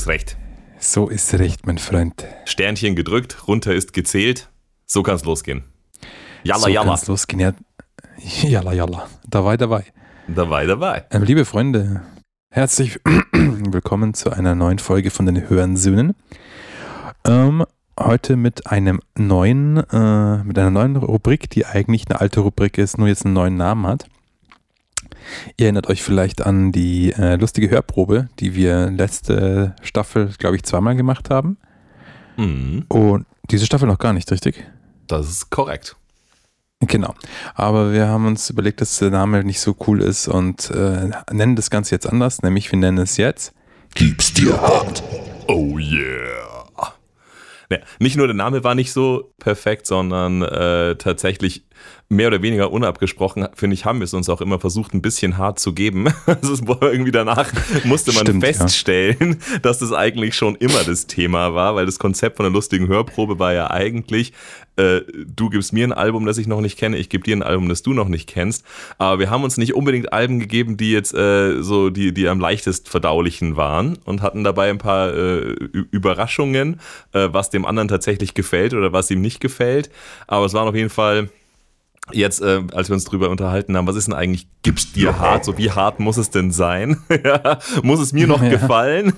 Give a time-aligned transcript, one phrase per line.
[0.00, 0.36] So ist recht.
[0.78, 2.24] So ist recht, mein Freund.
[2.46, 4.48] Sternchen gedrückt, runter ist gezählt.
[4.86, 5.64] So kann's losgehen.
[6.42, 6.88] Jalla, so jalla.
[6.88, 7.40] kann's losgehen.
[7.40, 7.52] Ja,
[8.48, 9.08] jalla, jalla.
[9.28, 9.84] Dabei, dabei.
[10.26, 11.04] Dabei, dabei.
[11.10, 12.00] Ähm, liebe Freunde,
[12.48, 12.98] herzlich
[13.32, 16.14] willkommen zu einer neuen Folge von den Hörensöhnen.
[17.26, 17.66] Ähm,
[17.98, 22.96] heute mit einem neuen, äh, mit einer neuen Rubrik, die eigentlich eine alte Rubrik ist,
[22.96, 24.06] nur jetzt einen neuen Namen hat.
[25.56, 30.62] Ihr erinnert euch vielleicht an die äh, lustige Hörprobe, die wir letzte Staffel, glaube ich,
[30.62, 31.58] zweimal gemacht haben.
[32.36, 32.84] Mhm.
[32.88, 34.64] Und diese Staffel noch gar nicht, richtig?
[35.06, 35.96] Das ist korrekt.
[36.80, 37.14] Genau.
[37.54, 41.56] Aber wir haben uns überlegt, dass der Name nicht so cool ist und äh, nennen
[41.56, 43.52] das Ganze jetzt anders, nämlich wir nennen es jetzt
[43.94, 45.02] Gib's dir hart.
[45.48, 46.40] Oh yeah.
[47.70, 51.64] Ja, nicht nur der Name war nicht so perfekt, sondern äh, tatsächlich
[52.08, 55.38] mehr oder weniger unabgesprochen, finde ich, haben wir es uns auch immer versucht, ein bisschen
[55.38, 56.08] hart zu geben.
[56.26, 57.52] Also irgendwie danach
[57.84, 59.58] musste man Stimmt, feststellen, ja.
[59.58, 63.38] dass das eigentlich schon immer das Thema war, weil das Konzept von der lustigen Hörprobe
[63.38, 64.32] war ja eigentlich,
[64.80, 67.42] äh, du gibst mir ein Album, das ich noch nicht kenne, ich gebe dir ein
[67.42, 68.64] Album, das du noch nicht kennst.
[68.98, 72.40] Aber wir haben uns nicht unbedingt Alben gegeben, die jetzt äh, so die, die am
[72.40, 75.54] leichtest verdaulichen waren und hatten dabei ein paar äh,
[75.90, 76.80] Überraschungen,
[77.12, 79.90] äh, was dem anderen tatsächlich gefällt oder was ihm nicht gefällt.
[80.26, 81.28] Aber es waren auf jeden Fall
[82.12, 85.44] jetzt, äh, als wir uns drüber unterhalten haben, was ist denn eigentlich, gibt's dir hart?
[85.44, 86.98] So wie hart muss es denn sein?
[87.82, 88.48] muss es mir noch ja.
[88.48, 89.12] gefallen?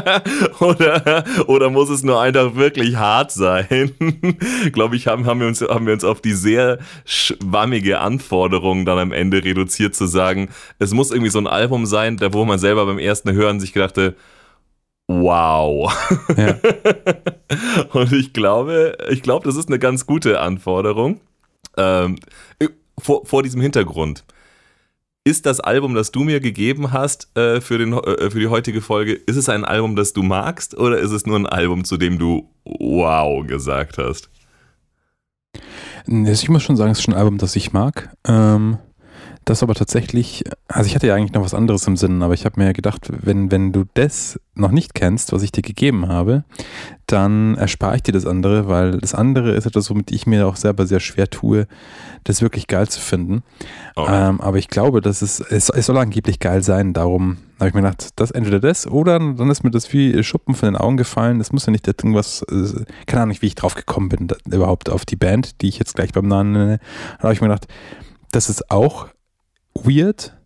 [0.60, 3.92] oder, oder muss es nur einfach wirklich hart sein?
[4.72, 8.98] Glaube ich, haben, haben, wir uns, haben wir uns auf die sehr schwammige Anforderung dann
[8.98, 12.58] am Ende reduziert zu sagen, es muss irgendwie so ein Album sein, da wo man
[12.58, 14.14] selber beim ersten Hören sich gedachte,
[15.06, 15.92] Wow.
[16.36, 16.56] Ja.
[17.92, 21.20] Und ich glaube, ich glaube, das ist eine ganz gute Anforderung.
[21.76, 22.18] Ähm,
[22.58, 22.68] äh,
[22.98, 24.24] vor, vor diesem Hintergrund.
[25.26, 28.82] Ist das Album, das du mir gegeben hast äh, für, den, äh, für die heutige
[28.82, 31.96] Folge, ist es ein Album, das du magst oder ist es nur ein Album, zu
[31.96, 34.28] dem du wow gesagt hast?
[36.06, 38.14] Ich muss schon sagen, es ist schon ein Album, das ich mag.
[38.26, 38.76] Ähm,
[39.44, 42.44] das aber tatsächlich, also ich hatte ja eigentlich noch was anderes im Sinn, aber ich
[42.44, 46.44] habe mir gedacht, wenn, wenn du das noch nicht kennst, was ich dir gegeben habe,
[47.06, 50.56] dann erspare ich dir das andere, weil das andere ist etwas, womit ich mir auch
[50.56, 51.66] selber sehr schwer tue,
[52.24, 53.42] das wirklich geil zu finden.
[53.96, 54.06] Oh.
[54.08, 57.74] Ähm, aber ich glaube, dass es, es, es soll angeblich geil sein, darum habe ich
[57.74, 60.96] mir gedacht, das entweder das oder dann ist mir das wie Schuppen von den Augen
[60.96, 61.38] gefallen.
[61.38, 64.90] Das muss ja nicht irgendwas, äh, keine Ahnung, wie ich drauf gekommen bin, da, überhaupt
[64.90, 66.78] auf die Band, die ich jetzt gleich beim Namen nenne.
[67.18, 67.68] Da habe ich mir gedacht,
[68.32, 69.08] das ist auch
[69.74, 70.36] weird.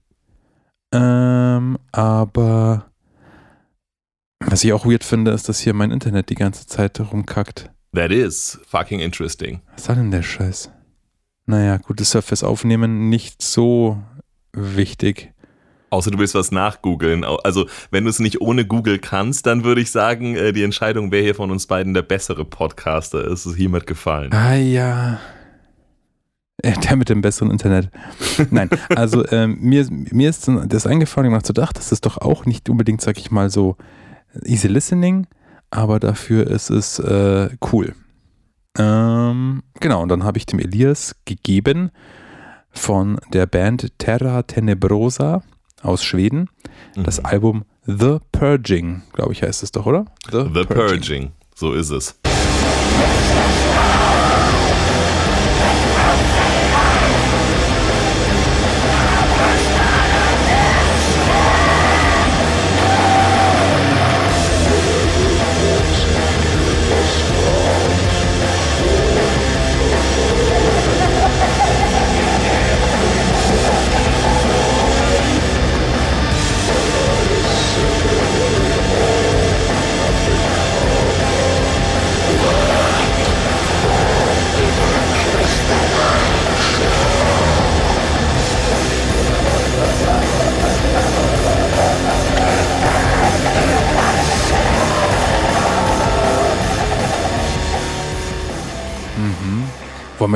[0.93, 2.87] Ähm, aber
[4.41, 7.71] was ich auch weird finde, ist, dass hier mein Internet die ganze Zeit rumkackt.
[7.94, 9.61] That is fucking interesting.
[9.75, 10.71] Was soll denn der Scheiß?
[11.47, 14.03] Naja, gut, das Surface aufnehmen nicht so
[14.53, 15.33] wichtig.
[15.91, 17.25] Außer du willst was nachgoogeln.
[17.25, 21.10] Also, wenn du es nicht ohne Google kannst, dann würde ich sagen, äh, die Entscheidung,
[21.10, 24.31] wer hier von uns beiden der bessere Podcaster ist, ist hiermit gefallen.
[24.33, 25.19] Ah ja.
[26.64, 27.88] Der mit dem besseren Internet.
[28.50, 32.46] Nein, also ähm, mir, mir ist das eingefallen, ich habe gedacht, das ist doch auch
[32.46, 33.76] nicht unbedingt, sag ich mal, so
[34.44, 35.28] easy listening,
[35.70, 37.94] aber dafür ist es äh, cool.
[38.76, 41.91] Ähm, genau, und dann habe ich dem Elias gegeben
[42.70, 45.42] von der Band Terra Tenebrosa
[45.82, 46.48] aus Schweden
[46.97, 47.04] mhm.
[47.04, 50.06] das Album The Purging, glaube ich, heißt es doch, oder?
[50.30, 50.66] The, The Purging.
[50.66, 52.18] Purging, so ist es.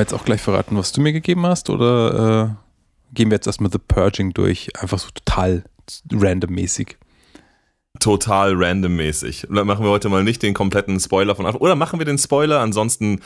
[0.03, 1.71] Wir jetzt auch gleich verraten, was du mir gegeben hast?
[1.71, 4.69] Oder äh, gehen wir jetzt erstmal The Purging durch?
[4.81, 5.65] Einfach so total
[6.11, 6.97] randommäßig
[8.01, 9.47] total randommäßig.
[9.51, 11.47] Dann machen wir heute mal nicht den kompletten Spoiler von.
[11.47, 12.61] Oder machen wir den Spoiler?
[12.61, 13.21] Ansonsten,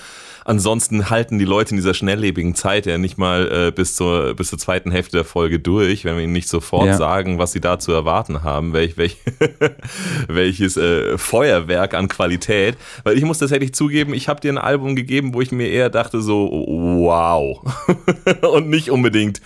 [0.44, 4.50] ansonsten halten die Leute in dieser schnelllebigen Zeit ja nicht mal äh, bis, zur, bis
[4.50, 6.96] zur zweiten Hälfte der Folge durch, wenn wir ihnen nicht sofort ja.
[6.96, 9.16] sagen, was sie da zu erwarten haben, welch, welch,
[10.28, 12.76] welches äh, Feuerwerk an Qualität.
[13.04, 15.90] Weil ich muss tatsächlich zugeben, ich habe dir ein Album gegeben, wo ich mir eher
[15.90, 17.62] dachte so, wow.
[18.52, 19.40] Und nicht unbedingt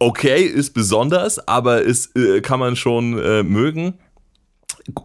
[0.00, 3.94] okay, ist besonders, aber ist, äh, kann man schon äh, mögen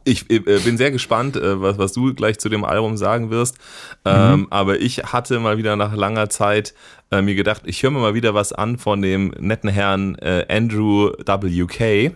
[0.04, 3.58] ich äh, bin sehr gespannt, äh, was, was du gleich zu dem Album sagen wirst.
[4.06, 4.48] Ähm, mhm.
[4.50, 6.74] Aber ich hatte mal wieder nach langer Zeit
[7.12, 10.46] äh, mir gedacht, ich höre mir mal wieder was an von dem netten Herrn äh,
[10.50, 12.12] Andrew W.K.,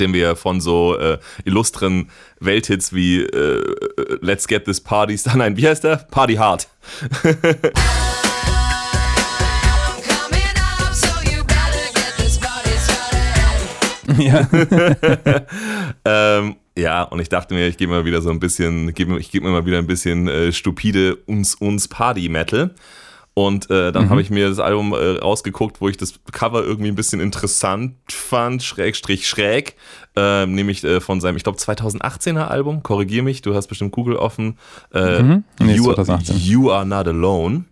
[0.00, 2.10] den wir von so äh, illustren
[2.40, 3.62] Welthits wie äh,
[4.20, 5.96] Let's Get This Party, nein, wie heißt der?
[5.96, 6.68] Party Hard.
[14.18, 14.46] Ja.
[16.04, 19.46] ähm, ja, und ich dachte mir, ich gebe mal wieder so ein bisschen, ich gebe
[19.46, 22.74] mir mal wieder ein bisschen äh, stupide uns uns Party Metal.
[23.36, 24.10] Und äh, dann mhm.
[24.10, 27.96] habe ich mir das Album äh, rausgeguckt, wo ich das Cover irgendwie ein bisschen interessant
[28.08, 29.74] fand, schrägstrich schräg,
[30.14, 32.84] äh, nämlich äh, von seinem, ich glaube 2018er Album.
[32.84, 34.56] Korrigier mich, du hast bestimmt Google offen.
[34.92, 35.44] Äh, mhm.
[35.58, 35.92] Nee, you,
[36.36, 37.64] you Are Not Alone.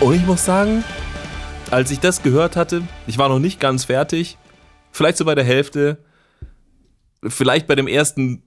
[0.00, 0.84] Und ich muss sagen,
[1.70, 4.36] als ich das gehört hatte, ich war noch nicht ganz fertig,
[4.92, 5.98] vielleicht so bei der Hälfte,
[7.26, 8.42] vielleicht bei dem ersten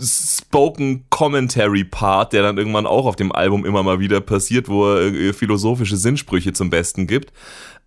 [0.00, 4.86] Spoken Commentary Part, der dann irgendwann auch auf dem Album immer mal wieder passiert, wo
[4.86, 7.32] er äh, philosophische Sinnsprüche zum Besten gibt,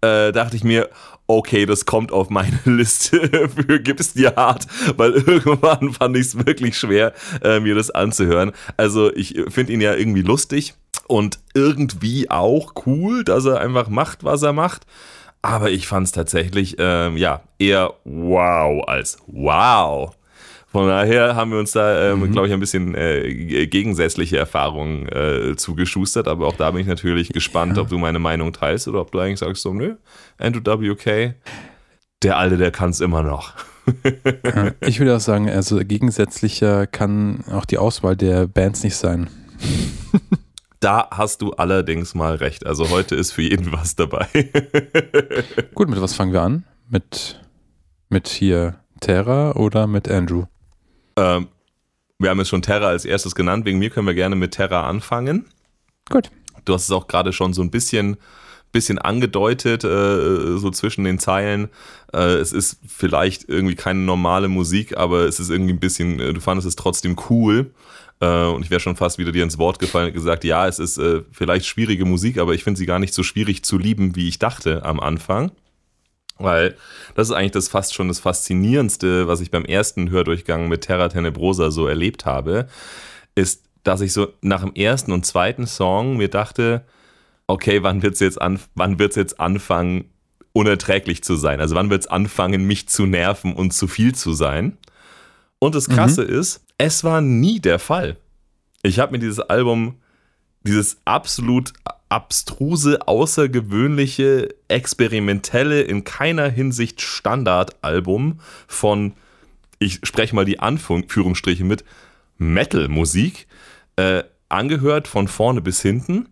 [0.01, 0.89] äh, dachte ich mir,
[1.25, 4.67] okay, das kommt auf meine Liste für Gib es dir hart,
[4.97, 8.51] weil irgendwann fand ich es wirklich schwer, äh, mir das anzuhören.
[8.77, 10.75] Also ich finde ihn ja irgendwie lustig
[11.11, 14.85] und irgendwie auch cool, dass er einfach macht, was er macht.
[15.41, 20.15] Aber ich fand es tatsächlich, ähm, ja, eher wow als wow.
[20.67, 22.31] Von daher haben wir uns da, ähm, mhm.
[22.31, 26.29] glaube ich, ein bisschen äh, gegensätzliche Erfahrungen äh, zugeschustert.
[26.29, 27.83] Aber auch da bin ich natürlich gespannt, ja.
[27.83, 29.95] ob du meine Meinung teilst oder ob du eigentlich sagst, so, nö,
[30.37, 31.33] Andrew WK,
[32.23, 33.53] der Alte, der kann es immer noch.
[34.79, 39.29] ich würde auch sagen, also gegensätzlicher kann auch die Auswahl der Bands nicht sein.
[40.81, 42.65] Da hast du allerdings mal recht.
[42.65, 44.27] Also heute ist für jeden was dabei.
[45.75, 46.65] Gut, mit was fangen wir an?
[46.89, 47.39] Mit,
[48.09, 50.45] mit hier Terra oder mit Andrew?
[51.15, 51.47] Ähm,
[52.17, 53.65] wir haben jetzt schon Terra als erstes genannt.
[53.65, 55.45] Wegen mir können wir gerne mit Terra anfangen.
[56.09, 56.31] Gut.
[56.65, 58.17] Du hast es auch gerade schon so ein bisschen,
[58.71, 61.69] bisschen angedeutet, äh, so zwischen den Zeilen.
[62.13, 66.33] Äh, es ist vielleicht irgendwie keine normale Musik, aber es ist irgendwie ein bisschen, äh,
[66.33, 67.71] du fandest es trotzdem cool.
[68.21, 70.79] Äh, und ich wäre schon fast wieder dir ins Wort gefallen und gesagt, ja, es
[70.79, 74.15] ist äh, vielleicht schwierige Musik, aber ich finde sie gar nicht so schwierig zu lieben,
[74.15, 75.51] wie ich dachte am Anfang.
[76.37, 76.75] Weil
[77.15, 81.09] das ist eigentlich das fast schon das Faszinierendste, was ich beim ersten Hördurchgang mit Terra
[81.09, 82.67] Tenebrosa so erlebt habe,
[83.35, 86.85] ist, dass ich so nach dem ersten und zweiten Song mir dachte,
[87.47, 88.59] okay, wann wird es jetzt, an,
[88.99, 90.05] jetzt anfangen,
[90.53, 91.59] unerträglich zu sein?
[91.59, 94.77] Also wann wird es anfangen, mich zu nerven und zu viel zu sein?
[95.59, 96.29] Und das Krasse mhm.
[96.29, 98.17] ist, es war nie der Fall.
[98.83, 99.95] Ich habe mir dieses Album,
[100.63, 101.73] dieses absolut
[102.09, 109.13] abstruse, außergewöhnliche, experimentelle, in keiner Hinsicht Standardalbum von,
[109.79, 111.85] ich spreche mal die Anführungsstriche mit,
[112.37, 113.47] Metal-Musik,
[113.95, 116.27] äh, angehört von vorne bis hinten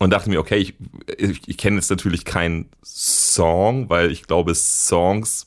[0.00, 0.74] und dachte mir, okay, ich,
[1.18, 5.46] ich, ich kenne jetzt natürlich keinen Song, weil ich glaube, Songs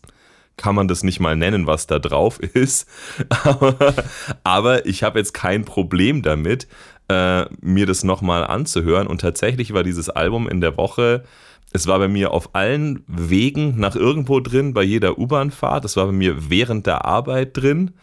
[0.57, 2.87] kann man das nicht mal nennen, was da drauf ist.
[3.29, 3.95] aber,
[4.43, 6.67] aber ich habe jetzt kein Problem damit,
[7.09, 9.07] äh, mir das nochmal anzuhören.
[9.07, 11.23] Und tatsächlich war dieses Album in der Woche,
[11.71, 16.05] es war bei mir auf allen Wegen nach irgendwo drin, bei jeder U-Bahn-Fahrt, es war
[16.05, 17.95] bei mir während der Arbeit drin.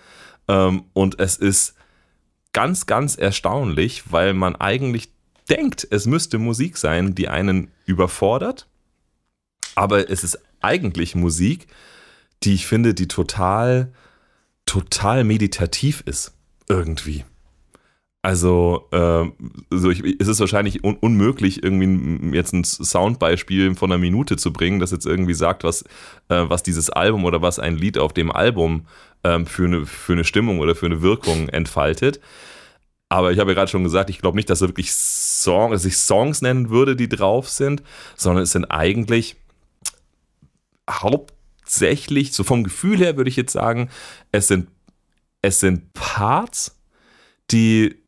[0.49, 1.77] Ähm, und es ist
[2.53, 5.13] ganz, ganz erstaunlich, weil man eigentlich
[5.51, 8.67] denkt, es müsste Musik sein, die einen überfordert.
[9.75, 11.67] Aber es ist eigentlich Musik,
[12.43, 13.93] die ich finde, die total,
[14.67, 16.35] total meditativ ist.
[16.69, 17.25] Irgendwie.
[18.23, 19.25] Also, äh,
[19.71, 24.53] so ich, es ist wahrscheinlich un unmöglich, irgendwie jetzt ein Soundbeispiel von einer Minute zu
[24.53, 25.83] bringen, das jetzt irgendwie sagt, was,
[26.29, 28.87] äh, was dieses Album oder was ein Lied auf dem Album
[29.25, 32.21] ähm, für, eine, für eine Stimmung oder für eine Wirkung entfaltet.
[33.09, 34.93] Aber ich habe ja gerade schon gesagt, ich glaube nicht, dass er wirklich
[35.43, 37.83] Song, dass ich Songs nennen würde, die drauf sind,
[38.17, 39.37] sondern es sind eigentlich
[40.89, 41.35] Haupt
[41.71, 43.91] tatsächlich, so vom Gefühl her würde ich jetzt sagen,
[44.33, 44.69] es sind,
[45.41, 46.77] es sind Parts,
[47.53, 48.03] die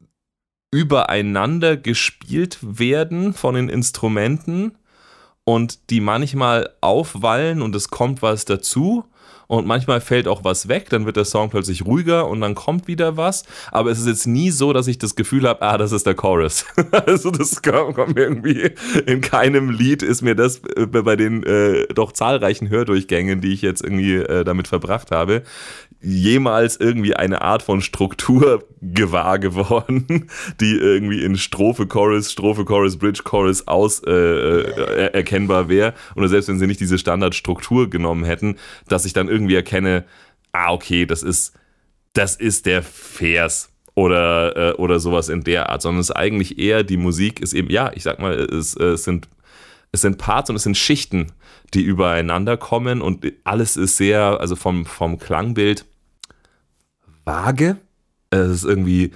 [0.72, 4.76] übereinander gespielt werden von den Instrumenten
[5.44, 9.04] und die manchmal aufwallen und es kommt was dazu
[9.52, 12.88] und manchmal fällt auch was weg, dann wird der Song plötzlich ruhiger und dann kommt
[12.88, 13.44] wieder was.
[13.70, 16.14] Aber es ist jetzt nie so, dass ich das Gefühl habe, ah, das ist der
[16.14, 16.64] Chorus.
[17.06, 18.70] also das kommt mir irgendwie
[19.04, 23.60] in keinem Lied ist mir das äh, bei den äh, doch zahlreichen Hördurchgängen, die ich
[23.60, 25.42] jetzt irgendwie äh, damit verbracht habe,
[26.02, 30.28] jemals irgendwie eine Art von Struktur gewahr geworden,
[30.60, 35.94] die irgendwie in Strophe, Chorus, Strophe, Chorus, Bridge, Chorus aus äh, äh, erkennbar wäre.
[36.16, 38.56] Oder selbst wenn sie nicht diese Standardstruktur genommen hätten,
[38.88, 40.04] dass ich dann irgendwie erkenne,
[40.52, 41.54] ah, okay, das ist,
[42.12, 46.58] das ist der Vers oder, äh, oder sowas in der Art, sondern es ist eigentlich
[46.58, 49.28] eher die Musik ist eben, ja, ich sag mal, es, es sind
[49.92, 51.32] es sind Parts und es sind Schichten,
[51.74, 55.84] die übereinander kommen und alles ist sehr, also vom, vom Klangbild
[57.24, 57.76] vage.
[58.30, 59.12] Es ist irgendwie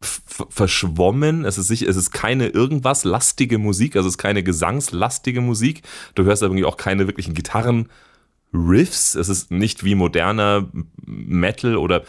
[0.00, 1.44] verschwommen.
[1.44, 5.82] Es ist, sicher, es ist keine irgendwas lastige Musik, also es ist keine gesangslastige Musik.
[6.14, 9.14] Du hörst irgendwie auch keine wirklichen Gitarren-Riffs.
[9.14, 10.68] Es ist nicht wie moderner
[11.04, 12.04] Metal oder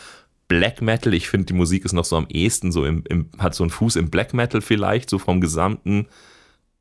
[0.47, 1.13] Black Metal.
[1.13, 3.71] Ich finde, die Musik ist noch so am ehesten so im, im, hat so einen
[3.71, 6.07] Fuß im Black Metal vielleicht, so vom gesamten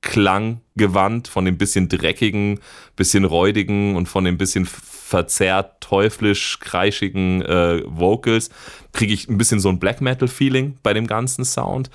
[0.05, 2.61] Klanggewand, von dem bisschen dreckigen,
[2.95, 8.51] bisschen räudigen und von dem bisschen verzerrt, teuflisch, kreischigen äh, Vocals,
[8.93, 11.91] kriege ich ein bisschen so ein Black Metal-Feeling bei dem ganzen Sound.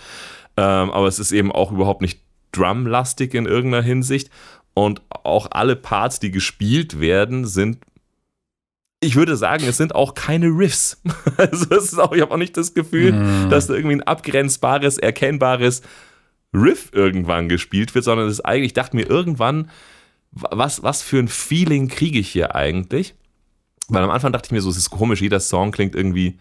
[0.58, 2.20] Ähm, aber es ist eben auch überhaupt nicht
[2.51, 4.30] drumlastig in irgendeiner Hinsicht.
[4.74, 7.78] Und auch alle Parts, die gespielt werden, sind
[9.01, 11.01] ich würde sagen, es sind auch keine Riffs.
[11.38, 13.50] Also es ist auch, ich habe auch nicht das Gefühl, mm.
[13.50, 15.84] dass da irgendwie ein abgrenzbares, erkennbares
[16.53, 19.70] Riff irgendwann gespielt wird, sondern es ist eigentlich, ich dachte mir irgendwann,
[20.32, 23.15] was, was für ein Feeling kriege ich hier eigentlich?
[23.88, 26.38] Weil am Anfang dachte ich mir so, es ist komisch, jeder Song klingt irgendwie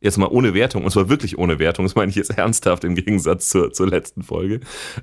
[0.00, 2.94] jetzt mal ohne Wertung, und zwar wirklich ohne Wertung, das meine ich jetzt ernsthaft im
[2.94, 4.60] Gegensatz zur, zur letzten Folge.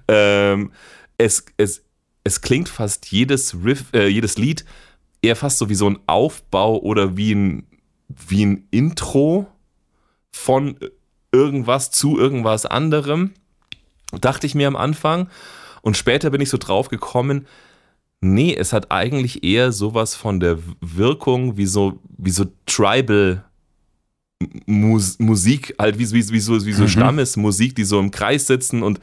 [0.07, 0.71] Ähm,
[1.17, 1.83] es, es,
[2.23, 4.63] es klingt fast jedes Riff, äh, jedes Lied
[5.21, 7.67] eher fast so wie so ein Aufbau oder wie ein,
[8.07, 9.47] wie ein Intro
[10.31, 10.77] von
[11.31, 13.33] irgendwas zu irgendwas anderem.
[14.19, 15.29] Dachte ich mir am Anfang.
[15.81, 17.47] Und später bin ich so drauf gekommen,
[18.23, 23.43] Nee, es hat eigentlich eher sowas von der Wirkung wie so, wie so Tribal
[24.67, 26.87] Mus Musik, halt wie, wie, wie so, wie so mhm.
[26.87, 28.99] Stammesmusik, die so im Kreis sitzen und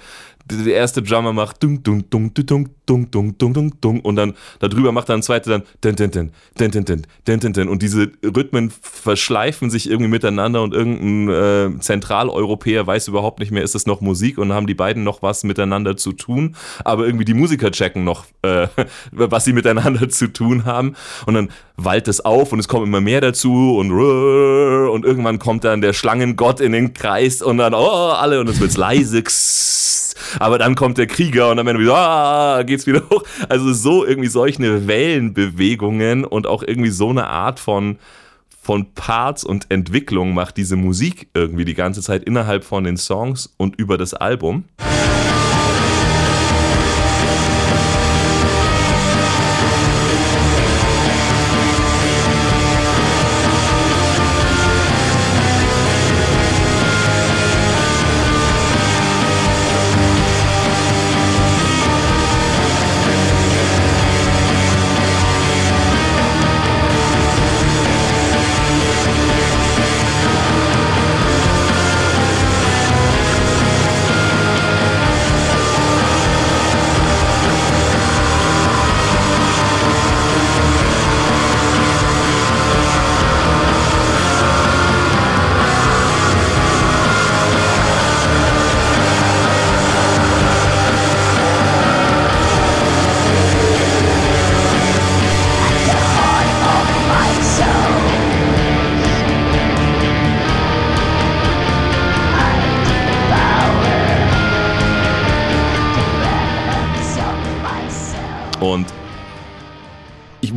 [0.51, 4.35] der erste Drummer macht dung, dung, dung, dung, dung, dung, dung, dung, dung und dann
[4.61, 7.69] darüber macht er ein zweiter dann den, den, den, den, den, den, den, den, den
[7.69, 13.63] und diese Rhythmen verschleifen sich irgendwie miteinander und irgendein äh, Zentraleuropäer weiß überhaupt nicht mehr,
[13.63, 17.25] ist das noch Musik und haben die beiden noch was miteinander zu tun, aber irgendwie
[17.25, 18.69] die Musiker checken noch, äh,
[19.13, 20.95] was sie miteinander zu tun haben
[21.27, 25.65] und dann wallt es auf und es kommt immer mehr dazu und und irgendwann kommt
[25.65, 29.23] dann der Schlangengott in den Kreis und dann oh alle und es wird leise
[30.39, 33.23] aber dann kommt der Krieger und dann wieder, ah, geht's wieder hoch.
[33.49, 37.99] Also so irgendwie solche Wellenbewegungen und auch irgendwie so eine Art von
[38.61, 43.55] von Parts und Entwicklung macht diese Musik irgendwie die ganze Zeit innerhalb von den Songs
[43.57, 44.65] und über das Album.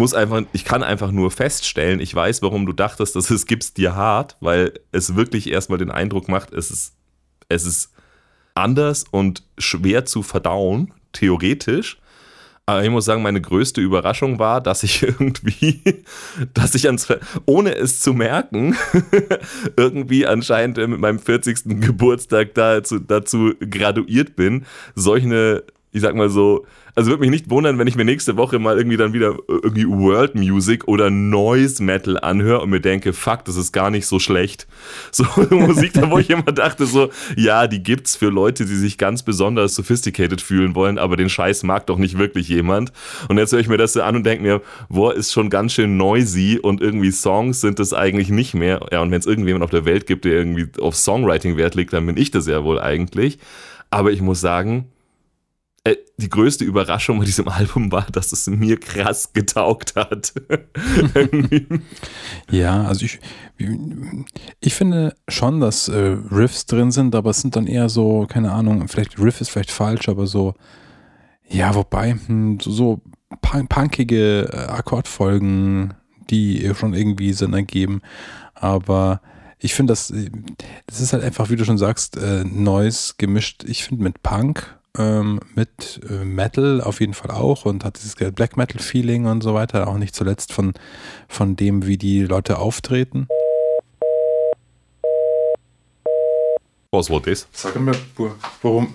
[0.01, 3.75] Muss einfach, ich kann einfach nur feststellen, ich weiß, warum du dachtest, dass es gibt's
[3.75, 6.95] dir hart, weil es wirklich erstmal den Eindruck macht, es ist,
[7.49, 7.93] es ist
[8.55, 11.99] anders und schwer zu verdauen, theoretisch.
[12.65, 16.03] Aber ich muss sagen, meine größte Überraschung war, dass ich irgendwie,
[16.55, 17.07] dass ich ans,
[17.45, 18.75] ohne es zu merken,
[19.77, 21.79] irgendwie anscheinend mit meinem 40.
[21.79, 24.65] Geburtstag dazu, dazu graduiert bin,
[24.95, 28.59] solche ich sag mal so, also würde mich nicht wundern, wenn ich mir nächste Woche
[28.59, 33.43] mal irgendwie dann wieder irgendwie World Music oder Noise Metal anhöre und mir denke, fuck,
[33.45, 34.67] das ist gar nicht so schlecht.
[35.11, 38.97] So Musik, da wo ich immer dachte so, ja, die gibt's für Leute, die sich
[38.97, 42.91] ganz besonders sophisticated fühlen wollen, aber den Scheiß mag doch nicht wirklich jemand.
[43.27, 45.73] Und jetzt höre ich mir das so an und denke mir, boah, ist schon ganz
[45.73, 48.79] schön noisy und irgendwie Songs sind es eigentlich nicht mehr.
[48.91, 51.93] Ja, und wenn es irgendjemand auf der Welt gibt, der irgendwie auf Songwriting Wert legt,
[51.93, 53.37] dann bin ich das ja wohl eigentlich.
[53.89, 54.90] Aber ich muss sagen,
[55.83, 60.33] äh, die größte Überraschung bei diesem Album war, dass es mir krass getaugt hat.
[62.51, 63.19] ja, also ich,
[64.59, 68.51] ich finde schon, dass äh, Riffs drin sind, aber es sind dann eher so, keine
[68.51, 70.53] Ahnung, vielleicht Riff ist vielleicht falsch, aber so,
[71.47, 73.01] ja, wobei, hm, so, so
[73.41, 75.95] punkige äh, Akkordfolgen,
[76.29, 78.01] die schon irgendwie Sinn ergeben,
[78.53, 79.21] aber
[79.57, 80.13] ich finde, das,
[80.87, 84.79] das ist halt einfach, wie du schon sagst, äh, Noise gemischt, ich finde mit Punk
[84.97, 89.41] ähm, mit äh, Metal auf jeden Fall auch und hat dieses Black Metal Feeling und
[89.41, 90.73] so weiter, auch nicht zuletzt von,
[91.27, 93.27] von dem, wie die Leute auftreten.
[96.91, 97.47] Was war das?
[97.53, 97.93] Sag mir,
[98.61, 98.93] warum,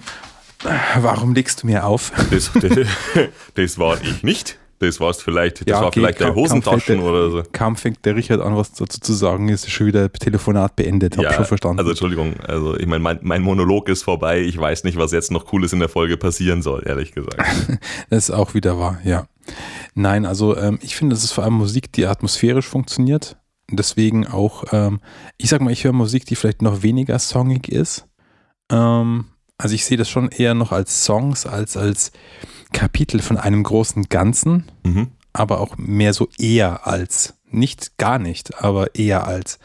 [1.01, 2.13] warum legst du mir auf?
[2.31, 2.89] Das, das,
[3.55, 4.59] das war ich nicht.
[4.79, 7.43] Das war's vielleicht, das ja, war vielleicht kaum, Hosentaschen der, oder so.
[7.53, 11.17] Kaum fängt der Richard an, was dazu zu sagen, ist schon wieder Telefonat beendet.
[11.17, 11.79] Hab ja, schon verstanden.
[11.79, 14.41] Also Entschuldigung, also ich meine, mein, mein, Monolog ist vorbei.
[14.41, 17.39] Ich weiß nicht, was jetzt noch Cooles in der Folge passieren soll, ehrlich gesagt.
[18.11, 19.27] das ist auch wieder wahr, ja.
[19.95, 23.37] Nein, also ähm, ich finde, das ist vor allem Musik, die atmosphärisch funktioniert.
[23.71, 25.01] Deswegen auch, ähm,
[25.39, 28.07] ich sag mal, ich höre Musik, die vielleicht noch weniger songig ist.
[28.71, 29.27] Ähm,
[29.59, 32.13] also ich sehe das schon eher noch als Songs, als als
[32.73, 35.09] Kapitel von einem großen Ganzen, mhm.
[35.33, 37.35] aber auch mehr so eher als.
[37.51, 39.59] Nicht gar nicht, aber eher als.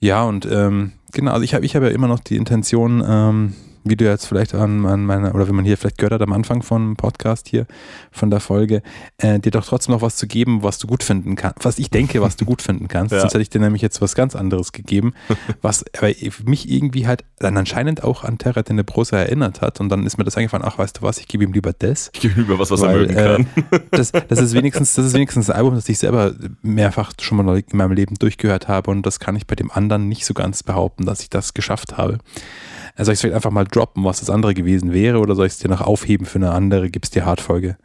[0.00, 3.54] Ja, und ähm, genau, also ich habe ich hab ja immer noch die Intention, ähm,
[3.88, 6.32] wie du jetzt vielleicht an, an meiner, oder wenn man hier vielleicht gehört hat am
[6.32, 7.66] Anfang vom Podcast hier,
[8.10, 8.82] von der Folge,
[9.18, 11.90] äh, dir doch trotzdem noch was zu geben, was du gut finden kannst, was ich
[11.90, 13.12] denke, was du gut finden kannst.
[13.12, 13.20] ja.
[13.20, 15.14] Sonst hätte ich dir nämlich jetzt was ganz anderes gegeben,
[15.62, 16.12] was aber
[16.44, 20.24] mich irgendwie halt dann anscheinend auch an Terra Tenebrosa erinnert hat und dann ist mir
[20.24, 22.10] das eingefallen, ach, weißt du was, ich gebe ihm lieber das.
[22.14, 23.64] Ich gebe ihm lieber was, was weil, er mögen kann.
[23.70, 27.44] Äh, das, das, ist wenigstens, das ist wenigstens ein Album, das ich selber mehrfach schon
[27.44, 30.34] mal in meinem Leben durchgehört habe und das kann ich bei dem anderen nicht so
[30.34, 32.18] ganz behaupten, dass ich das geschafft habe.
[32.98, 35.52] Soll ich es vielleicht einfach mal droppen, was das andere gewesen wäre, oder soll ich
[35.52, 36.90] es dir noch aufheben für eine andere?
[36.90, 37.76] Gibt es die Hardfolge?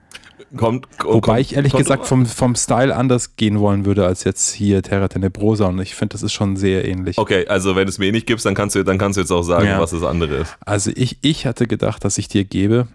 [0.57, 4.23] Kommt, kommt, Wobei ich ehrlich kommt, gesagt vom, vom Style anders gehen wollen würde als
[4.23, 7.17] jetzt hier Terra Tenebrosa und ich finde, das ist schon sehr ähnlich.
[7.17, 9.31] Okay, also wenn du es mir nicht gibst, dann kannst du, dann kannst du jetzt
[9.31, 9.79] auch sagen, ja.
[9.79, 10.55] was das andere ist.
[10.63, 12.87] Also ich, ich hatte gedacht, dass ich dir gebe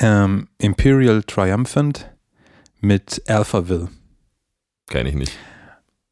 [0.00, 2.10] ähm, Imperial Triumphant
[2.80, 3.88] mit Alphaville.
[4.88, 5.32] Kenne ich nicht.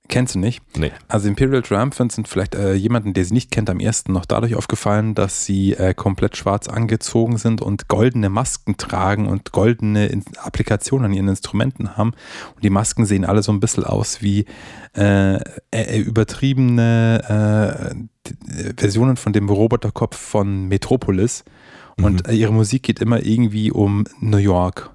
[0.07, 0.62] Kennst du nicht?
[0.77, 0.93] Nee.
[1.09, 4.55] Also Imperial Triumphant sind vielleicht äh, jemanden, der sie nicht kennt, am ersten noch dadurch
[4.55, 10.23] aufgefallen, dass sie äh, komplett schwarz angezogen sind und goldene Masken tragen und goldene In
[10.37, 12.12] Applikationen an ihren Instrumenten haben.
[12.55, 14.45] Und die Masken sehen alle so ein bisschen aus wie
[14.95, 15.37] äh,
[15.71, 21.45] äh übertriebene äh, Versionen von dem Roboterkopf von Metropolis.
[21.97, 22.31] Und mhm.
[22.31, 24.90] Äh, ihre Musik geht immer irgendwie um New York.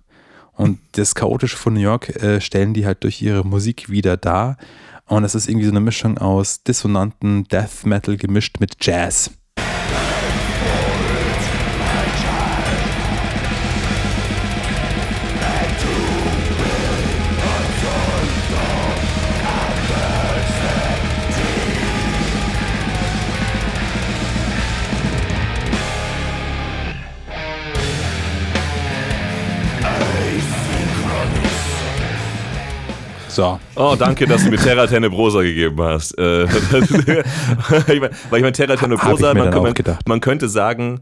[0.53, 4.57] Und das Chaotische von New York stellen die halt durch ihre Musik wieder dar.
[5.09, 9.31] Und es ist irgendwie so eine Mischung aus dissonanten Death Metal gemischt mit Jazz.
[33.39, 33.57] So.
[33.75, 36.11] Oh, danke, dass du mir Terra Tenebrosa gegeben hast.
[36.17, 39.73] Äh, weil ich meine, Terra Tenebrosa, man, man,
[40.05, 40.99] man könnte sagen,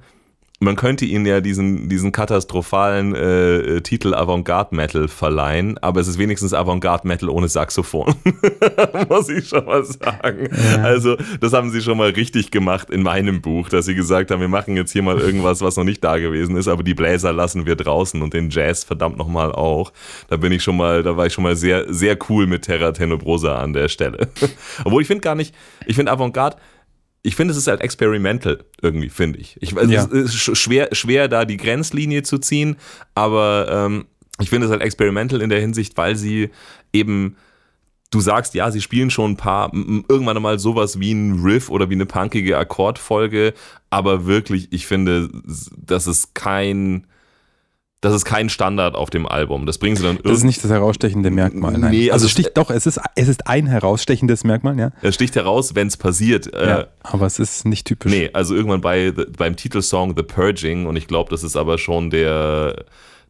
[0.59, 6.07] man könnte ihnen ja diesen, diesen katastrophalen äh, äh, Titel Avantgarde Metal verleihen, aber es
[6.07, 8.15] ist wenigstens Avantgarde Metal ohne Saxophon.
[9.09, 10.49] Muss ich schon mal sagen.
[10.51, 10.81] Ja.
[10.81, 14.41] Also, das haben sie schon mal richtig gemacht in meinem Buch, dass sie gesagt haben,
[14.41, 17.33] wir machen jetzt hier mal irgendwas, was noch nicht da gewesen ist, aber die Bläser
[17.33, 19.93] lassen wir draußen und den Jazz verdammt nochmal auch.
[20.27, 22.91] Da bin ich schon mal, da war ich schon mal sehr, sehr cool mit Terra
[22.93, 24.29] Tenebrosa an der Stelle.
[24.83, 25.53] Obwohl ich finde gar nicht,
[25.85, 26.57] ich finde Avantgarde
[27.23, 29.57] ich finde, es ist halt experimental irgendwie, finde ich.
[29.61, 30.05] ich also ja.
[30.05, 32.77] Es ist schwer, schwer, da die Grenzlinie zu ziehen,
[33.15, 34.05] aber ähm,
[34.39, 36.49] ich finde es halt experimental in der Hinsicht, weil sie
[36.93, 37.35] eben
[38.11, 41.89] du sagst, ja, sie spielen schon ein paar, irgendwann mal sowas wie ein Riff oder
[41.89, 43.53] wie eine punkige Akkordfolge,
[43.89, 45.29] aber wirklich, ich finde,
[45.75, 47.07] das ist kein,
[48.07, 49.65] das ist kein Standard auf dem Album.
[49.65, 51.77] Das bringen sie dann Das ist nicht das herausstechende Merkmal.
[51.77, 51.91] Nein.
[51.91, 54.91] Nee, also, also sticht doch, es ist, es ist ein herausstechendes Merkmal, ja.
[55.01, 56.53] Es sticht heraus, wenn es passiert.
[56.53, 56.87] Äh, ja.
[57.03, 58.11] Aber es ist nicht typisch.
[58.11, 62.09] Nee, also irgendwann bei, beim Titelsong The Purging und ich glaube, das ist aber schon
[62.09, 62.85] der,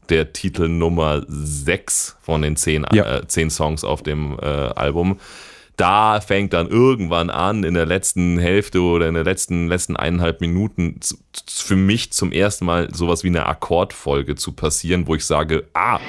[0.10, 3.18] der Titel Nummer 6 von den 10 Ja.
[3.18, 5.18] äh, 10 Songs auf dem äh, Album.
[5.78, 10.42] Da fängt dann irgendwann an, in der letzten Hälfte oder in der letzten, letzten eineinhalb
[10.42, 11.00] Minuten
[11.48, 16.00] für mich zum ersten Mal sowas wie eine Akkordfolge zu passieren, wo ich sage, ah,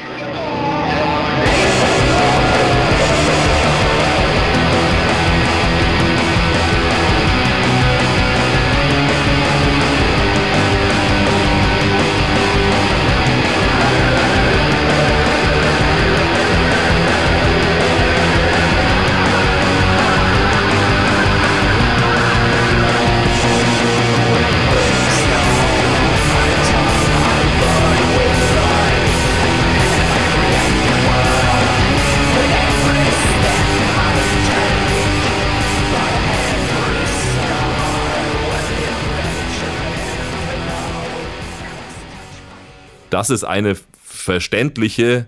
[43.10, 45.26] das ist eine verständliche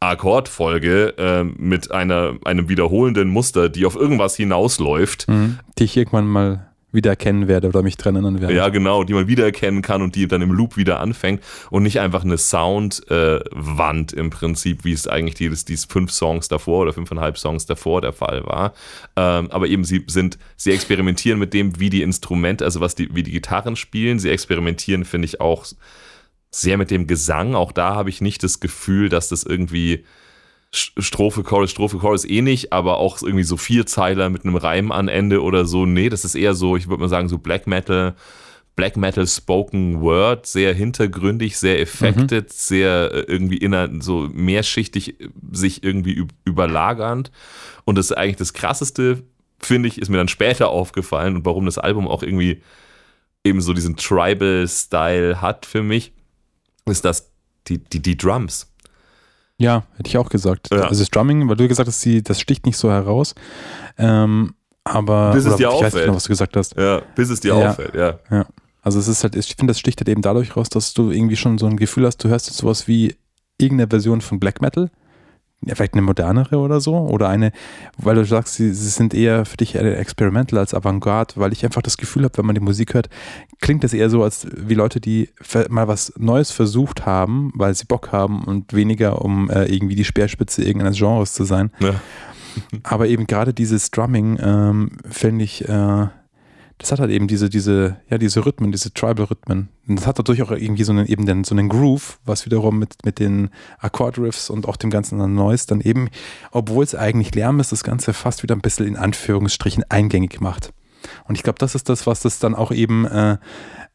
[0.00, 5.28] Akkordfolge äh, mit einer, einem wiederholenden Muster, die auf irgendwas hinausläuft.
[5.28, 5.58] Mhm.
[5.78, 8.54] Die ich irgendwann mal wieder erkennen werde oder mich dran erinnern werde.
[8.54, 12.00] Ja, genau, die man wiedererkennen kann und die dann im Loop wieder anfängt und nicht
[12.00, 17.36] einfach eine Soundwand im Prinzip, wie es eigentlich die, die fünf Songs davor oder fünfeinhalb
[17.36, 18.72] Songs davor der Fall war.
[19.16, 23.14] Ähm, aber eben sie sind, sie experimentieren mit dem, wie die Instrumente, also was die,
[23.14, 24.18] wie die Gitarren spielen.
[24.18, 25.66] Sie experimentieren, finde ich, auch
[26.50, 27.54] sehr mit dem Gesang.
[27.54, 30.04] Auch da habe ich nicht das Gefühl, dass das irgendwie
[30.70, 35.08] Strophe, Chorus, Strophe, Chorus eh nicht, aber auch irgendwie so Vierzeiler mit einem Reim an
[35.08, 35.86] Ende oder so.
[35.86, 38.14] Nee, das ist eher so, ich würde mal sagen, so Black Metal,
[38.76, 45.28] Black Metal Spoken Word, sehr hintergründig, sehr effektet, sehr äh, irgendwie inner, so mehrschichtig äh,
[45.50, 47.30] sich irgendwie üb- überlagernd.
[47.84, 49.22] Und das ist eigentlich das krasseste,
[49.58, 52.62] finde ich, ist mir dann später aufgefallen und warum das Album auch irgendwie
[53.42, 56.12] eben so diesen Tribal-Style hat für mich,
[56.90, 57.30] ist, dass
[57.68, 58.66] die, die, die Drums.
[59.58, 60.68] Ja, hätte ich auch gesagt.
[60.72, 60.82] Ja.
[60.82, 63.34] Also das Drumming, weil du gesagt hast, das sticht nicht so heraus.
[63.98, 66.04] Ähm, aber Bis es dir ich weiß nicht auffällt.
[66.04, 66.76] genau, was du gesagt hast.
[66.76, 67.70] Ja, bis es dir Ja.
[67.70, 68.18] auffällt, ja.
[68.30, 68.46] Ja.
[68.82, 71.36] Also es ist halt, ich finde, das sticht halt eben dadurch raus, dass du irgendwie
[71.36, 73.16] schon so ein Gefühl hast, du hörst jetzt sowas wie
[73.58, 74.90] irgendeine Version von Black Metal.
[75.66, 76.94] Ja, vielleicht eine modernere oder so.
[76.96, 77.52] Oder eine,
[77.96, 81.82] weil du sagst, sie, sie sind eher für dich experimental als Avantgarde, weil ich einfach
[81.82, 83.08] das Gefühl habe, wenn man die Musik hört,
[83.60, 85.30] klingt das eher so, als wie Leute, die
[85.68, 90.04] mal was Neues versucht haben, weil sie Bock haben und weniger, um äh, irgendwie die
[90.04, 91.70] Speerspitze irgendeines Genres zu sein.
[91.80, 91.94] ja.
[92.82, 96.06] Aber eben gerade dieses Drumming ähm, finde ich, äh,
[96.78, 99.68] das hat halt eben diese, diese, ja, diese Rhythmen, diese Tribal-Rhythmen.
[99.88, 102.78] Und das hat natürlich auch irgendwie so einen, eben den, so einen Groove, was wiederum
[102.78, 106.08] mit, mit den Akkordriffs und auch dem ganzen Noise dann eben,
[106.52, 110.72] obwohl es eigentlich Lärm ist, das Ganze fast wieder ein bisschen in Anführungsstrichen eingängig macht.
[111.26, 113.38] Und ich glaube, das ist das, was das dann auch eben äh,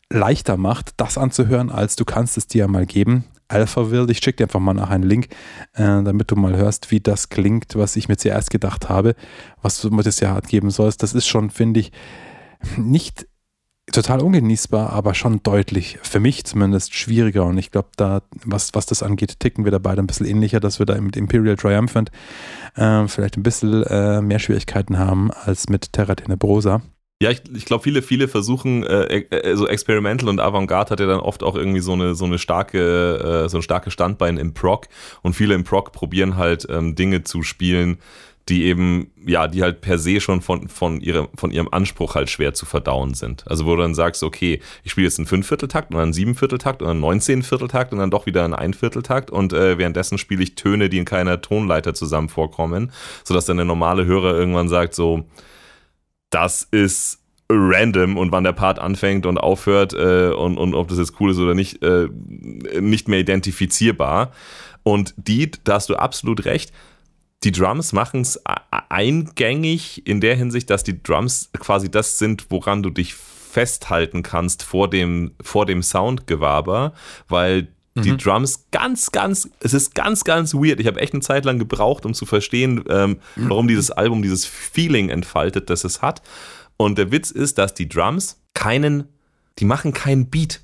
[0.09, 3.23] leichter macht, das anzuhören, als du kannst es dir ja mal geben.
[3.47, 5.27] Alphaville, ich schicke dir einfach mal nach einen Link,
[5.73, 9.15] äh, damit du mal hörst, wie das klingt, was ich mir zuerst gedacht habe,
[9.61, 11.03] was du mir das ja geben sollst.
[11.03, 11.91] Das ist schon, finde ich,
[12.77, 13.27] nicht
[13.91, 17.45] total ungenießbar, aber schon deutlich, für mich zumindest, schwieriger.
[17.45, 20.59] Und ich glaube, da, was, was das angeht, ticken wir da beide ein bisschen ähnlicher,
[20.59, 22.11] dass wir da mit Imperial Triumphant
[22.75, 26.81] äh, vielleicht ein bisschen äh, mehr Schwierigkeiten haben als mit Terra Tenebrosa.
[27.21, 31.05] Ja, ich, ich glaube, viele, viele versuchen, äh, äh, so Experimental und Avantgarde hat ja
[31.05, 34.53] dann oft auch irgendwie so eine, so eine starke, äh, so ein starkes Standbein im
[34.53, 34.87] Prog
[35.21, 37.99] und viele im Prog probieren halt ähm, Dinge zu spielen,
[38.49, 42.29] die eben, ja, die halt per se schon von, von, ihrem, von ihrem Anspruch halt
[42.29, 43.49] schwer zu verdauen sind.
[43.49, 46.89] Also wo du dann sagst, okay, ich spiele jetzt einen Fünfvierteltakt und einen Siebenvierteltakt und
[46.89, 50.97] einen Neunzehnvierteltakt und dann doch wieder einen Einvierteltakt und äh, währenddessen spiele ich Töne, die
[50.97, 52.91] in keiner Tonleiter zusammen vorkommen,
[53.23, 55.25] sodass dann der normale Hörer irgendwann sagt so,
[56.29, 60.97] das ist random und wann der Part anfängt und aufhört äh, und, und ob das
[60.97, 62.09] jetzt cool ist oder nicht, äh,
[62.79, 64.31] nicht mehr identifizierbar.
[64.83, 66.73] Und die, da hast du absolut recht,
[67.43, 68.39] die Drums machen es
[68.89, 74.63] eingängig in der Hinsicht, dass die Drums quasi das sind, woran du dich festhalten kannst
[74.63, 76.93] vor dem, vor dem Soundgewaber,
[77.27, 80.79] weil die Drums ganz, ganz, es ist ganz, ganz weird.
[80.79, 84.45] Ich habe echt eine Zeit lang gebraucht, um zu verstehen, ähm, warum dieses Album dieses
[84.45, 86.23] Feeling entfaltet, das es hat.
[86.77, 89.03] Und der Witz ist, dass die Drums keinen,
[89.59, 90.61] die machen keinen Beat.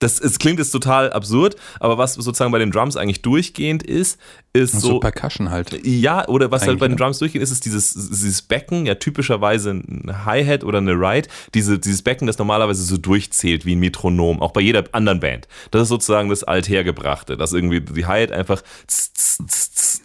[0.00, 4.18] Das es klingt jetzt total absurd, aber was sozusagen bei den Drums eigentlich durchgehend ist,
[4.52, 5.00] ist Also so.
[5.00, 5.86] Percussion halt.
[5.86, 6.96] Ja, oder was halt Eigentlich, bei den?
[6.96, 11.78] Drums durchgeht, ist, ist dieses, dieses Becken, ja typischerweise ein Hi-Hat oder eine Ride, diese,
[11.78, 15.46] dieses Becken, das normalerweise so durchzählt wie ein Metronom, auch bei jeder anderen Band.
[15.70, 20.00] Das ist sozusagen das Althergebrachte, dass irgendwie die Hi-Hat einfach tss, tss, tss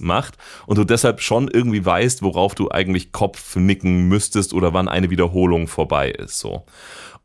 [0.00, 4.88] macht und du deshalb schon irgendwie weißt, worauf du eigentlich Kopf nicken müsstest oder wann
[4.88, 6.64] eine Wiederholung vorbei ist, so.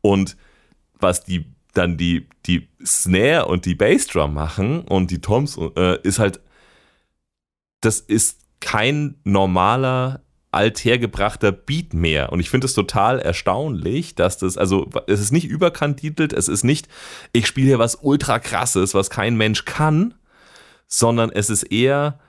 [0.00, 0.36] Und
[1.02, 6.18] was die dann die, die Snare und die Bassdrum machen und die Toms äh, ist
[6.18, 6.40] halt,
[7.80, 12.30] das ist kein normaler althergebrachter Beat mehr.
[12.30, 16.62] Und ich finde es total erstaunlich, dass das, also es ist nicht überkandidelt, es ist
[16.62, 16.88] nicht,
[17.32, 20.14] ich spiele hier was ultra krasses, was kein Mensch kann,
[20.86, 22.20] sondern es ist eher,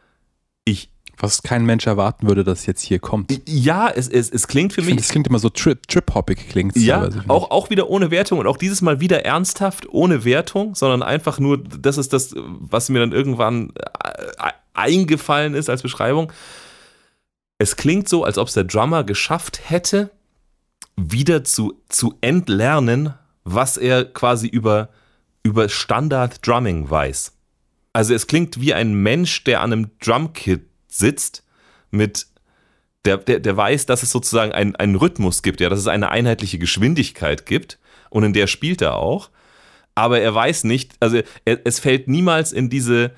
[1.17, 3.31] Was kein Mensch erwarten würde, dass jetzt hier kommt.
[3.47, 6.49] ja, es, es, es klingt für Ich mich finde, das klingt immer so trip, trip-hoppig
[6.49, 10.75] klingt Ja, auch, auch wieder ohne Wertung und auch dieses Mal wieder ernsthaft, ohne Wertung,
[10.75, 16.31] sondern einfach nur, das ist das, was mir dann irgendwann äh, eingefallen ist als Beschreibung.
[17.59, 20.09] Es klingt so, als ob es der Drummer geschafft hätte,
[20.95, 24.89] wieder zu, zu entlernen, was er quasi über,
[25.43, 27.33] über Standard Drumming weiß.
[27.93, 31.43] Also es klingt wie ein Mensch, der an einem Drumkit sitzt
[31.91, 32.27] mit
[33.05, 36.09] der, der, der weiß, dass es sozusagen einen, einen Rhythmus gibt, ja, dass es eine
[36.09, 37.79] einheitliche Geschwindigkeit gibt
[38.09, 39.29] und in der spielt er auch.
[39.95, 43.11] Aber er weiß nicht, also er, es fällt niemals in diese,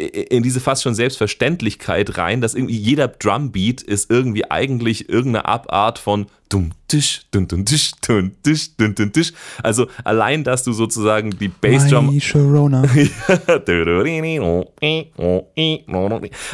[0.00, 5.98] in diese fast schon Selbstverständlichkeit rein, dass irgendwie jeder Drumbeat ist irgendwie eigentlich irgendeine Abart
[5.98, 9.32] von dum tisch, dun dun tisch, dun tisch, dun dun tisch.
[9.62, 12.82] Also allein, dass du sozusagen die Bassdrum Sharona.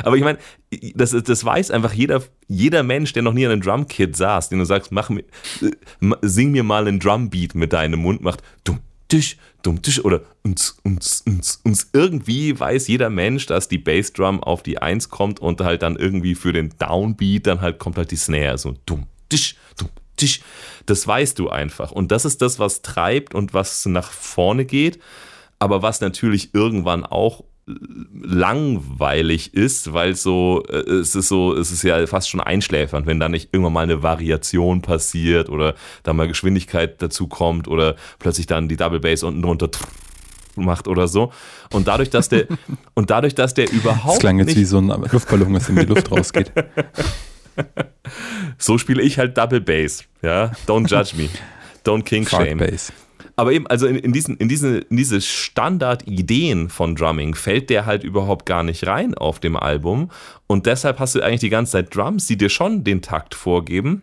[0.02, 0.38] aber ich meine,
[0.94, 4.58] das, das weiß einfach jeder, jeder Mensch, der noch nie an einem Drumkit saß, den
[4.58, 5.24] du sagst, mach mir,
[5.62, 5.70] äh,
[6.22, 10.78] sing mir mal einen Drumbeat mit deinem Mund, macht dumm, tisch, dumm, tisch oder uns,
[10.82, 11.90] uns, uns, uns.
[11.92, 16.34] Irgendwie weiß jeder Mensch, dass die Bassdrum auf die Eins kommt und halt dann irgendwie
[16.34, 20.40] für den Downbeat dann halt kommt halt die Snare, so dumm, tisch, dumm, tisch.
[20.86, 21.92] Das weißt du einfach.
[21.92, 24.98] Und das ist das, was treibt und was nach vorne geht
[25.58, 31.82] aber was natürlich irgendwann auch langweilig ist, weil so äh, es ist so es ist
[31.82, 35.74] ja fast schon einschläfernd, wenn da nicht irgendwann mal eine Variation passiert oder
[36.04, 39.68] da mal Geschwindigkeit dazu kommt oder plötzlich dann die Double Bass unten drunter
[40.54, 41.32] macht oder so
[41.72, 42.46] und dadurch dass der
[42.94, 45.76] und dadurch dass der überhaupt Das klang jetzt nicht wie so ein Luftballon, was in
[45.76, 46.52] die Luft rausgeht.
[48.58, 51.28] so spiele ich halt Double Bass, ja, don't judge me.
[51.84, 52.58] Don't king shame.
[52.58, 52.92] Bass.
[53.36, 57.86] Aber eben, also in, in, diesen, in, diese, in diese Standardideen von Drumming fällt der
[57.86, 60.10] halt überhaupt gar nicht rein auf dem Album.
[60.46, 64.02] Und deshalb hast du eigentlich die ganze Zeit Drums, die dir schon den Takt vorgeben,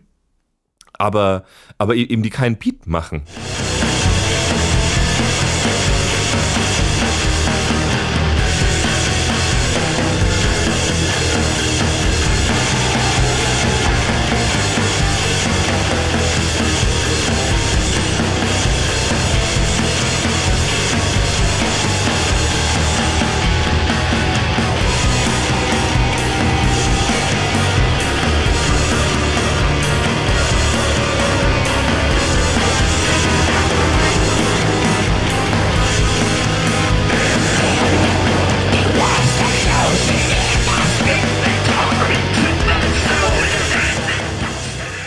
[0.93, 1.45] aber,
[1.77, 3.23] aber eben die keinen Beat machen.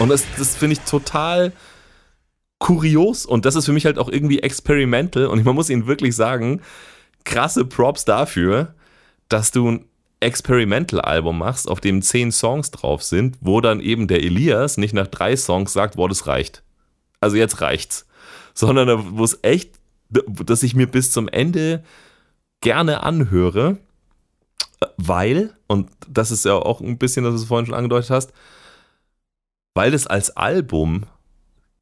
[0.07, 1.53] Und das, das finde ich total
[2.61, 6.14] kurios und das ist für mich halt auch irgendwie experimental und man muss ihnen wirklich
[6.14, 6.62] sagen,
[7.25, 8.77] krasse Props dafür,
[9.29, 9.85] dass du ein
[10.21, 15.09] Experimental-Album machst, auf dem zehn Songs drauf sind, wo dann eben der Elias nicht nach
[15.09, 16.62] drei Songs sagt, boah, das reicht.
[17.21, 18.07] Also jetzt reicht's.
[18.55, 19.73] Sondern wo es echt,
[20.09, 21.83] dass ich mir bis zum Ende
[22.61, 23.79] gerne anhöre,
[24.99, 28.33] weil, und das ist ja auch ein bisschen, dass du es vorhin schon angedeutet hast,
[29.76, 31.04] weil es als Album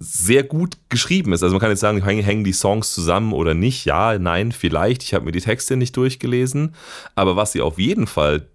[0.01, 1.45] sehr gut geschrieben ist.
[1.45, 3.85] Also man kann jetzt sagen, hängen die Songs zusammen oder nicht.
[3.85, 5.05] Ja, nein, vielleicht.
[5.05, 6.75] Ich habe mir die Texte nicht durchgelesen.
[7.15, 8.49] Aber was sie auf jeden Fall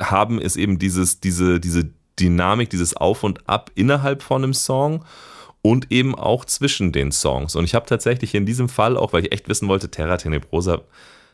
[0.00, 1.90] haben, ist eben dieses, diese, diese
[2.20, 5.04] Dynamik, dieses Auf und Ab innerhalb von einem Song
[5.60, 7.56] und eben auch zwischen den Songs.
[7.56, 10.82] Und ich habe tatsächlich in diesem Fall auch, weil ich echt wissen wollte, Terra Tenebrosa,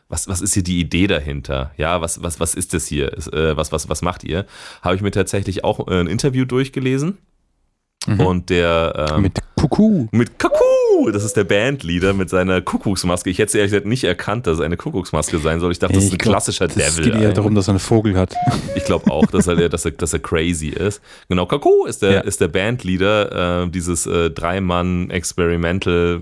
[0.09, 1.71] was, was ist hier die Idee dahinter?
[1.77, 3.11] Ja, was, was, was ist das hier?
[3.33, 4.45] Äh, was, was, was macht ihr?
[4.81, 7.17] Habe ich mir tatsächlich auch ein Interview durchgelesen.
[8.05, 8.19] Mhm.
[8.21, 10.13] Und der ähm, Mit Kuckuck.
[10.13, 13.29] mit Kuckuck, das ist der Bandleader mit seiner Kuckucksmaske.
[13.29, 15.73] Ich hätte es ehrlich gesagt nicht erkannt, dass es eine Kuckucksmaske sein soll.
[15.73, 17.11] Ich dachte, das ist ein glaub, klassischer Das Devil.
[17.11, 18.33] geht eher darum, dass er einen Vogel hat.
[18.75, 21.01] Ich glaube auch, dass er, dass, er, dass er crazy ist.
[21.27, 22.19] Genau, Kaku ist der, Ja.
[22.21, 26.21] ist der Bandleader, äh, dieses äh, Drei-Mann-Experimental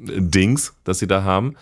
[0.00, 1.54] Dings, das sie da haben.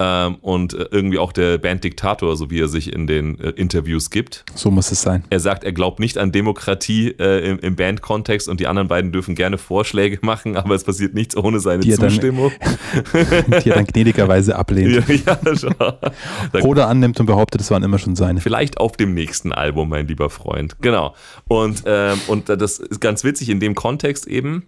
[0.00, 4.10] Ähm, und äh, irgendwie auch der Banddiktator, so wie er sich in den äh, Interviews
[4.10, 4.44] gibt.
[4.56, 5.22] So muss es sein.
[5.30, 9.12] Er sagt, er glaubt nicht an Demokratie äh, im, im Bandkontext und die anderen beiden
[9.12, 12.50] dürfen gerne Vorschläge machen, aber es passiert nichts ohne seine Die er dann- Zustimmung.
[13.64, 15.08] Die er dann gnädigerweise ablehnt.
[15.26, 15.98] ja, ja.
[16.52, 18.40] Dann Oder annimmt und behauptet, es waren immer schon seine.
[18.40, 20.74] Vielleicht auf dem nächsten Album, mein lieber Freund.
[20.80, 21.14] Genau.
[21.46, 24.64] Und, ähm, und das ist ganz witzig in dem Kontext eben.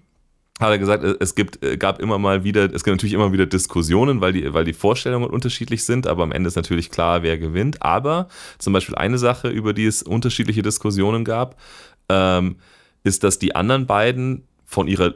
[0.59, 3.45] Hat er gesagt, es gibt, äh, gab immer mal wieder, es gibt natürlich immer wieder
[3.45, 7.37] Diskussionen, weil die, weil die Vorstellungen unterschiedlich sind, aber am Ende ist natürlich klar, wer
[7.37, 7.83] gewinnt.
[7.83, 11.61] Aber zum Beispiel eine Sache, über die es unterschiedliche Diskussionen gab,
[12.09, 12.57] ähm,
[13.05, 15.15] ist, dass die anderen beiden von ihrer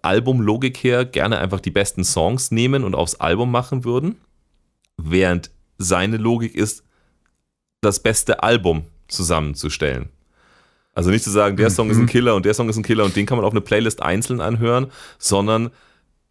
[0.00, 4.16] Albumlogik her gerne einfach die besten Songs nehmen und aufs Album machen würden,
[4.96, 6.82] während seine Logik ist,
[7.82, 10.08] das beste Album zusammenzustellen.
[10.94, 13.04] Also nicht zu sagen, der Song ist ein Killer und der Song ist ein Killer
[13.04, 15.70] und den kann man auf eine Playlist einzeln anhören, sondern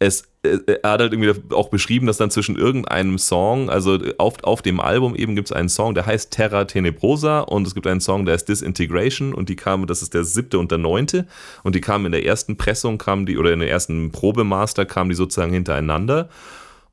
[0.02, 4.42] es, äh, er hat halt irgendwie auch beschrieben, dass dann zwischen irgendeinem Song, also auf,
[4.42, 7.86] auf dem Album eben gibt es einen Song, der heißt Terra Tenebrosa und es gibt
[7.86, 11.26] einen Song, der ist Disintegration und die kamen, das ist der siebte und der neunte
[11.62, 15.10] und die kamen in der ersten Pressung, kamen die, oder in der ersten Probemaster kamen
[15.10, 16.28] die sozusagen hintereinander.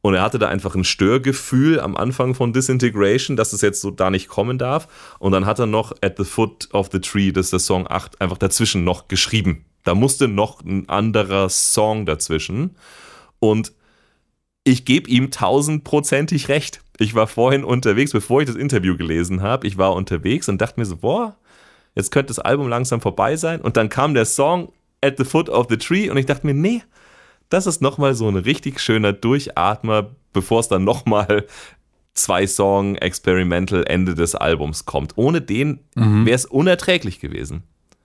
[0.01, 3.91] Und er hatte da einfach ein Störgefühl am Anfang von Disintegration, dass es jetzt so
[3.91, 4.87] da nicht kommen darf.
[5.19, 7.85] Und dann hat er noch At the Foot of the Tree, das ist der Song
[7.87, 9.65] 8, einfach dazwischen noch geschrieben.
[9.83, 12.75] Da musste noch ein anderer Song dazwischen.
[13.39, 13.73] Und
[14.63, 16.81] ich gebe ihm tausendprozentig recht.
[16.97, 19.67] Ich war vorhin unterwegs, bevor ich das Interview gelesen habe.
[19.67, 21.35] Ich war unterwegs und dachte mir so, boah,
[21.95, 23.61] jetzt könnte das Album langsam vorbei sein.
[23.61, 26.53] Und dann kam der Song At the Foot of the Tree und ich dachte mir,
[26.53, 26.83] nee,
[27.49, 31.45] das ist nochmal so ein richtig schöner Durchatmer, bevor es dann nochmal
[32.13, 35.17] zwei Song Experimental Ende des Albums kommt.
[35.17, 35.79] Ohne den
[36.25, 37.63] wäre es unerträglich gewesen.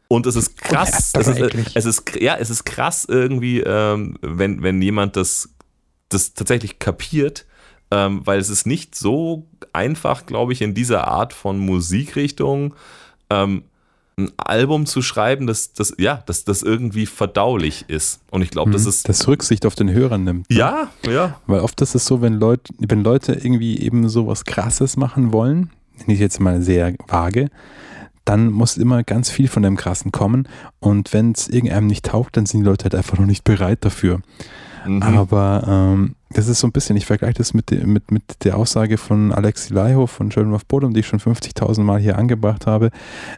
[0.09, 1.77] Und es ist krass, es ist, Unerträglich.
[1.77, 5.51] es ist, ja, es ist krass irgendwie, ähm, wenn, wenn jemand das,
[6.09, 7.47] das tatsächlich kapiert,
[7.91, 12.75] ähm, weil es ist nicht so einfach, glaube ich, in dieser Art von Musikrichtung
[13.31, 13.65] ähm,
[14.16, 18.20] ein Album zu schreiben, das, das, ja, das, das irgendwie verdaulich ist.
[18.31, 19.07] Und ich glaube, das ist.
[19.07, 19.09] Mhm.
[19.09, 20.48] das Rücksicht auf den Hörer nimmt.
[20.50, 20.57] ne?
[20.57, 21.40] ja, ja.
[21.46, 25.33] Weil oft ist es so, wenn Leute, wenn Leute irgendwie eben so was Krasses machen
[25.33, 25.70] wollen,
[26.07, 27.50] ich jetzt mal sehr vage,
[28.24, 30.48] dann muss immer ganz viel von dem Krassen kommen.
[30.81, 33.85] Und wenn es irgendeinem nicht taugt, dann sind die Leute halt einfach noch nicht bereit
[33.85, 34.20] dafür.
[34.87, 35.03] Mhm.
[35.03, 38.99] Aber ähm, das ist so ein bisschen, ich vergleiche das mit, mit, mit der Aussage
[38.99, 42.90] von Alexi Laiho von Children of Bodom, die ich schon 50.000 Mal hier angebracht habe.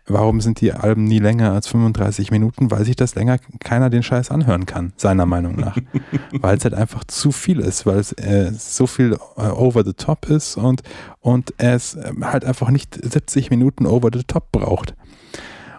[0.06, 2.70] Warum sind die Alben nie länger als 35 Minuten?
[2.70, 5.76] Weil sich das länger keiner den Scheiß anhören kann, seiner Meinung nach.
[6.32, 9.92] weil es halt einfach zu viel ist, weil es äh, so viel äh, over the
[9.92, 10.82] top ist und,
[11.20, 14.94] und es äh, halt einfach nicht 70 Minuten over the top braucht.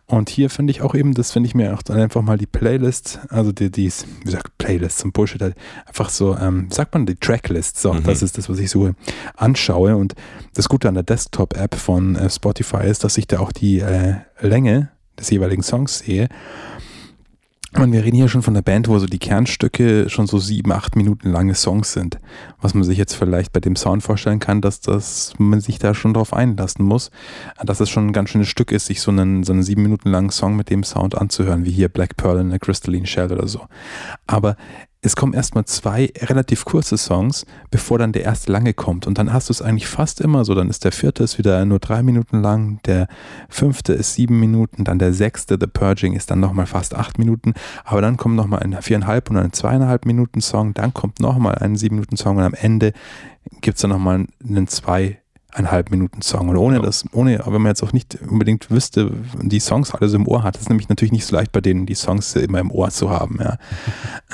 [0.10, 2.46] Und hier finde ich auch eben, das finde ich mir auch dann einfach mal die
[2.46, 6.94] Playlist, also die, die ist, wie gesagt, Playlist zum Bullshit halt, einfach so, ähm, sagt
[6.94, 8.04] man die Tracklist, so, Mhm.
[8.04, 8.92] das ist das, was ich so
[9.36, 9.98] anschaue.
[9.98, 10.16] Und
[10.54, 14.16] das Gute an der Desktop-App von äh, Spotify ist, dass ich da auch die äh,
[14.40, 14.90] Länge
[15.20, 16.30] des jeweiligen Songs sehe.
[17.74, 20.72] Und wir reden hier schon von einer Band, wo so die Kernstücke schon so sieben,
[20.72, 22.18] acht Minuten lange Songs sind.
[22.62, 25.94] Was man sich jetzt vielleicht bei dem Sound vorstellen kann, dass das, man sich da
[25.94, 27.12] schon drauf einlassen muss.
[27.62, 30.10] Dass es schon ein ganz schönes Stück ist, sich so einen, so einen sieben Minuten
[30.10, 33.48] langen Song mit dem Sound anzuhören, wie hier Black Pearl in a Crystalline Shell oder
[33.48, 33.68] so.
[34.28, 34.56] Aber
[35.08, 39.08] es kommen erstmal zwei relativ kurze Songs, bevor dann der erste lange kommt.
[39.08, 40.54] Und dann hast du es eigentlich fast immer so.
[40.54, 43.08] Dann ist der vierte ist wieder nur drei Minuten lang, der
[43.48, 47.54] fünfte ist sieben Minuten, dann der sechste, The Purging, ist dann nochmal fast acht Minuten.
[47.86, 51.78] Aber dann kommt nochmal ein viereinhalb und ein zweieinhalb Minuten Song, dann kommt nochmal ein
[51.78, 52.92] sieben Minuten Song und am Ende
[53.62, 54.68] gibt es dann nochmal einen
[55.52, 56.50] zweieinhalb Minuten Song.
[56.50, 56.82] Und ohne Ja.
[56.82, 60.44] das, ohne, wenn man jetzt auch nicht unbedingt wüsste, die Songs alle so im Ohr
[60.44, 63.10] hat, ist nämlich natürlich nicht so leicht bei denen, die Songs immer im Ohr zu
[63.10, 63.40] haben.
[63.40, 63.58] Ja.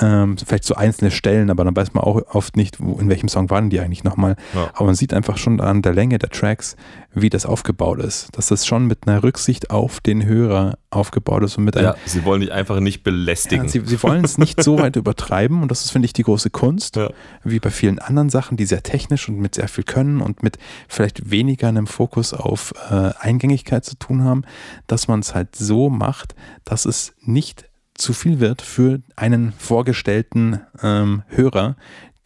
[0.00, 3.28] ähm, vielleicht so einzelne Stellen, aber dann weiß man auch oft nicht, wo, in welchem
[3.28, 4.36] Song waren die eigentlich nochmal.
[4.54, 4.70] Ja.
[4.74, 6.76] Aber man sieht einfach schon an der Länge der Tracks,
[7.14, 8.28] wie das aufgebaut ist.
[8.36, 11.96] Dass das schon mit einer Rücksicht auf den Hörer aufgebaut ist und mit einem ja,
[12.06, 13.64] sie wollen dich einfach nicht belästigen.
[13.66, 16.22] ja, sie, sie wollen es nicht so weit übertreiben und das ist, finde ich, die
[16.22, 17.10] große Kunst, Ja.
[17.42, 20.58] wie bei vielen anderen Sachen, die sehr technisch und mit sehr viel können und mit
[20.88, 24.42] vielleicht weniger einem Fokus auf äh, Eingängigkeit zu tun haben,
[24.86, 26.34] dass man es halt so macht,
[26.64, 31.76] dass es nicht zu viel wird für einen vorgestellten ähm, Hörer,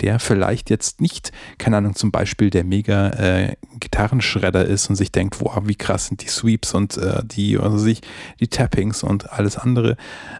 [0.00, 5.12] der vielleicht jetzt nicht, keine Ahnung, zum Beispiel der mega äh, Gitarrenschredder ist und sich
[5.12, 8.00] denkt, wow, wie krass sind die Sweeps und äh, die, also sich,
[8.40, 9.96] die Tappings und alles andere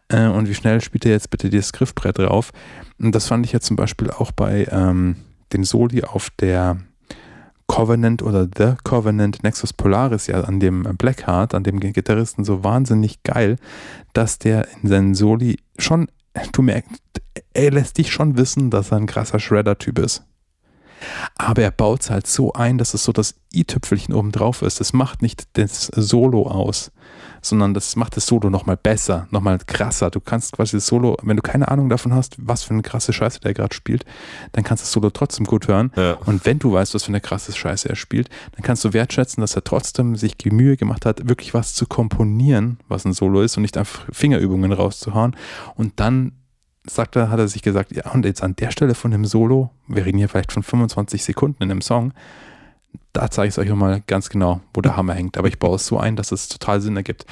[0.09, 2.53] äh, und wie schnell spielt er jetzt bitte das Griffbrett drauf.
[2.99, 5.17] Und das fand ich ja zum Beispiel auch bei ähm,
[5.53, 6.79] den Soli auf der
[7.67, 13.23] Covenant oder The Covenant Nexus Polaris ja an dem Blackheart, an dem Gitarristen so wahnsinnig
[13.23, 13.57] geil,
[14.15, 16.09] dass der in seinen Soli schon
[16.53, 17.03] du merkst,
[17.53, 20.25] er lässt dich schon wissen, dass er ein krasser Shredder-Typ ist.
[21.37, 24.81] Aber er baut es halt so ein, dass es so das i-Tüpfelchen oben drauf ist.
[24.81, 26.91] Das macht nicht das Solo aus,
[27.49, 30.11] sondern das macht das Solo nochmal besser, nochmal krasser.
[30.11, 33.13] Du kannst quasi das Solo, wenn du keine Ahnung davon hast, was für eine krasse
[33.13, 34.05] Scheiße der gerade spielt,
[34.53, 35.93] dann kannst du das Solo trotzdem gut hören.
[35.97, 36.15] Ja.
[36.27, 39.41] Und wenn du weißt, was für eine krasse Scheiße er spielt, dann kannst du wertschätzen,
[39.41, 43.43] dass er trotzdem sich die Mühe gemacht hat, wirklich was zu komponieren, was ein Solo
[43.43, 45.37] ist und nicht einfach Fingerübungen rauszuhauen.
[45.75, 46.33] Und dann
[46.91, 49.71] sagt er, hat er sich gesagt, ja, und jetzt an der Stelle von dem Solo,
[49.87, 52.13] wir reden hier vielleicht von 25 Sekunden in dem Song,
[53.13, 55.37] da zeige ich es euch nochmal ganz genau, wo der Hammer hängt.
[55.39, 57.27] Aber ich baue es so ein, dass es total Sinn ergibt.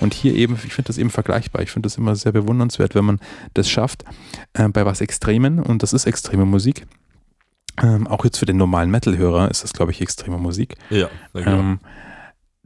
[0.00, 1.62] Und hier eben, ich finde das eben vergleichbar.
[1.62, 3.20] Ich finde das immer sehr bewundernswert, wenn man
[3.54, 4.04] das schafft,
[4.52, 6.86] äh, bei was Extremen, und das ist extreme Musik.
[7.82, 10.76] Ähm, auch jetzt für den normalen Metal-Hörer ist das, glaube ich, extreme Musik.
[10.90, 11.80] Ja, ähm,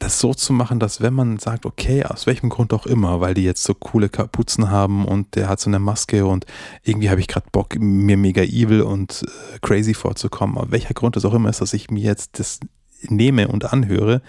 [0.01, 3.35] das so zu machen, dass wenn man sagt, okay, aus welchem Grund auch immer, weil
[3.35, 6.47] die jetzt so coole Kapuzen haben und der hat so eine Maske und
[6.83, 11.17] irgendwie habe ich gerade Bock, mir mega evil und äh, crazy vorzukommen, aber welcher Grund
[11.17, 12.61] es auch immer ist, dass ich mir jetzt das
[13.03, 14.23] nehme und anhöre,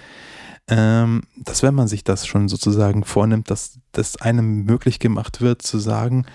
[0.72, 5.62] ähm, dass wenn man sich das schon sozusagen vornimmt, dass das einem möglich gemacht wird
[5.62, 6.26] zu sagen,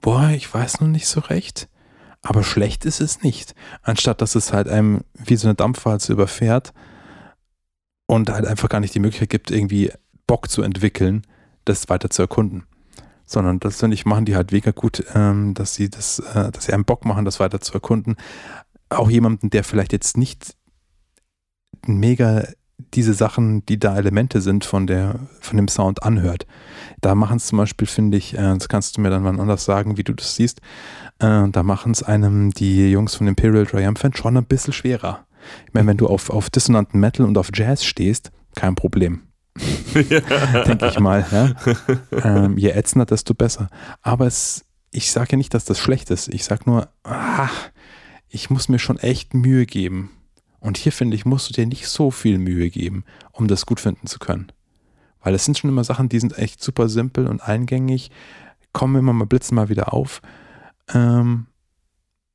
[0.00, 1.68] boah, ich weiß noch nicht so recht,
[2.20, 3.54] aber schlecht ist es nicht.
[3.82, 6.72] Anstatt dass es halt einem wie so eine Dampfwalze überfährt
[8.06, 9.92] und halt einfach gar nicht die Möglichkeit gibt, irgendwie
[10.26, 11.22] Bock zu entwickeln,
[11.64, 12.64] das weiter zu erkunden.
[13.26, 16.64] Sondern das finde ich, machen die halt mega gut, ähm, dass sie das, äh, dass
[16.64, 18.16] sie einem Bock machen, das weiter zu erkunden.
[18.88, 20.56] Auch jemanden, der vielleicht jetzt nicht
[21.86, 22.44] mega
[22.78, 26.46] diese Sachen, die da Elemente sind von, der, von dem Sound anhört.
[27.00, 29.64] Da machen es zum Beispiel, finde ich, äh, das kannst du mir dann mal anders
[29.64, 30.60] sagen, wie du das siehst,
[31.18, 35.26] äh, da machen es einem die Jungs von Imperial Triumphant schon ein bisschen schwerer.
[35.66, 39.22] Ich meine, wenn du auf, auf dissonanten Metal und auf Jazz stehst, kein Problem.
[39.94, 41.24] Denke ich mal.
[41.30, 41.54] Ja?
[42.24, 43.68] Ähm, je ätzender, desto besser.
[44.02, 46.28] Aber es, ich sage ja nicht, dass das schlecht ist.
[46.28, 47.70] Ich sage nur, ach,
[48.28, 50.10] ich muss mir schon echt Mühe geben
[50.64, 53.80] und hier finde ich, musst du dir nicht so viel Mühe geben, um das gut
[53.80, 54.50] finden zu können.
[55.20, 58.10] Weil es sind schon immer Sachen, die sind echt super simpel und eingängig,
[58.72, 60.22] kommen immer mal, blitzen mal wieder auf.
[60.94, 61.48] Ähm,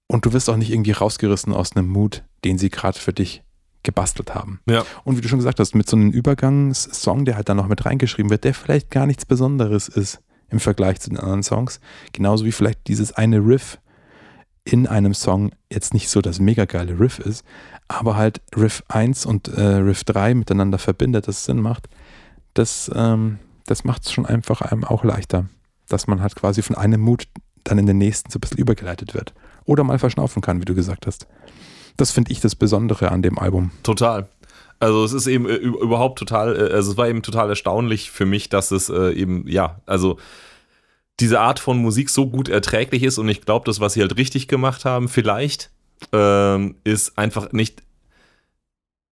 [0.05, 3.41] und du wirst auch nicht irgendwie rausgerissen aus einem Mut, den sie gerade für dich
[3.81, 4.59] gebastelt haben.
[4.69, 4.85] Ja.
[5.03, 7.83] Und wie du schon gesagt hast, mit so einem Übergangssong, der halt dann noch mit
[7.83, 11.79] reingeschrieben wird, der vielleicht gar nichts Besonderes ist im Vergleich zu den anderen Songs.
[12.13, 13.79] Genauso wie vielleicht dieses eine Riff
[14.71, 17.43] in einem Song jetzt nicht so das mega geile Riff ist,
[17.87, 21.89] aber halt Riff 1 und äh, Riff 3 miteinander verbindet, das Sinn macht,
[22.53, 25.45] das, ähm, das macht es schon einfach einem auch leichter,
[25.87, 27.27] dass man halt quasi von einem Mut
[27.63, 29.33] dann in den nächsten so ein bisschen übergeleitet wird.
[29.65, 31.27] Oder mal verschnaufen kann, wie du gesagt hast.
[31.97, 33.71] Das finde ich das Besondere an dem Album.
[33.83, 34.29] Total.
[34.79, 38.25] Also es ist eben äh, überhaupt total, äh, also es war eben total erstaunlich für
[38.25, 40.17] mich, dass es äh, eben, ja, also
[41.19, 44.17] diese Art von Musik so gut erträglich ist und ich glaube, das, was sie halt
[44.17, 45.71] richtig gemacht haben, vielleicht,
[46.13, 47.83] ähm, ist einfach nicht,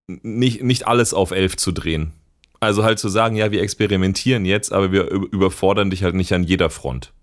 [0.08, 2.14] nicht, nicht alles auf elf zu drehen.
[2.60, 6.44] Also halt zu sagen, ja, wir experimentieren jetzt, aber wir überfordern dich halt nicht an
[6.44, 7.14] jeder Front.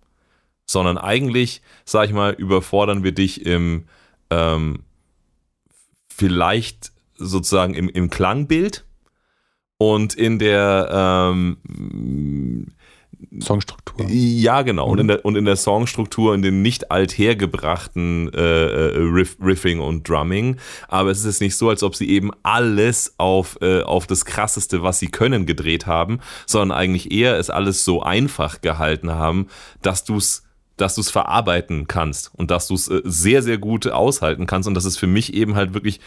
[0.67, 3.85] Sondern eigentlich, sag ich mal, überfordern wir dich im
[4.31, 4.85] ähm,
[6.09, 8.85] vielleicht sozusagen im, im Klangbild
[9.79, 10.89] und in der
[11.33, 12.69] ähm,
[13.41, 14.07] Songstruktur.
[14.09, 14.87] Ja, genau.
[14.87, 14.93] Mhm.
[14.93, 19.81] Und, in der, und in der Songstruktur, in den nicht althergebrachten äh, äh, Riff, Riffing
[19.81, 20.57] und Drumming.
[20.89, 24.25] Aber es ist jetzt nicht so, als ob sie eben alles auf, äh, auf das
[24.25, 29.49] Krasseste, was sie können, gedreht haben, sondern eigentlich eher es alles so einfach gehalten haben,
[29.83, 30.43] dass du es
[30.77, 34.67] dass du es verarbeiten kannst und dass du es äh, sehr, sehr gut aushalten kannst.
[34.67, 36.01] Und das ist für mich eben halt wirklich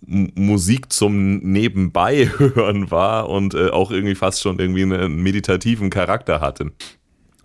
[0.00, 6.40] Musik zum Nebenbei hören war und äh, auch irgendwie fast schon irgendwie einen meditativen Charakter
[6.40, 6.72] hatte.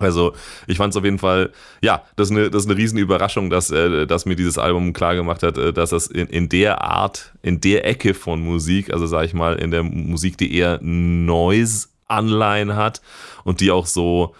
[0.01, 0.33] Also
[0.67, 1.51] ich fand es auf jeden Fall,
[1.81, 4.93] ja, das ist eine, das ist eine riesen Überraschung, dass, äh, dass mir dieses Album
[4.93, 8.91] klar gemacht hat, äh, dass das in, in der Art, in der Ecke von Musik,
[8.91, 13.01] also sag ich mal, in der Musik, die eher Noise-Anleihen hat
[13.43, 14.35] und die auch so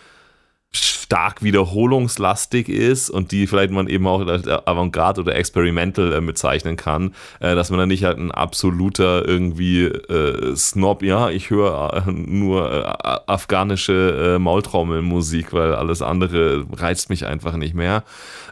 [0.74, 6.78] stark wiederholungslastig ist und die vielleicht man eben auch als Avantgarde oder Experimental äh, bezeichnen
[6.78, 12.06] kann, äh, dass man dann nicht halt ein absoluter irgendwie äh, Snob, ja, ich höre
[12.08, 18.04] äh, nur äh, afghanische äh, Maultrommelmusik, weil alles andere reizt mich einfach nicht mehr,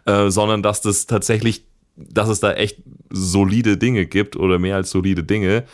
[0.06, 1.66] sondern dass das tatsächlich
[1.96, 2.78] dass es da echt
[3.10, 5.66] solide Dinge gibt oder mehr als solide Dinge,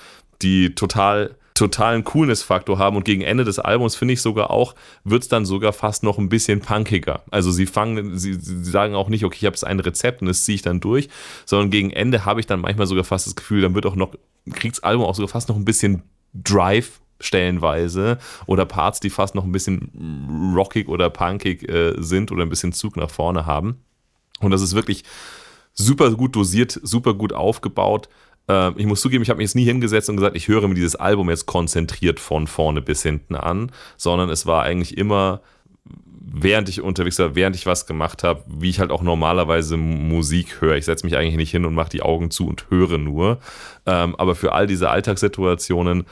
[0.41, 5.23] die total totalen Coolness-Faktor haben und gegen Ende des Albums finde ich sogar auch, wird
[5.23, 7.23] es dann sogar fast noch ein bisschen punkiger.
[7.31, 10.27] Also sie fangen, sie, sie sagen auch nicht, okay, ich habe jetzt ein Rezept und
[10.27, 11.09] das ziehe ich dann durch,
[11.45, 14.13] sondern gegen Ende habe ich dann manchmal sogar fast das Gefühl, dann wird auch noch,
[14.51, 16.03] kriegt das Album auch sogar fast noch ein bisschen
[16.33, 22.43] Drive stellenweise oder Parts, die fast noch ein bisschen rockig oder punkig äh, sind oder
[22.43, 23.79] ein bisschen Zug nach vorne haben.
[24.41, 25.03] Und das ist wirklich
[25.73, 28.09] super gut dosiert, super gut aufgebaut.
[28.49, 30.75] Äh, ich muss zugeben, ich habe mich jetzt nie hingesetzt und gesagt, ich höre mir
[30.75, 35.41] dieses Album jetzt konzentriert von vorne bis hinten an, sondern es war eigentlich immer
[36.37, 40.59] während ich unterwegs war, während ich was gemacht habe, wie ich halt auch normalerweise Musik
[40.59, 40.75] höre.
[40.75, 43.39] Ich setze mich eigentlich nicht hin und mache die Augen zu und höre nur.
[43.85, 46.05] Ähm, aber für all diese Alltagssituationen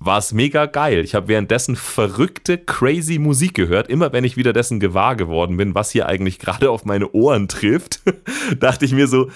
[0.00, 1.00] war es mega geil.
[1.00, 3.88] Ich habe währenddessen verrückte, crazy Musik gehört.
[3.88, 7.48] Immer wenn ich wieder dessen gewahr geworden bin, was hier eigentlich gerade auf meine Ohren
[7.48, 8.00] trifft,
[8.60, 9.28] dachte ich mir so,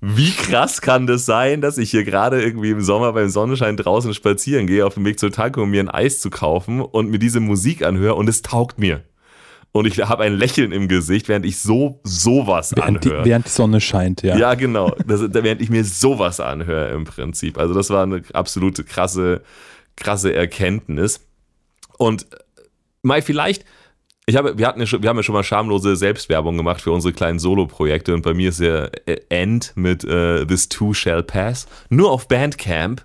[0.00, 4.14] wie krass kann das sein, dass ich hier gerade irgendwie im Sommer beim Sonnenschein draußen
[4.14, 7.18] spazieren gehe, auf dem Weg zur Tanke, um mir ein Eis zu kaufen und mir
[7.18, 9.02] diese Musik anhöre und es taugt mir.
[9.72, 13.24] Und ich habe ein Lächeln im Gesicht, während ich so sowas während anhöre.
[13.24, 14.34] Die, während die Sonne scheint, ja.
[14.38, 14.96] Ja, genau.
[15.06, 17.58] Das, während ich mir sowas anhöre im Prinzip.
[17.58, 19.42] Also das war eine absolute krasse
[19.96, 21.20] krasse Erkenntnis.
[21.98, 22.26] Und
[23.02, 23.64] mal vielleicht,
[24.26, 26.90] ich habe, wir, hatten ja schon, wir haben ja schon mal schamlose Selbstwerbung gemacht für
[26.90, 28.88] unsere kleinen Solo-Projekte und bei mir ist ja
[29.28, 33.04] End mit uh, This Too Shall Pass nur auf Bandcamp.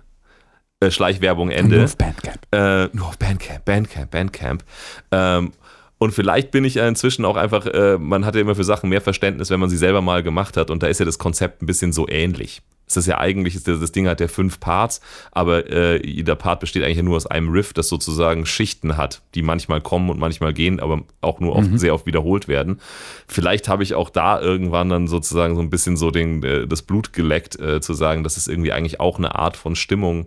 [0.80, 1.76] Äh, Schleichwerbung Ende.
[1.76, 2.38] Nur auf Bandcamp.
[2.50, 4.64] Äh, nur auf Bandcamp, Bandcamp, Bandcamp.
[5.12, 5.52] Ähm,
[5.98, 8.90] und vielleicht bin ich ja inzwischen auch einfach, äh, man hat ja immer für Sachen
[8.90, 10.68] mehr Verständnis, wenn man sie selber mal gemacht hat.
[10.68, 12.62] Und da ist ja das Konzept ein bisschen so ähnlich.
[12.96, 17.02] Ist ja eigentlich, das Ding hat ja fünf Parts, aber äh, jeder Part besteht eigentlich
[17.02, 21.02] nur aus einem Riff, das sozusagen Schichten hat, die manchmal kommen und manchmal gehen, aber
[21.20, 21.78] auch nur oft, mhm.
[21.78, 22.80] sehr oft wiederholt werden.
[23.26, 26.82] Vielleicht habe ich auch da irgendwann dann sozusagen so ein bisschen so den, äh, das
[26.82, 30.26] Blut geleckt, äh, zu sagen, das ist irgendwie eigentlich auch eine Art von Stimmung,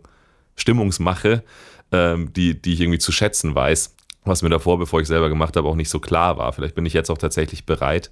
[0.55, 1.43] Stimmungsmache,
[1.91, 5.55] ähm, die, die ich irgendwie zu schätzen weiß, was mir davor, bevor ich selber gemacht
[5.55, 6.51] habe, auch nicht so klar war.
[6.53, 8.11] Vielleicht bin ich jetzt auch tatsächlich bereit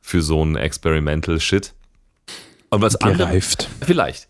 [0.00, 1.74] für so einen Experimental Shit.
[2.74, 3.68] Und was Gereift.
[3.70, 4.28] Andere, vielleicht.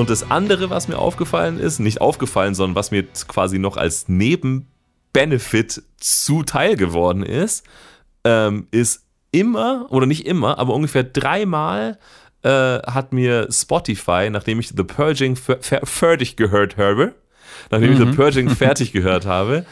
[0.00, 4.08] Und das andere, was mir aufgefallen ist, nicht aufgefallen, sondern was mir quasi noch als
[4.08, 7.66] Nebenbenefit zuteil geworden ist,
[8.24, 11.98] ähm, ist immer, oder nicht immer, aber ungefähr dreimal
[12.42, 17.14] äh, hat mir Spotify, nachdem ich The Purging fertig gehört habe,
[17.70, 18.02] nachdem mhm.
[18.02, 19.66] ich The Purging fertig gehört habe,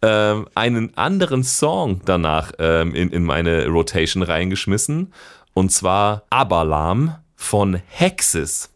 [0.00, 5.12] ähm, einen anderen Song danach ähm, in, in meine Rotation reingeschmissen.
[5.54, 8.71] Und zwar Abalam von Hexes.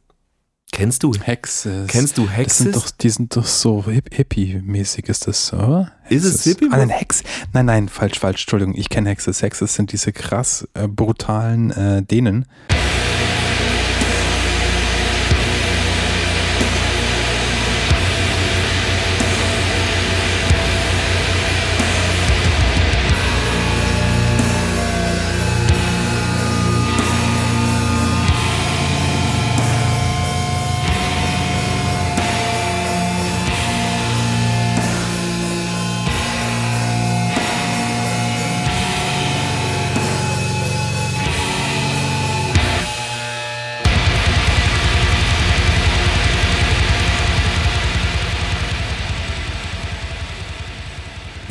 [0.76, 1.86] Kennst du Hexes?
[1.86, 2.58] Kennst du Hexes?
[2.58, 5.86] Sind doch, die sind doch so hippie-mäßig, ist das so?
[6.10, 6.68] Ist es hippie?
[6.70, 7.22] Ah, nein, Hex.
[7.54, 8.42] Nein, nein, falsch, falsch.
[8.42, 9.40] Entschuldigung, ich kenne Hexes.
[9.40, 12.44] Hexes sind diese krass äh, brutalen äh, Dänen.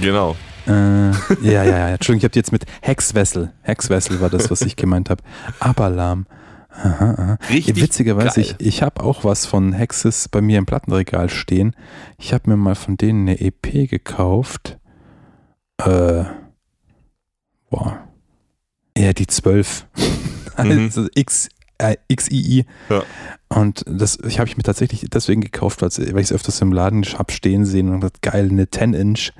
[0.06, 0.36] Genau.
[0.68, 1.10] Äh,
[1.42, 1.90] ja, ja, ja.
[1.90, 3.52] Entschuldigung, ich habe jetzt mit Hexwessel.
[3.64, 5.24] Hexwessel war das, was ich gemeint habe.
[5.60, 6.28] Abalam.
[6.70, 7.38] Aha, aha.
[7.50, 8.56] Richtig Witzigerweise, geil.
[8.60, 11.76] ich, ich habe auch was von Hexes bei mir im Plattenregal stehen.
[12.20, 14.78] Ich habe mir mal von denen eine EP gekauft.
[15.78, 16.26] Äh,
[17.72, 17.94] wow.
[18.96, 19.88] Ja, die 12.
[20.56, 21.50] also X,
[21.80, 22.66] äh, XII.
[22.90, 23.02] Ja.
[23.50, 27.04] Und das ich habe ich mir tatsächlich deswegen gekauft, weil ich es öfters im Laden
[27.06, 29.32] habe stehen sehen und gesagt, geil, eine 10-Inch.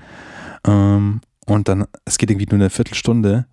[0.66, 3.46] Ähm, und dann, es geht irgendwie nur eine Viertelstunde,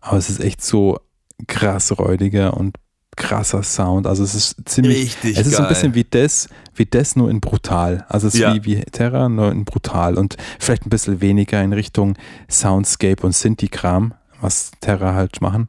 [0.00, 0.98] aber es ist echt so
[1.46, 2.76] krass räudiger und
[3.16, 4.06] krasser Sound.
[4.06, 5.68] Also es ist ziemlich, Richtig es ist so ein geil.
[5.74, 8.04] bisschen wie das, wie das nur in brutal.
[8.08, 8.54] Also es ist Ja.
[8.54, 12.16] wie, wie Terra, nur in brutal und vielleicht ein bisschen weniger in Richtung
[12.50, 15.66] Soundscape und Synthi-Kram, was Terra halt machen.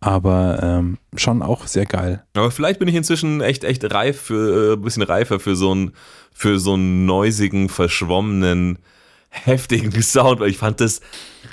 [0.00, 2.24] Aber ähm, schon auch sehr geil.
[2.34, 5.72] Aber vielleicht bin ich inzwischen echt, echt reif für, äh, ein bisschen reifer für so
[5.72, 5.92] einen,
[6.32, 8.78] für so einen neusigen, verschwommenen,
[9.30, 11.00] heftigen Sound, weil ich fand das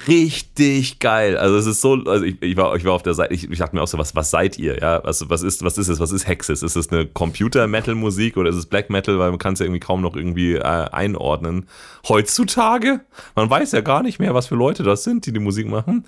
[0.07, 1.37] richtig geil.
[1.37, 3.59] Also es ist so, also ich, ich war, ich war auf der Seite, ich, ich
[3.59, 4.79] dachte mir auch so, was, was seid ihr?
[4.79, 5.99] Ja, was, was ist, was ist es?
[5.99, 6.63] Was ist Hexes?
[6.63, 9.19] Ist es eine Computer-Metal-Musik oder ist es Black Metal?
[9.19, 11.67] Weil man kann es ja irgendwie kaum noch irgendwie äh, einordnen.
[12.07, 13.01] Heutzutage,
[13.35, 16.05] man weiß ja gar nicht mehr, was für Leute das sind, die die Musik machen.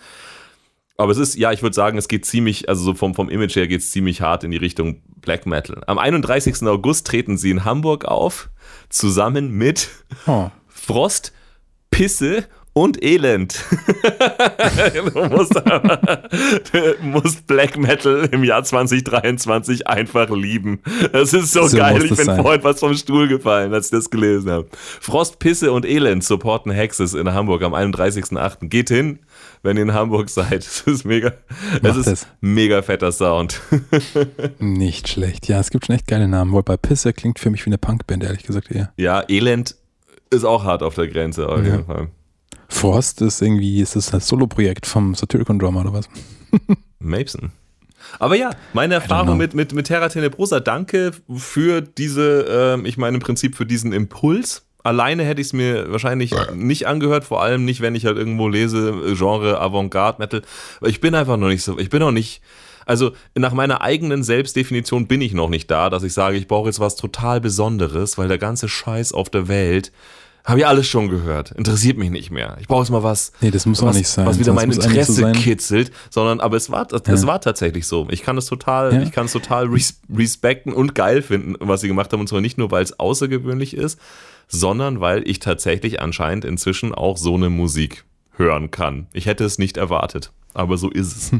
[1.00, 3.56] Aber es ist, ja, ich würde sagen, es geht ziemlich, also so vom, vom Image
[3.56, 5.84] her geht es ziemlich hart in die Richtung Black Metal.
[5.86, 6.64] Am 31.
[6.64, 8.50] August treten sie in Hamburg auf,
[8.90, 9.90] zusammen mit
[10.26, 10.50] Oh.
[10.68, 11.34] Frost,
[11.92, 13.60] Pisse und Elend.
[15.14, 20.80] du musst, du musst Black Metal im Jahr 2023 einfach lieben.
[21.12, 22.04] Das ist so, So geil.
[22.04, 22.42] Ich das bin sein.
[22.42, 24.68] vorhin was vom Stuhl gefallen, als ich das gelesen habe.
[25.02, 28.68] Frost, Pisse und Elend supporten Hexes in Hamburg am 31.08.
[28.68, 29.20] Geht hin,
[29.64, 30.60] wenn ihr in Hamburg seid.
[30.64, 31.34] Es ist mega,
[31.82, 32.28] es ist es.
[32.42, 33.60] mega fetter Sound.
[34.60, 35.48] Nicht schlecht.
[35.48, 36.52] Ja, es gibt schon echt geile Namen.
[36.52, 38.94] Wobei Pisse klingt für mich wie eine Punkband, ehrlich gesagt eher.
[38.98, 39.76] Ja, Elend
[40.30, 41.66] ist auch hart auf der Grenze, auf Ja.
[41.74, 42.08] jeden Fall.
[42.70, 46.10] Frost ist irgendwie, ist das ein Solo-Projekt vom Satyricon Drummer oder was?
[47.00, 47.52] Mason.
[48.20, 48.96] Aber ja, meine.
[48.96, 53.66] Erfahrung mit, mit, mit Terra Tenebrosa, danke für diese, ähm, ich meine im Prinzip für
[53.66, 54.64] diesen Impuls.
[54.84, 58.48] Alleine hätte ich es mir wahrscheinlich nicht angehört, vor allem nicht, wenn ich halt irgendwo
[58.48, 60.42] lese, äh, Genre Avantgarde Metal.
[60.82, 62.42] Ich bin einfach noch nicht so, ich bin noch nicht,
[62.88, 66.68] also nach meiner eigenen Selbstdefinition bin ich noch nicht da, dass ich sage, ich brauche
[66.68, 69.92] jetzt was total Besonderes, weil der ganze Scheiß auf der Welt
[70.46, 71.52] habe ich alles schon gehört.
[71.52, 72.56] Interessiert mich nicht mehr.
[72.62, 74.26] Ich brauche jetzt mal was, Nee, das muss was, auch nicht sein.
[74.26, 78.08] was wieder mein so Interesse sein- kitzelt, sondern aber es war, es war tatsächlich so.
[78.12, 79.02] Ich kann es total, Ja.
[79.02, 82.22] ich kann es total res respekten und geil finden, was sie gemacht haben.
[82.22, 84.00] Und zwar nicht nur, weil es außergewöhnlich ist,
[84.48, 88.06] sondern weil ich tatsächlich anscheinend inzwischen auch so eine Musik
[88.38, 89.08] hören kann.
[89.12, 91.32] Ich hätte es nicht erwartet, aber so ist es.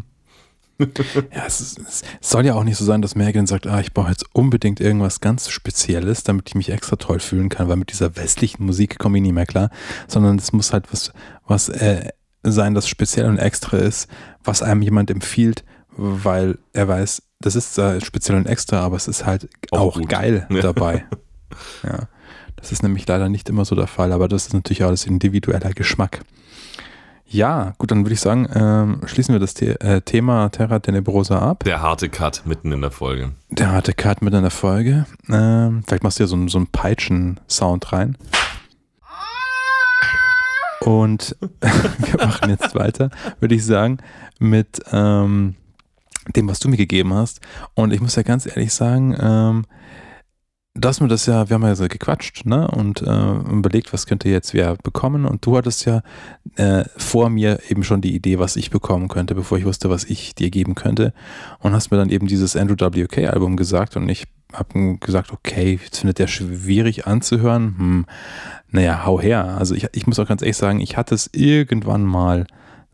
[1.34, 3.94] Ja, es, ist, es soll ja auch nicht so sein, dass Megan sagt, ah, ich
[3.94, 7.92] brauche jetzt unbedingt irgendwas ganz Spezielles, damit ich mich extra toll fühlen kann, weil mit
[7.92, 9.70] dieser westlichen Musik komme ich nie mehr klar,
[10.08, 11.12] sondern es muss halt was,
[11.48, 12.10] was äh,
[12.44, 14.08] sein, das speziell und extra ist,
[14.44, 19.08] was einem jemand empfiehlt, weil er weiß, das ist äh, speziell und extra, aber es
[19.08, 21.06] ist halt Auch auch, geil dabei.
[21.82, 22.10] Ja,
[22.58, 25.72] das ist nämlich leider nicht immer so der Fall, aber das ist natürlich alles individueller
[25.72, 26.22] Geschmack.
[27.30, 31.40] Ja, gut, dann würde ich sagen, ähm, schließen wir das The äh, Thema Terra Tenebrosa
[31.40, 31.66] ab.
[31.66, 33.34] Der harte Cut mitten in der Folge.
[33.50, 35.06] Der harte Cut mit einer Folge.
[35.30, 38.18] Ähm, vielleicht machst du ja so, so einen Peitschen-Sound rein.
[40.80, 43.10] Und wir machen jetzt weiter,
[43.42, 43.98] würde ich sagen,
[44.40, 45.56] mit ähm,
[46.34, 47.42] dem, was du mir gegeben hast.
[47.74, 49.66] Und ich muss ja ganz ehrlich sagen, ähm,
[50.78, 52.68] dass mir das ja, wir haben ja so gequatscht, ne?
[52.70, 55.26] Und äh, überlegt, was könnte jetzt wer bekommen.
[55.26, 56.02] Und du hattest ja
[56.56, 60.04] äh, vor mir eben schon die Idee, was ich bekommen könnte, bevor ich wusste, was
[60.04, 61.14] ich dir geben könnte.
[61.60, 65.80] Und hast mir dann eben dieses Andrew WK Album gesagt und ich habe gesagt, okay,
[65.84, 67.76] jetzt findet der schwierig anzuhören.
[67.78, 68.06] Hm,
[68.72, 69.58] naja, hau her.
[69.58, 72.48] Also ich, ich muss auch ganz ehrlich sagen, ich hatte es irgendwann mal,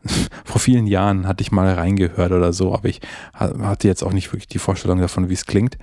[0.44, 3.00] vor vielen Jahren hatte ich mal reingehört oder so, aber ich
[3.34, 5.78] ha- hatte jetzt auch nicht wirklich die Vorstellung davon, wie es klingt.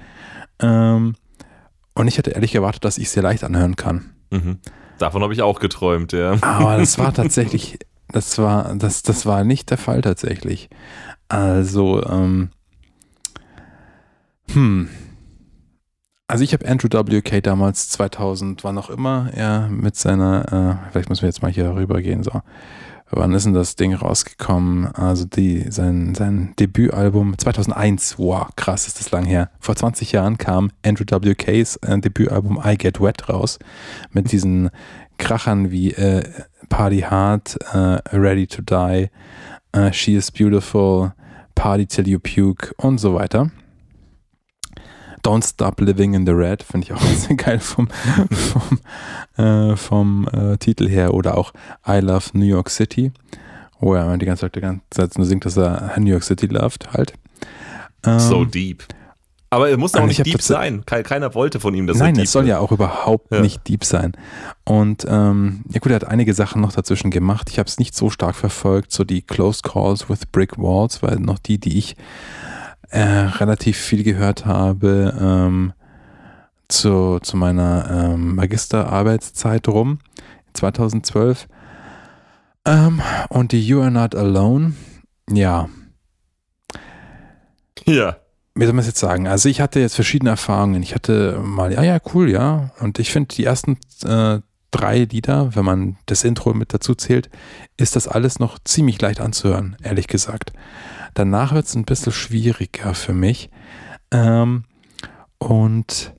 [0.59, 1.15] Ähm,
[1.95, 4.11] und ich hätte ehrlich erwartet, dass ich es sehr leicht anhören kann.
[4.31, 4.59] Mhm.
[4.97, 6.37] Davon habe ich auch geträumt, ja.
[6.41, 7.79] Aber das war tatsächlich,
[8.09, 10.69] das war, das, das war nicht der Fall tatsächlich.
[11.27, 12.49] Also, ähm,
[14.51, 14.89] hm.
[16.27, 21.09] Also ich habe Andrew WK damals 2000, wann auch immer, er mit seiner, äh, vielleicht
[21.09, 22.41] müssen wir jetzt mal hier rübergehen, so.
[23.13, 24.87] Wann ist denn das Ding rausgekommen?
[24.87, 29.49] Also die, sein, sein Debütalbum 2001, wow, krass, ist das lang her.
[29.59, 33.59] Vor 20 Jahren kam Andrew WKs äh, Debütalbum I Get Wet raus
[34.11, 34.69] mit diesen
[35.17, 36.23] Krachern wie äh,
[36.69, 39.09] Party Hard, äh, Ready to Die,
[39.73, 41.11] äh, She is Beautiful,
[41.53, 43.51] Party Till You Puke und so weiter.
[45.23, 47.87] Don't Stop Living in the Red, finde ich auch sehr geil vom,
[48.31, 48.79] vom,
[49.45, 51.13] äh, vom äh, Titel her.
[51.13, 51.53] Oder auch
[51.87, 53.11] I Love New York City,
[53.79, 56.47] wo er die ganze Zeit, die ganze Zeit nur singt, dass er New York City
[56.47, 57.13] loved halt.
[58.05, 58.83] Ähm, So deep.
[59.53, 60.85] Aber er muss auch Und nicht deep sein.
[60.85, 62.51] Ke- Keiner wollte von ihm, dass Nein, er deep es soll wird.
[62.51, 63.41] ja auch überhaupt Ja.
[63.41, 64.13] nicht deep sein.
[64.63, 67.49] Und ähm, ja gut, er hat einige Sachen noch dazwischen gemacht.
[67.49, 71.17] Ich habe es nicht so stark verfolgt, so die Close Calls with Brick Walls, weil
[71.17, 71.97] noch die, die ich
[72.91, 75.73] äh, relativ viel gehört habe ähm,
[76.67, 79.99] zu, zu meiner ähm, Magisterarbeitszeit rum,
[80.53, 81.47] 2012.
[82.65, 84.73] Ähm, und die You Are Not Alone,
[85.31, 85.67] ja,
[87.85, 88.17] Ja.
[88.55, 89.27] wie soll man es jetzt sagen?
[89.27, 90.83] Also ich hatte jetzt verschiedene Erfahrungen.
[90.83, 92.71] Ich hatte mal, ja, ja, cool, ja.
[92.79, 94.39] Und ich finde, die ersten äh,
[94.71, 97.29] drei Lieder, wenn man das Intro mit dazu zählt,
[97.77, 100.53] ist das alles noch ziemlich leicht anzuhören, ehrlich gesagt.
[101.13, 103.49] Danach wird es ein bisschen schwieriger für mich.
[104.11, 104.65] Ähm,
[105.37, 106.13] und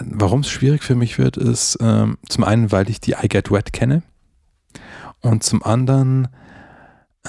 [0.00, 3.50] warum es schwierig für mich wird, ist ähm, zum einen, weil ich die I Get
[3.50, 4.02] Wet kenne.
[5.20, 6.28] Und zum anderen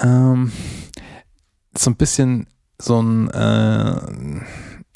[0.02, 0.52] ähm,
[1.76, 2.46] so ein bisschen
[2.78, 4.42] so ein, äh,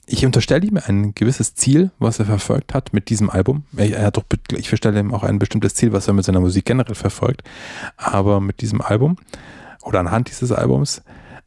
[0.06, 3.64] ich unterstelle ihm ein gewisses Ziel, was er verfolgt hat mit diesem Album.
[3.76, 4.24] Er, hat doch,
[4.56, 7.42] ich verstelle ihm auch ein bestimmtes Ziel, was er mit seiner Musik generell verfolgt.
[7.96, 9.16] Aber mit diesem Album
[9.88, 11.02] oder anhand dieses Albums,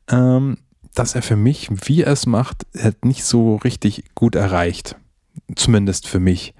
[0.09, 0.57] ähm,
[0.93, 4.95] dass er für mich, wie er es macht, hat nicht so richtig gut erreicht.
[5.55, 6.53] Zumindest für mich.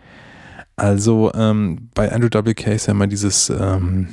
[0.78, 4.08] Also ähm, bei Andrew WK ist ja immer dieses, ähm,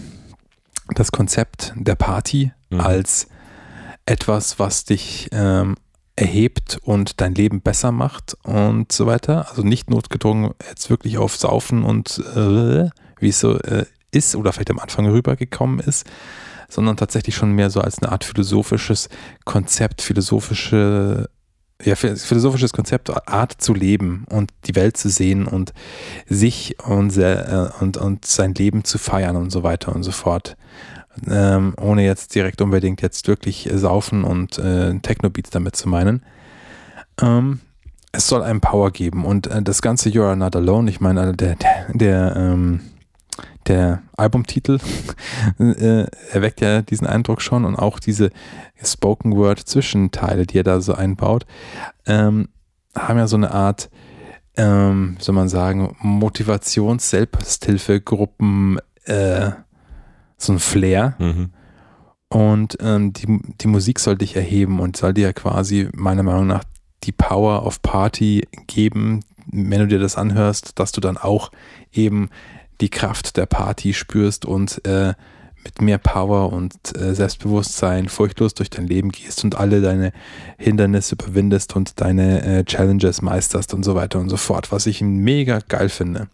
[0.95, 2.81] das Konzept der Party Mhm.
[2.81, 3.29] als
[4.07, 5.77] etwas, was dich ähm,
[6.16, 9.49] erhebt und dein Leben besser macht und so weiter.
[9.49, 12.91] Also nicht notgedrungen jetzt wirklich auf Saufen und äh,
[13.21, 16.07] wie es so äh, ist oder vielleicht am Anfang rübergekommen ist,
[16.69, 19.09] sondern tatsächlich schon mehr so als eine Art philosophisches
[19.45, 21.29] Konzept, philosophische
[21.85, 25.73] ja, philosophisches Konzept, Art zu leben und die Welt zu sehen und
[26.27, 30.57] sich und, äh, und, und sein Leben zu feiern und so weiter und so fort.
[31.29, 36.25] Ähm, ohne jetzt direkt unbedingt jetzt wirklich saufen und äh, Techno-Beats damit zu meinen.
[37.21, 37.61] Ähm,
[38.12, 41.35] es soll einem Power geben und äh, das ganze You Are Not Alone, ich meine,
[41.35, 42.81] der, der, der, ähm,
[43.69, 44.81] der Albumtitel
[45.59, 48.31] äh, erweckt ja diesen Eindruck schon und auch diese
[48.83, 51.47] Spoken Word Zwischenteile, die er da so einbaut,
[52.07, 52.49] ähm,
[52.97, 53.91] haben ja so eine Art,
[54.57, 59.51] ähm, soll man sagen, Motivations-Selbsthilfegruppen, äh,
[60.37, 61.14] so ein Flair.
[61.19, 61.51] Mhm.
[62.29, 66.62] Und ähm, die, die Musik soll dich erheben und soll dir quasi meiner Meinung nach
[67.05, 71.51] die Power of Party geben, wenn du dir das anhörst, dass du dann auch
[71.93, 72.29] eben
[72.81, 75.14] die Kraft der Party spürst und äh,
[75.64, 80.12] mit mehr Power und äh, Selbstbewusstsein furchtlos durch dein Leben gehst und alle deine
[80.57, 85.01] Hindernisse überwindest und deine äh, Challenges meisterst und so weiter und so fort, was ich
[85.01, 86.29] mega geil finde.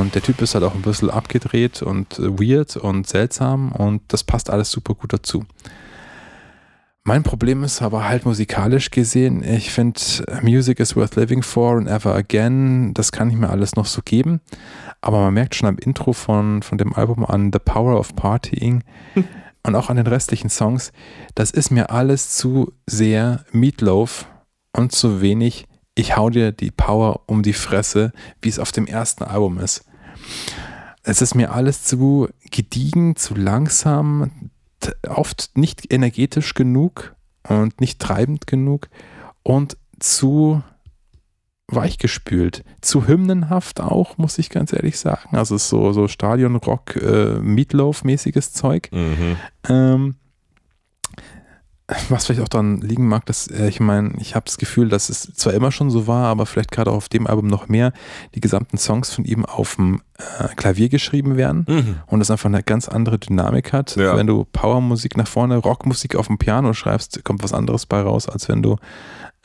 [0.00, 4.02] Und der Typ ist halt auch ein bisschen abgedreht und äh, weird und seltsam und
[4.08, 5.44] das passt alles super gut dazu.
[7.04, 10.00] Mein Problem ist aber halt musikalisch gesehen, ich finde
[10.42, 14.02] Music is worth living for and ever again, das kann ich mir alles noch so
[14.04, 14.40] geben,
[15.00, 18.84] aber man merkt schon am Intro von, von dem Album an The Power of Partying
[19.64, 20.92] und auch an den restlichen Songs,
[21.34, 24.26] das ist mir alles zu sehr Meatloaf
[24.72, 28.86] und zu wenig ich hau dir die Power um die Fresse, wie es auf dem
[28.86, 29.84] ersten Album ist.
[31.02, 34.50] Es ist mir alles zu gediegen, zu langsam,
[35.08, 37.14] oft nicht energetisch genug
[37.48, 38.88] und nicht treibend genug
[39.42, 40.62] und zu
[41.68, 45.36] weichgespült, zu hymnenhaft auch, muss ich ganz ehrlich sagen.
[45.36, 48.90] Also es ist so, so Stadionrock, äh, Meatloaf-mäßiges Zeug.
[48.92, 49.36] Mhm.
[49.68, 50.16] Ähm,
[52.08, 55.08] was vielleicht auch daran liegen mag, dass äh, ich meine, ich habe das Gefühl, dass
[55.08, 57.92] es zwar immer schon so war, aber vielleicht gerade auch auf dem Album noch mehr,
[58.34, 60.00] die gesamten Songs von ihm auf dem
[60.38, 61.96] äh, Klavier geschrieben werden Mhm.
[62.06, 63.96] und das einfach eine ganz andere Dynamik hat.
[63.96, 64.16] Ja.
[64.16, 68.28] Wenn du Powermusik nach vorne, Rockmusik auf dem Piano schreibst, kommt was anderes bei raus,
[68.28, 68.76] als wenn du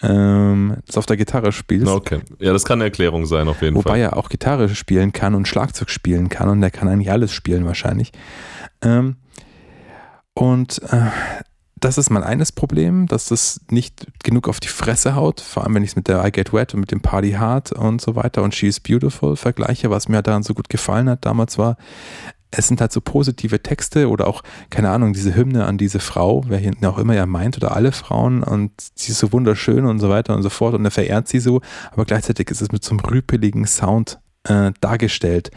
[0.04, 1.88] ähm, das auf der Gitarre spielst.
[1.92, 2.20] Okay.
[2.40, 4.00] Ja, das kann eine Erklärung sein, auf jeden Wobei Fall.
[4.00, 7.66] er auch Gitarre spielen kann und Schlagzeug spielen kann und der kann eigentlich alles spielen
[7.66, 8.12] wahrscheinlich.
[8.84, 9.16] Ähm,
[10.36, 11.08] und äh,
[11.80, 15.76] das ist mein eines Problem, dass das nicht genug auf die Fresse haut, vor allem
[15.76, 18.16] wenn ich es mit der I Get Wet und mit dem Party Hard und so
[18.16, 21.78] weiter und She is Beautiful vergleiche, was mir daran so gut gefallen hat damals war,
[22.50, 26.44] es sind halt so positive Texte oder auch, keine Ahnung, diese Hymne an diese Frau,
[26.48, 30.00] wer hinten auch immer er meint, oder alle Frauen und sie ist so wunderschön und
[30.00, 31.62] so weiter und so fort und er verehrt sie so,
[31.92, 35.52] aber gleichzeitig ist es mit so einem rüpeligen Sound äh, dargestellt.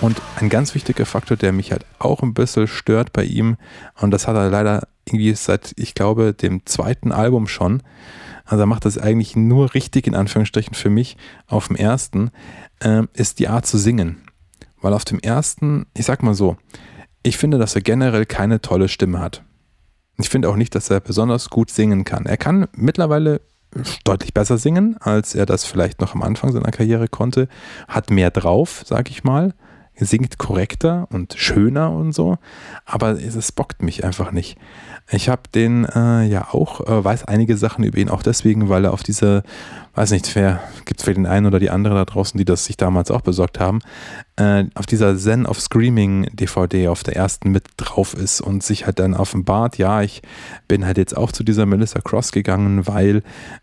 [0.00, 3.56] Und ein ganz wichtiger Faktor, der mich halt auch ein bisschen stört bei ihm,
[4.00, 7.82] und das hat er leider irgendwie seit, ich glaube, dem zweiten Album schon,
[8.44, 11.16] also er macht das eigentlich nur richtig, in Anführungsstrichen für mich,
[11.46, 12.30] auf dem ersten,
[12.80, 14.22] äh, ist die Art zu singen.
[14.80, 16.56] Weil auf dem ersten, ich sag mal so,
[17.22, 19.42] ich finde, dass er generell keine tolle Stimme hat.
[20.18, 22.26] Ich finde auch nicht, dass er besonders gut singen kann.
[22.26, 23.40] Er kann mittlerweile
[24.04, 27.48] deutlich besser singen, als er das vielleicht noch am Anfang seiner Karriere konnte,
[27.88, 29.54] hat mehr drauf, sag ich mal
[30.04, 32.38] singt korrekter und schöner und so,
[32.84, 34.58] aber es bockt mich einfach nicht.
[35.10, 38.84] Ich habe den äh, ja auch, äh, weiß einige Sachen über ihn auch deswegen, weil
[38.84, 39.42] er auf dieser,
[39.96, 42.66] weiß nicht, wer, gibt es vielleicht den einen oder die andere da draußen, die das
[42.66, 43.80] sich damals auch besorgt haben,
[44.36, 48.84] äh, auf dieser Zen of Screaming DVD auf der ersten mit drauf ist und sich
[48.84, 50.20] halt dann offenbart, ja, ich
[50.68, 53.22] bin halt jetzt auch zu dieser Melissa Cross gegangen, weil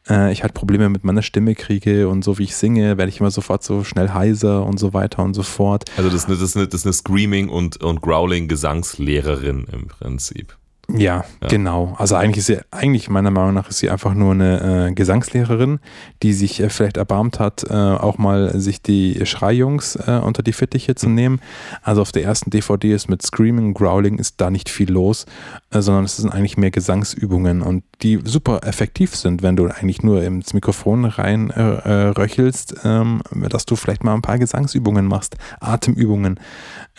[0.10, 3.20] äh, ich halt Probleme mit meiner Stimme kriege und so wie ich singe, werde ich
[3.20, 5.86] immer sofort so schnell heiser und so weiter und so fort.
[5.98, 9.88] Also das ist eine, das ist eine, das ist eine Screaming- und, und Growling-Gesangslehrerin im
[9.88, 10.58] Prinzip.
[10.94, 11.96] Ja, ja, genau.
[11.98, 15.80] Also eigentlich ist sie, eigentlich meiner Meinung nach ist sie einfach nur eine äh, Gesangslehrerin,
[16.22, 20.54] die sich äh, vielleicht erbarmt hat, äh, auch mal sich die Schreijungs äh, unter die
[20.54, 21.42] Fittiche zu nehmen.
[21.82, 25.26] Also auf der ersten DVD ist mit Screaming, Growling ist da nicht viel los,
[25.72, 30.04] äh, sondern es sind eigentlich mehr Gesangsübungen und die super effektiv sind, wenn du eigentlich
[30.04, 35.38] nur ins Mikrofon rein äh, röchelst, ähm, dass du vielleicht mal ein paar Gesangsübungen machst,
[35.60, 36.40] Atemübungen.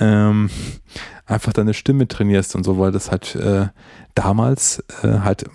[0.01, 0.51] Ähm,
[1.27, 3.69] einfach deine Stimme trainierst und so, weil das halt äh,
[4.15, 5.47] damals äh, halt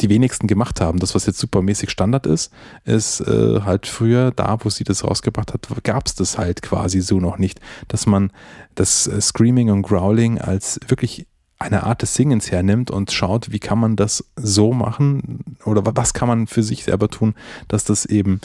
[0.00, 0.98] die wenigsten gemacht haben.
[0.98, 2.52] Das, was jetzt supermäßig Standard ist,
[2.84, 7.00] ist äh, halt früher, da wo sie das rausgebracht hat, gab es das halt quasi
[7.00, 8.30] so noch nicht, dass man
[8.74, 11.26] das äh, Screaming und Growling als wirklich
[11.58, 16.12] eine Art des Singens hernimmt und schaut, wie kann man das so machen oder was
[16.12, 17.34] kann man für sich selber tun,
[17.68, 18.40] dass das eben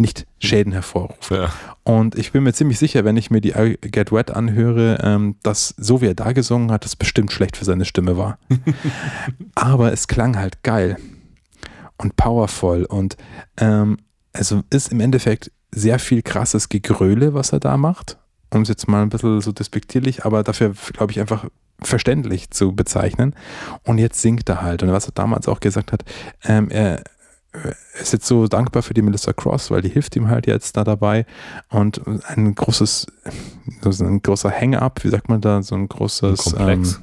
[0.00, 1.30] nicht Schäden hervorruft.
[1.30, 1.52] Ja.
[1.84, 5.36] Und ich bin mir ziemlich sicher, wenn ich mir die I Get Wet anhöre, ähm,
[5.42, 8.38] dass so wie er da gesungen hat, das bestimmt schlecht für seine Stimme war.
[9.54, 10.96] Aber es klang halt geil
[11.98, 13.16] und powerful und
[13.58, 13.98] ähm,
[14.32, 18.18] also ist im Endeffekt sehr viel krasses Gegröle, was er da macht.
[18.52, 21.46] Um es jetzt mal ein bisschen so despektierlich, aber dafür glaube ich einfach
[21.82, 23.34] verständlich zu bezeichnen.
[23.84, 24.82] Und jetzt singt er halt.
[24.82, 26.04] Und was er damals auch gesagt hat,
[26.44, 27.02] ähm, er
[28.00, 30.84] ist jetzt so dankbar für die Melissa Cross, weil die hilft ihm halt jetzt da
[30.84, 31.26] dabei.
[31.68, 33.06] Und ein großes,
[33.80, 36.96] so ein großer Hang-up, wie sagt man da, so ein großes Komplex.
[36.96, 37.02] Ähm,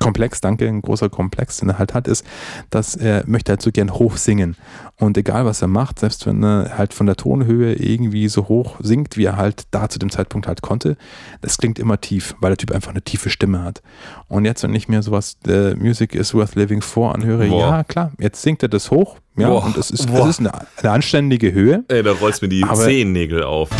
[0.00, 2.24] Komplex, danke, ein großer Komplex, den er halt hat, ist,
[2.70, 4.56] dass er möchte halt so gern hoch singen.
[4.98, 8.76] Und egal was er macht, selbst wenn er halt von der Tonhöhe irgendwie so hoch
[8.80, 10.96] singt, wie er halt da zu dem Zeitpunkt halt konnte,
[11.40, 13.82] das klingt immer tief, weil der Typ einfach eine tiefe Stimme hat.
[14.28, 17.60] Und jetzt, wenn ich mir sowas, The Music is Worth Living for anhöre, Boah.
[17.60, 19.64] ja klar, jetzt singt er das hoch, ja, Boah.
[19.64, 21.84] und es ist, es ist eine, eine, anständige Höhe.
[21.88, 23.70] Ey, da rollst mir die Zehennägel auf.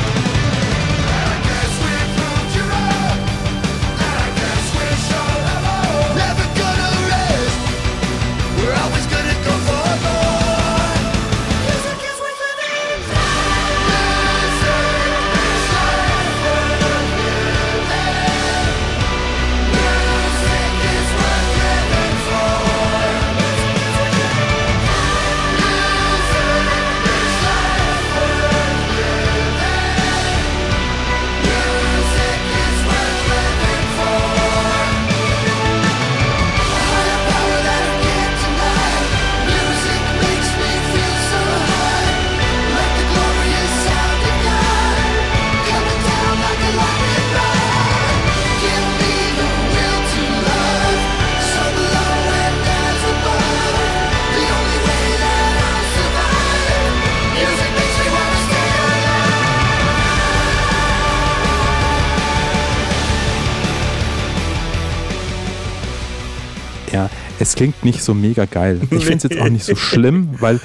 [67.44, 68.80] Es klingt nicht so mega geil.
[68.90, 70.60] Ich finde es jetzt auch nicht so schlimm, weil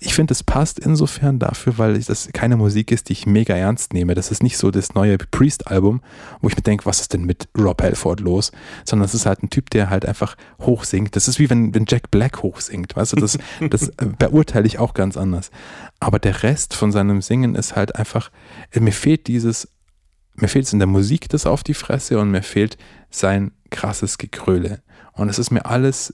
[0.00, 3.94] ich finde, es passt insofern dafür, weil das keine Musik ist, die ich mega ernst
[3.94, 4.14] nehme.
[4.14, 6.02] Das ist nicht so das neue Priest-Album,
[6.40, 8.50] wo ich mir denke, was ist denn mit Rob Halford los?
[8.84, 11.14] Sondern es ist halt ein Typ, der halt einfach hoch singt.
[11.14, 12.96] Das ist wie wenn, wenn Jack Black hoch singt.
[12.96, 13.38] Weißt du, das,
[13.70, 15.52] das beurteile ich auch ganz anders.
[16.00, 18.30] Aber der Rest von seinem Singen ist halt einfach,
[18.78, 19.68] mir fehlt dieses,
[20.34, 22.76] mir fehlt es in der Musik das auf die Fresse und mir fehlt
[23.10, 24.82] sein krasses Gekröle.
[25.12, 26.12] Und es ist mir alles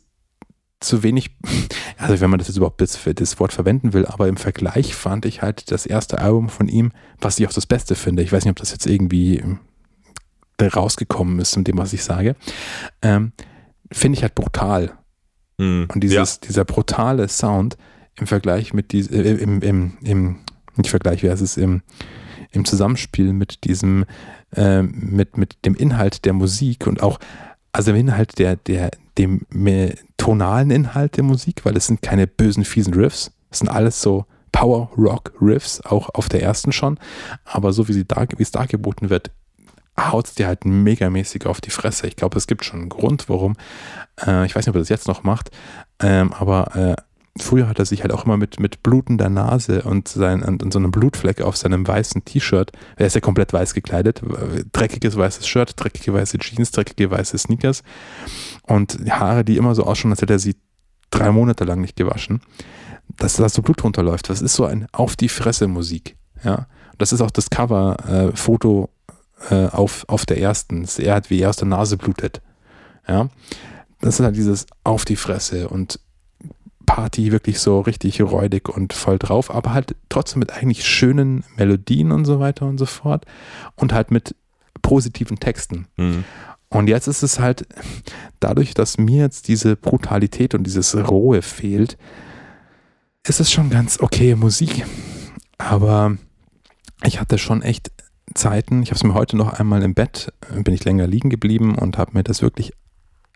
[0.80, 1.30] zu wenig,
[1.98, 5.26] also wenn man das jetzt überhaupt für das Wort verwenden will, aber im Vergleich fand
[5.26, 8.22] ich halt das erste Album von ihm, was ich auch das Beste finde.
[8.22, 9.42] Ich weiß nicht, ob das jetzt irgendwie
[10.62, 12.36] rausgekommen ist mit dem, was ich sage.
[13.02, 13.32] Ähm,
[13.90, 14.92] finde ich halt brutal.
[15.58, 16.48] Hm, Und dieses, ja.
[16.48, 17.76] dieser brutale Sound
[18.16, 20.38] im Vergleich mit diesem, äh, im, im, im,
[20.76, 21.82] nicht Vergleich, wie heißt es, im,
[22.52, 24.04] im Zusammenspiel mit diesem,
[24.54, 27.18] äh, mit, mit dem Inhalt der Musik und auch,
[27.72, 28.90] also dem Inhalt der, der,
[29.20, 29.46] dem
[30.16, 33.32] tonalen Inhalt der Musik, weil es sind keine bösen, fiesen Riffs.
[33.50, 36.98] Es sind alles so Power Rock Riffs, auch auf der ersten schon.
[37.44, 39.30] Aber so wie, sie da, wie es dargeboten wird,
[39.98, 42.06] haut es dir halt megamäßig auf die Fresse.
[42.06, 43.56] Ich glaube, es gibt schon einen Grund, warum.
[44.26, 45.50] Äh, ich weiß nicht, ob er das jetzt noch macht,
[46.00, 46.96] ähm, aber äh,
[47.38, 50.72] früher hat er sich halt auch immer mit, mit blutender Nase und, sein, und, und
[50.72, 54.22] so einem Blutfleck auf seinem weißen T-Shirt, er ist ja komplett weiß gekleidet,
[54.72, 57.82] dreckiges weißes Shirt, dreckige weiße Jeans, dreckige weiße Sneakers
[58.62, 60.56] und Haare, die immer so ausschauen, als hätte er sie
[61.10, 62.40] drei Monate lang nicht gewaschen,
[63.16, 64.28] dass da so Blut runterläuft.
[64.30, 66.16] Das ist so ein Auf die Fresse Musik.
[66.44, 66.66] Ja?
[66.98, 68.90] Das ist auch das Cover-Foto
[69.50, 70.86] äh, auf, auf der ersten.
[70.98, 72.40] Er hat, wie er aus der Nase blutet.
[73.08, 73.28] Ja?
[74.00, 76.00] Das ist halt dieses Auf die Fresse und
[76.90, 82.10] Party wirklich so richtig räudig und voll drauf, aber halt trotzdem mit eigentlich schönen Melodien
[82.10, 83.26] und so weiter und so fort
[83.76, 84.34] und halt mit
[84.82, 85.86] positiven Texten.
[85.96, 86.24] Mhm.
[86.68, 87.64] Und jetzt ist es halt
[88.40, 91.96] dadurch, dass mir jetzt diese Brutalität und dieses Rohe fehlt,
[93.24, 94.84] ist es schon ganz okay Musik.
[95.58, 96.16] Aber
[97.04, 97.92] ich hatte schon echt
[98.34, 101.76] Zeiten, ich habe es mir heute noch einmal im Bett, bin ich länger liegen geblieben
[101.76, 102.72] und habe mir das wirklich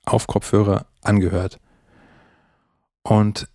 [0.04, 1.60] auf Kopfhörer angehört.
[3.04, 3.48] Und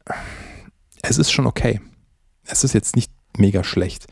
[1.01, 1.81] es ist schon okay.
[2.45, 4.07] Es ist jetzt nicht mega schlecht.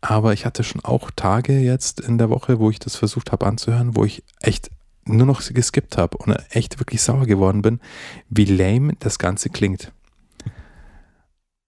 [0.00, 3.46] Aber ich hatte schon auch Tage jetzt in der Woche, wo ich das versucht habe
[3.46, 4.70] anzuhören, wo ich echt
[5.06, 7.80] nur noch geskippt habe und echt wirklich sauer geworden bin,
[8.28, 9.92] wie lame das Ganze klingt.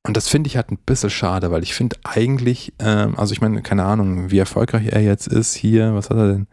[0.07, 3.41] Und das finde ich halt ein bisschen schade, weil ich finde eigentlich, ähm, also ich
[3.41, 6.47] meine, keine Ahnung, wie erfolgreich er jetzt ist hier, was hat er denn?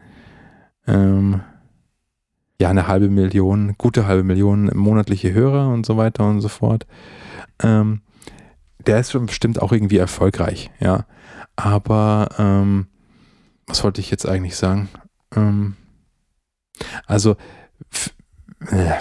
[0.87, 1.41] Ähm,
[2.61, 6.85] ja, eine halbe Million, gute halbe Million monatliche Hörer und so weiter und so fort.
[7.61, 8.01] Ähm,
[8.85, 11.05] der ist schon bestimmt auch irgendwie erfolgreich, ja.
[11.55, 12.87] Aber ähm,
[13.67, 14.89] was wollte ich jetzt eigentlich sagen?
[15.35, 15.75] Ähm,
[17.05, 17.35] also
[18.69, 18.93] äh,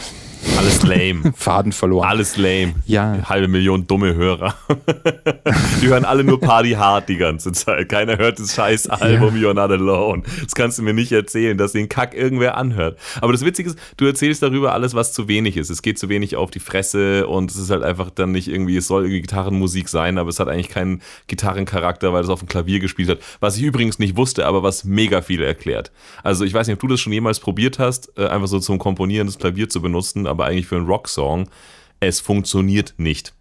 [0.57, 1.33] alles lame.
[1.37, 2.09] Faden verloren.
[2.09, 2.75] Alles lame.
[2.87, 3.13] Ja.
[3.13, 4.55] Eine halbe Million dumme Hörer.
[5.83, 7.89] die hören alle nur Party Hard die ganze Zeit.
[7.89, 9.49] Keiner hört das scheiß Album ja.
[9.49, 10.23] You're Not Alone.
[10.43, 12.99] Das kannst du mir nicht erzählen, dass den Kack irgendwer anhört.
[13.21, 15.71] Aber das Witzige ist, du erzählst darüber alles, was zu wenig ist.
[15.71, 18.77] Es geht zu wenig auf die Fresse und es ist halt einfach dann nicht irgendwie,
[18.77, 22.49] es soll irgendwie Gitarrenmusik sein, aber es hat eigentlich keinen Gitarrencharakter, weil es auf dem
[22.49, 23.19] Klavier gespielt hat.
[23.41, 25.93] Was ich übrigens nicht wusste, aber was mega viel erklärt.
[26.23, 28.79] Also ich weiß nicht, ob du das schon jemals probiert hast, äh, einfach so zum
[28.79, 31.49] Komponieren das Klavier zu benutzen, aber eigentlich für einen Rocksong.
[32.01, 33.33] Es funktioniert nicht.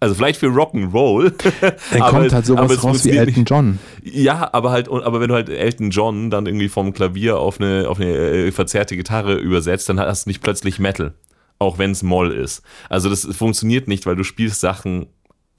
[0.00, 1.32] Also vielleicht für Rock'n'Roll.
[1.92, 3.78] Dann aber, kommt halt sowas raus wie Elton John.
[4.02, 7.88] Ja, aber halt, aber wenn du halt Elton John dann irgendwie vom Klavier auf eine,
[7.88, 11.14] auf eine äh, verzerrte Gitarre übersetzt, dann hast du nicht plötzlich Metal.
[11.58, 12.62] Auch wenn es Moll ist.
[12.88, 15.06] Also das funktioniert nicht, weil du spielst Sachen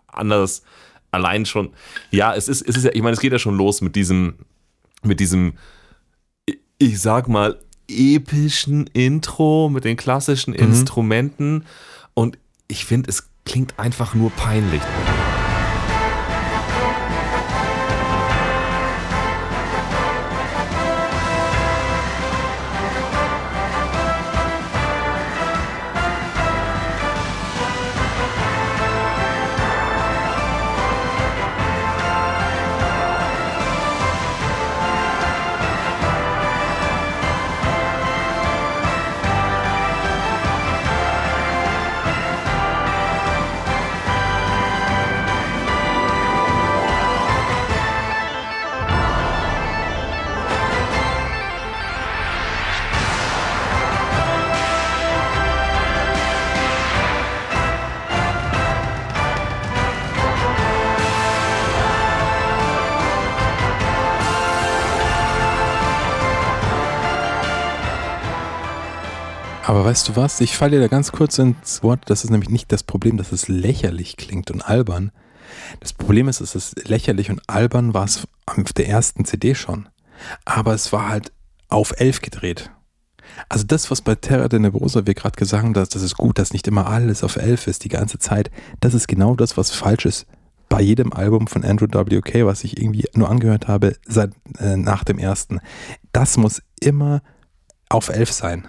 [0.07, 0.63] anders
[1.11, 1.71] allein schon.
[2.11, 4.35] Ja, es ist, es ist ja, ich meine, es geht ja schon los mit diesem,
[5.03, 5.53] mit diesem,
[6.77, 7.59] ich sag mal,
[7.89, 10.59] epischen Intro mit den klassischen mhm.
[10.59, 11.65] Instrumenten
[12.13, 12.37] und
[12.67, 14.81] ich finde, es klingt einfach nur peinlich.
[69.89, 70.39] Weißt du was?
[70.39, 72.01] Ich falle dir da ganz kurz ins Wort.
[72.11, 75.11] Das ist nämlich nicht das Problem, dass es lächerlich klingt und albern.
[75.79, 79.89] Das Problem ist, es ist lächerlich und albern war es auf der ersten CD schon.
[80.45, 81.31] Aber es war halt
[81.69, 82.69] auf 11 gedreht.
[83.47, 86.37] Also das, was bei Terra de Nebrosa wir gerade gesagt haben, dass das ist gut,
[86.37, 88.51] dass nicht immer alles auf 11 ist die ganze Zeit.
[88.81, 90.27] Das ist genau das, was falsch ist.
[90.67, 95.03] Bei jedem Album von Andrew WK, was ich irgendwie nur angehört habe, seit äh, nach
[95.03, 95.61] dem ersten.
[96.11, 97.23] Das muss immer
[97.89, 98.67] auf 11 sein.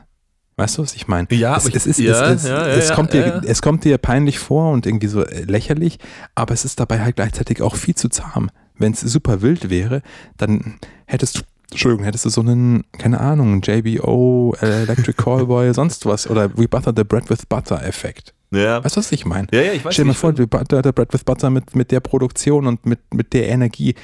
[0.60, 1.26] Weißt du, was ich meine?
[1.30, 4.38] Ja, es, es, ist, ja, es, ja, ja, es, kommt dir, es kommt dir peinlich
[4.38, 5.98] vor und irgendwie so äh, lächerlich,
[6.34, 8.50] aber es ist dabei halt gleichzeitig auch viel zu zahm.
[8.76, 10.02] Wenn es super wild wäre,
[10.36, 10.74] dann
[11.06, 16.54] hättest du, Entschuldigung, hättest du so einen, keine Ahnung, JBO, Electric Callboy, sonst was oder
[16.58, 18.34] We Butter the Bread with Butter Effekt.
[18.50, 18.84] Ja.
[18.84, 19.48] Weißt du, was ich meine?
[19.52, 21.90] Ja, ja, ich weiß Stell dir mal vor, der, der Bread with Butter mit, mit
[21.90, 23.94] der Produktion und mit, mit der Energie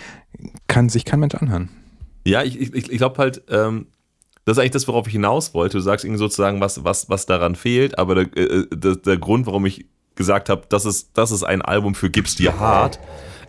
[0.69, 1.69] kann sich kein Mensch anhören.
[2.25, 3.89] Ja, ich, ich, ich glaube halt, ähm,
[4.47, 5.77] das ist eigentlich das, worauf ich hinaus wollte.
[5.77, 9.47] Du sagst irgendwie sozusagen, was, was, was daran fehlt, aber der, äh, der, der Grund,
[9.47, 13.01] warum ich gesagt habe, das ist, das ist ein Album für Gib's dir hart,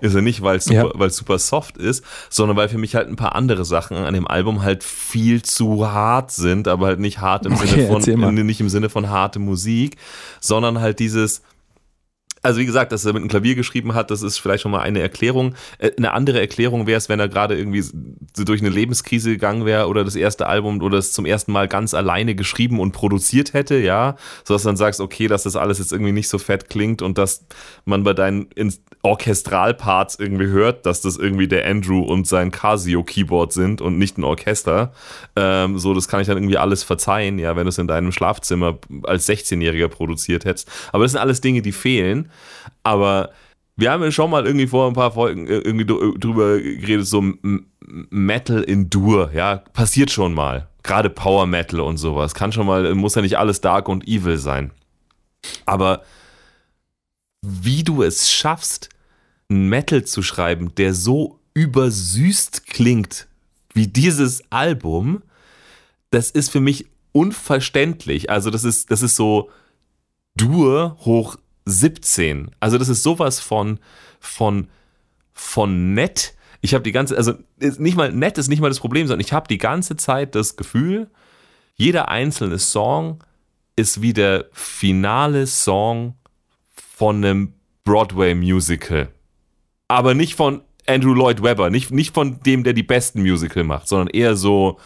[0.02, 1.10] ist ja nicht, weil es super, ja.
[1.10, 4.64] super soft ist, sondern weil für mich halt ein paar andere Sachen an dem Album
[4.64, 8.70] halt viel zu hart sind, aber halt nicht hart im okay, Sinne von, nicht im
[8.70, 9.98] Sinne von harte Musik,
[10.42, 11.44] sondern halt dieses,
[12.42, 14.82] also wie gesagt, dass er mit einem Klavier geschrieben hat, das ist vielleicht schon mal
[14.82, 15.56] eine Erklärung.
[15.80, 17.84] Äh, eine andere Erklärung wäre es, wenn er gerade irgendwie
[18.36, 21.94] durch eine Lebenskrise gegangen wäre oder das erste Album oder es zum ersten Mal ganz
[21.94, 25.92] alleine geschrieben und produziert hätte, ja, sodass du dann sagst, okay, dass das alles jetzt
[25.92, 27.46] irgendwie nicht so fett klingt und dass
[27.86, 28.48] man bei deinen
[29.04, 34.24] Orchestralparts irgendwie hört, dass das irgendwie der Andrew und sein Casio-Keyboard sind und nicht ein
[34.24, 34.92] Orchester.
[35.36, 38.12] Ähm, so, das kann ich dann irgendwie alles verzeihen, ja, wenn du es in deinem
[38.12, 40.70] Schlafzimmer als 16-Jähriger produziert hättest.
[40.92, 42.27] Aber das sind alles Dinge, die fehlen.
[42.84, 43.32] Aber
[43.76, 47.24] wir haben ja schon mal irgendwie vor ein paar Folgen äh, irgendwie drüber geredet, so
[48.10, 50.68] Metal in Dur, ja, passiert schon mal.
[50.84, 52.34] Gerade Power Metal und sowas.
[52.34, 54.72] Kann schon mal, muss ja nicht alles dark und evil sein.
[55.66, 56.04] Aber
[57.42, 58.90] wie du es schaffst,
[59.50, 63.28] einen Metal zu schreiben, der so übersüßt klingt
[63.74, 65.22] wie dieses Album,
[66.10, 68.30] das ist für mich unverständlich.
[68.30, 69.50] Also das ist, das ist so
[70.36, 71.38] Dur hoch
[71.68, 72.52] 17.
[72.60, 73.80] Also das ist sowas von,
[74.20, 74.68] von,
[75.34, 76.36] von nett.
[76.62, 79.34] Ich habe die ganze, also nicht mal nett ist nicht mal das Problem, sondern ich
[79.34, 81.10] habe die ganze Zeit das Gefühl,
[81.76, 83.24] jeder einzelne Song
[83.76, 86.16] ist wie der finale Song
[86.74, 87.54] von einem
[87.84, 89.10] Broadway-Musical.
[89.88, 93.88] Aber nicht von Andrew Lloyd Webber, nicht, nicht von dem, der die besten Musical macht,
[93.88, 94.80] sondern eher so,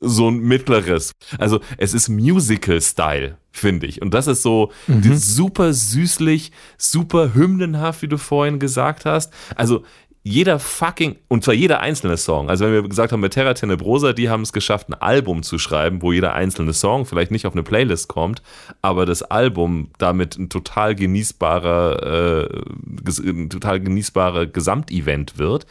[0.00, 1.12] so ein mittleres.
[1.38, 4.00] Also es ist Musical-Style, finde ich.
[4.02, 5.16] Und das ist so mhm.
[5.16, 9.32] super süßlich, super hymnenhaft, wie du vorhin gesagt hast.
[9.56, 9.84] Also
[10.22, 12.50] jeder fucking, und zwar jeder einzelne Song.
[12.50, 15.58] Also wenn wir gesagt haben, mit Terra Tenebrosa, die haben es geschafft, ein Album zu
[15.58, 18.42] schreiben, wo jeder einzelne Song vielleicht nicht auf eine Playlist kommt,
[18.82, 25.66] aber das Album damit ein total genießbarer, äh, ein total genießbarer Gesamtevent wird.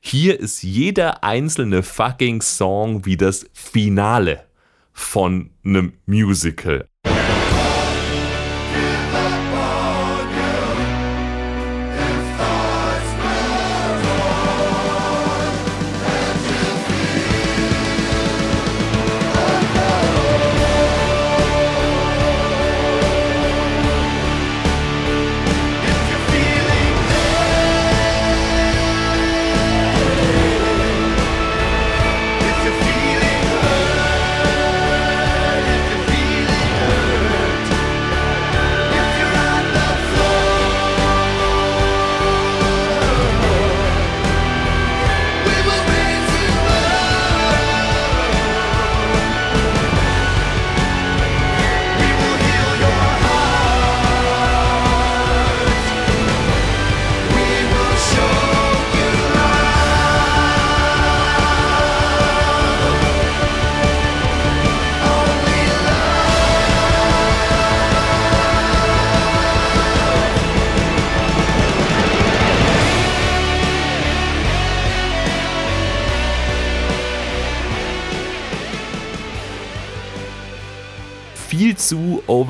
[0.00, 4.44] Hier ist jeder einzelne fucking Song wie das Finale
[4.92, 6.86] von einem Musical.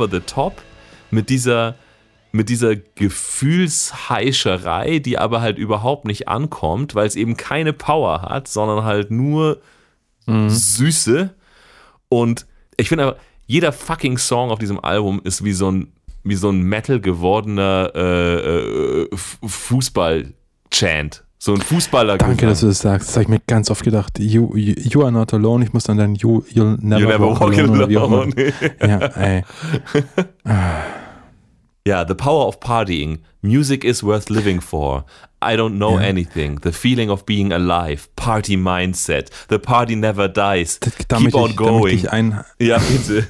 [0.06, 0.62] Over the top
[1.10, 1.74] mit dieser
[2.32, 8.46] mit dieser Gefühlsheischerei, die aber halt überhaupt nicht ankommt, weil es eben keine Power hat,
[8.46, 9.62] sondern halt nur
[10.26, 10.50] mhm.
[10.50, 11.34] Süße.
[12.10, 12.44] Und
[12.76, 13.16] ich finde aber,
[13.46, 17.92] jeder fucking Song auf diesem Album ist wie so ein, wie so ein Metal gewordener
[17.94, 21.24] äh, äh, Fußball-Chant.
[21.38, 22.18] So ein Fußballer.
[22.18, 22.52] Danke, gesagt.
[22.52, 23.08] dass du das sagst.
[23.08, 24.18] Das habe ich mir ganz oft gedacht.
[24.18, 25.64] You, you, you, are not alone.
[25.64, 27.84] Ich muss dann dann you, you'll never, you never walk, walk alone.
[27.84, 28.32] alone.
[28.80, 29.44] ja, ey.
[31.86, 33.20] Ja, The Power of Partying.
[33.42, 35.04] Music is worth living for.
[35.40, 36.08] I don't know ja.
[36.08, 36.58] anything.
[36.62, 38.08] The feeling of being alive.
[38.16, 39.30] Party mindset.
[39.50, 40.80] The party never dies.
[41.06, 41.94] Da, Keep on ich, going.
[41.94, 43.28] Ich ein, ja, bitte.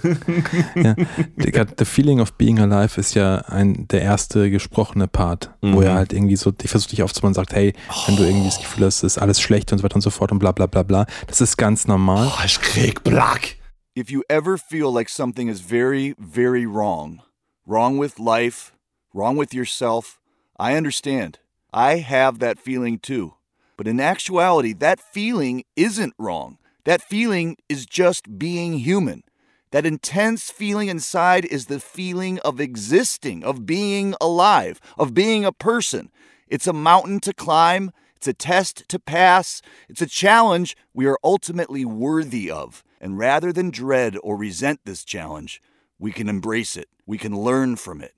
[1.37, 5.75] ja, the feeling of being alive ist ja ein, der erste gesprochene Part, mhm.
[5.75, 7.95] wo er halt irgendwie so, ich versuche dich aufzubauen und sagt, hey, oh.
[8.07, 10.33] wenn du irgendwie das Gefühl hast, ist alles schlecht und so weiter und so fort
[10.33, 11.05] und bla bla bla bla.
[11.27, 12.33] Das ist ganz normal.
[12.35, 13.57] Oh, ich krieg Black.
[13.99, 17.21] If you ever feel like something is very, very wrong,
[17.67, 18.73] wrong with life,
[19.13, 20.21] wrong with yourself,
[20.59, 21.41] I understand.
[21.73, 23.35] I have that feeling too.
[23.77, 26.59] But in actuality, that feeling isn't wrong.
[26.85, 29.25] That feeling is just being human.
[29.73, 35.53] That intense feeling inside is the feeling of existing, of being alive, of being a
[35.53, 36.11] person.
[36.49, 41.19] It's a mountain to climb, it's a test to pass, it's a challenge we are
[41.23, 42.85] ultimately worthy of.
[43.01, 45.61] And rather than dread or resent this challenge,
[45.99, 48.15] we can embrace it, we can learn from it,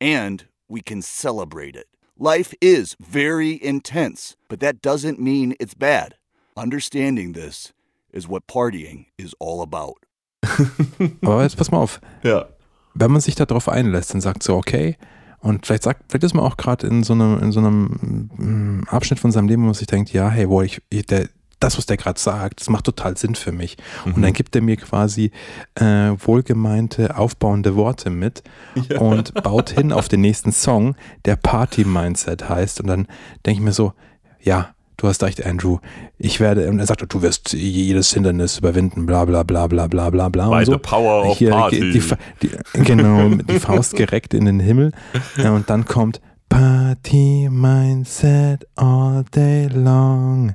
[0.00, 1.86] and we can celebrate it.
[2.18, 6.16] Life is very intense, but that doesn't mean it's bad.
[6.56, 7.72] Understanding this
[8.12, 10.04] is what partying is all about.
[11.22, 12.00] Aber jetzt pass mal auf.
[12.22, 12.46] Ja.
[12.94, 14.96] Wenn man sich darauf einlässt und sagt so, okay,
[15.40, 18.84] und vielleicht sagt, vielleicht ist man auch gerade in so einem, in so einem mm,
[18.88, 21.28] Abschnitt von seinem Leben, wo man sich denkt, ja, hey, boah, ich, ich der,
[21.62, 23.76] das, was der gerade sagt, das macht total Sinn für mich.
[24.04, 24.22] Und Mhm.
[24.22, 25.30] dann gibt er mir quasi
[25.76, 25.84] äh,
[26.18, 28.42] wohlgemeinte, aufbauende Worte mit
[28.98, 30.94] und baut hin auf den nächsten Song,
[31.24, 32.80] der Party Mindset heißt.
[32.80, 33.06] Und dann
[33.46, 33.92] denke ich mir so,
[34.40, 35.78] ja, du hast recht, Andrew.
[36.18, 40.10] Ich werde, und er sagt, du wirst jedes Hindernis überwinden, bla bla bla bla bla
[40.10, 40.48] bla bla.
[40.48, 40.72] By und so.
[40.72, 41.92] the power of Hier, party.
[41.92, 42.02] Die,
[42.42, 42.50] die,
[42.84, 44.92] genau, die Faust gereckt in den Himmel.
[45.36, 50.52] Ja, und dann kommt Party Mindset all day long.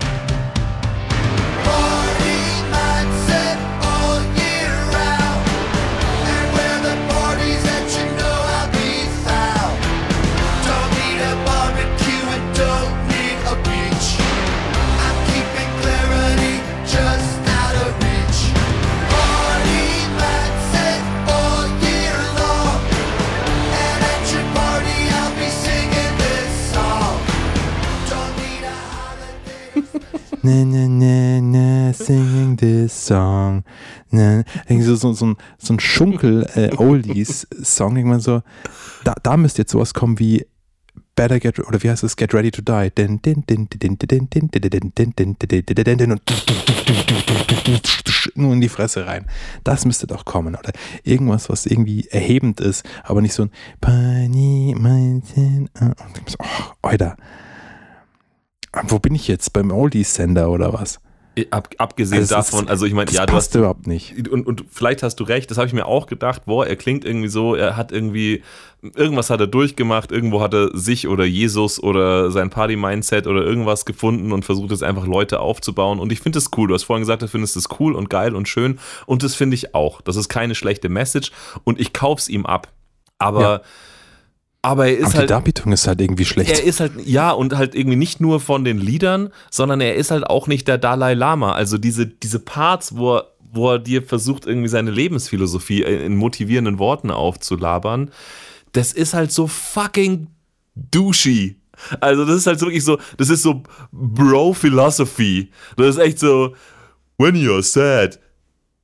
[30.47, 33.63] na, na, na, na, singing this song.
[34.11, 37.97] Na, so, so, so, ein, so ein Schunkel-Oldies-Song.
[37.97, 38.43] Irgendwann so,
[39.03, 40.45] da, da müsste jetzt sowas kommen wie
[41.15, 42.91] Better Get, oder wie heißt es, Get Ready to Die.
[48.35, 49.25] Nur in die Fresse rein.
[49.63, 50.71] Das müsste doch kommen, oder?
[51.03, 53.51] Irgendwas, was irgendwie erhebend ist, aber nicht so ein
[53.81, 55.69] Pani Mountain.
[56.39, 56.45] Oh,
[56.83, 57.17] Alter.
[57.19, 57.23] Oh,
[58.87, 59.53] wo bin ich jetzt?
[59.53, 60.99] Beim Oldies-Sender oder was?
[61.51, 64.27] Ab, abgesehen Also es ist- davon, also ich meine, ja, du passt hast überhaupt nicht.
[64.27, 67.05] und, und vielleicht hast du recht, das habe ich mir auch gedacht, boah, er klingt
[67.05, 68.41] irgendwie so, er hat irgendwie,
[68.95, 73.85] irgendwas hat er durchgemacht, irgendwo hat er sich oder Jesus oder sein Party-Mindset oder irgendwas
[73.85, 77.03] gefunden und versucht jetzt einfach Leute aufzubauen und ich finde es cool, du hast vorhin
[77.03, 80.15] gesagt, du findest es cool und geil und schön und das finde ich auch, das
[80.15, 81.31] ist keine schlechte Message
[81.63, 82.69] und ich kauf's ihm ab,
[83.19, 83.61] aber, Ja.
[84.61, 85.29] Aber er ist Aber die halt...
[85.29, 86.51] Darbietung ist halt irgendwie schlecht.
[86.51, 90.11] Er ist halt, ja, und halt irgendwie nicht nur von den Liedern, sondern er ist
[90.11, 91.53] halt auch nicht der Dalai Lama.
[91.53, 96.79] Also diese, diese Parts, wo er, wo er dir versucht, irgendwie seine Lebensphilosophie in motivierenden
[96.79, 98.11] Worten aufzulabern,
[98.73, 100.27] das ist halt so fucking
[100.75, 101.55] douchey.
[101.99, 105.51] Also das ist halt wirklich so, das ist so Bro-Philosophy.
[105.77, 106.55] Das ist echt so,
[107.17, 108.19] when you're sad,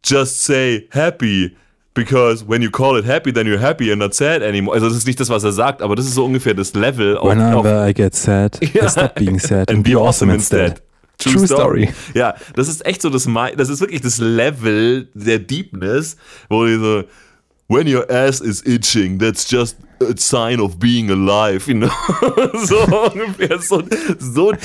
[0.05, 1.55] just say happy.
[1.95, 4.73] Because when you call it happy, then you're happy and not sad anymore.
[4.75, 7.17] Also das ist nicht das, was er sagt, aber das ist so ungefähr das Level
[7.17, 8.85] auf, auf Whenever I get sad, Ja.
[8.85, 10.81] I stop being sad and be awesome instead.
[11.19, 11.89] True story.
[12.15, 16.17] Ja, das ist echt so das, das ist wirklich das Level der Deepness,
[16.49, 17.03] wo die so,
[17.67, 21.91] when your ass is itching, that's just a sign of being alive, you know?
[22.65, 22.79] so
[23.13, 23.83] ungefähr, so,
[24.19, 24.61] so deep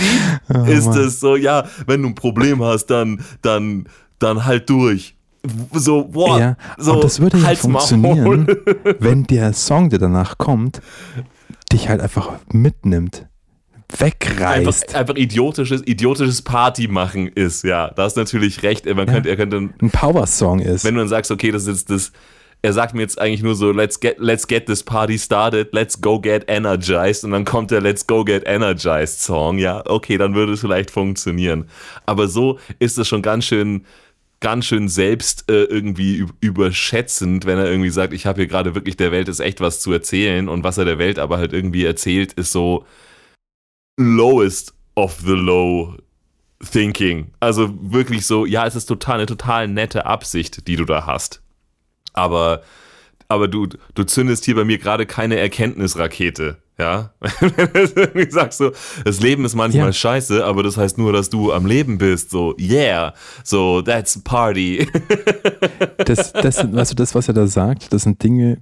[0.52, 1.00] Oh, ist Mann.
[1.00, 3.86] es so, ja, wenn du ein Problem hast, dann, dann,
[4.18, 5.14] dann halt durch.
[5.72, 8.46] So, boah, Ja, so, und das würde ja funktionieren,
[8.98, 10.80] wenn der Song, der danach kommt,
[11.72, 13.26] dich halt einfach mitnimmt,
[13.90, 14.94] einfach, wegreißt.
[14.94, 17.90] einfach idiotisches, idiotisches Party machen ist, ja.
[17.90, 18.84] Da hast du natürlich recht.
[18.86, 19.04] Man Ja.
[19.06, 20.84] könnte, er könnte, ein Power-Song ist.
[20.84, 22.12] wenn du dann sagst, okay, das ist jetzt das,
[22.60, 26.00] er sagt mir jetzt eigentlich nur so, let's get, let's get this party started, let's
[26.00, 30.34] go get energized und dann kommt der Let's go get energized Song, ja, okay, dann
[30.34, 31.66] würde es vielleicht funktionieren.
[32.04, 33.84] Aber so ist es schon ganz schön,
[34.40, 38.74] ganz schön selbst äh, irgendwie üb- überschätzend, wenn er irgendwie sagt, ich habe hier gerade
[38.74, 41.52] wirklich der Welt ist echt was zu erzählen und was er der Welt aber halt
[41.52, 42.86] irgendwie erzählt, ist so
[43.98, 45.96] lowest of the low
[46.72, 47.32] thinking.
[47.40, 51.42] Also wirklich so, ja, es ist total eine total nette Absicht, die du da hast.
[52.12, 52.62] Aber,
[53.28, 56.58] aber du, du zündest hier bei mir gerade keine Erkenntnisrakete.
[56.80, 57.10] Ja,
[57.40, 57.46] du
[57.96, 58.70] irgendwie sagst so,
[59.04, 59.92] das Leben ist manchmal Ja.
[59.92, 62.30] scheiße, aber das heißt nur, dass du am Leben bist.
[62.30, 64.86] So, yeah, so that's a party.
[65.98, 68.58] das, das, sind- weißt du, das, was er da sagt, das sind Dinge,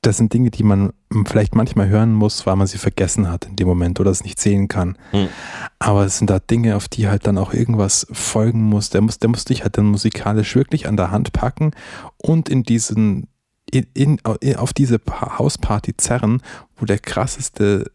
[0.00, 0.92] das sind Dinge, die man
[1.26, 4.40] vielleicht manchmal hören muss, weil man sie vergessen hat in dem Moment oder es nicht
[4.40, 4.96] sehen kann.
[5.10, 5.28] Hm.
[5.78, 8.88] Aber es sind da Dinge, auf die halt dann auch irgendwas folgen muss.
[8.88, 11.72] Der muss, der muss dich halt dann musikalisch wirklich an der Hand packen
[12.16, 13.26] und in diesen,
[13.70, 14.18] in, in,
[14.56, 16.42] auf diese Pa- Hausparty zerren,
[16.76, 17.90] wo der krasseste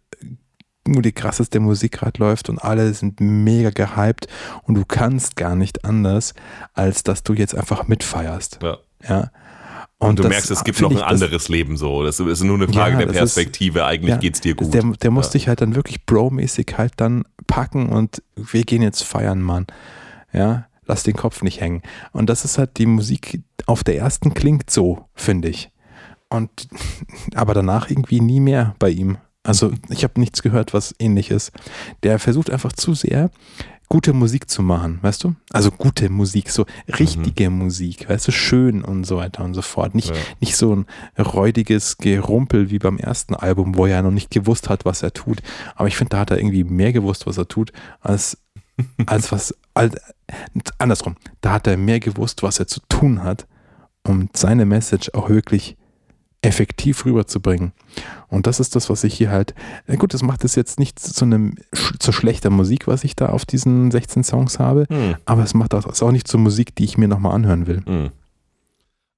[0.85, 4.27] wo die krasseste Musik gerade läuft und alle sind mega gehypt
[4.63, 6.33] und du kannst gar nicht anders,
[6.73, 8.59] als dass du jetzt einfach mitfeierst.
[8.61, 8.77] Ja.
[9.07, 9.31] Ja.
[9.97, 12.03] Und du das merkst, es gibt noch ein anderes Leben so.
[12.03, 13.85] Das ist nur eine Frage Ja, der das ist- Perspektive.
[13.85, 14.73] Eigentlich ja, geht's dir gut.
[14.73, 15.43] Der, der musste Ja.
[15.43, 19.67] ich halt dann wirklich Bro-mäßig halt dann packen und wir gehen jetzt feiern, Mann.
[20.33, 21.81] Ja, lass den Kopf nicht hängen.
[22.11, 25.71] Und das ist halt die Musik auf der ersten klingt so, finde ich.
[26.29, 26.49] Und
[27.35, 29.17] aber danach irgendwie nie mehr bei ihm.
[29.43, 31.51] Also ich habe nichts gehört, was ähnlich ist.
[32.03, 33.29] Der versucht einfach zu sehr
[33.89, 35.35] gute Musik zu machen, weißt du?
[35.51, 36.65] Also gute Musik, so
[36.97, 39.93] richtige Musik, weißt du, schön und so weiter und so fort.
[39.93, 40.15] Nicht, Ja.
[40.39, 40.85] nicht so ein
[41.19, 45.43] räudiges Gerumpel wie beim ersten Album, wo er noch nicht gewusst hat, was er tut.
[45.75, 47.71] Aber ich finde, da hat er irgendwie mehr gewusst, was er tut,
[48.01, 48.37] als,
[49.05, 49.93] als was, als,
[50.79, 51.15] andersrum.
[51.41, 53.45] Da hat er mehr gewusst, was er zu tun hat,
[54.07, 55.77] um seine Message auch wirklich
[56.41, 57.71] effektiv rüberzubringen.
[58.27, 59.55] Und das ist das, was ich hier halt,
[59.87, 61.55] na gut, das macht es jetzt nicht zu einem,
[61.99, 65.15] zu schlechter Musik, was ich da auf diesen 16 Songs habe, Hm.
[65.25, 67.81] aber es macht das auch nicht zur Musik, die ich mir nochmal anhören will.
[67.85, 68.09] Hm.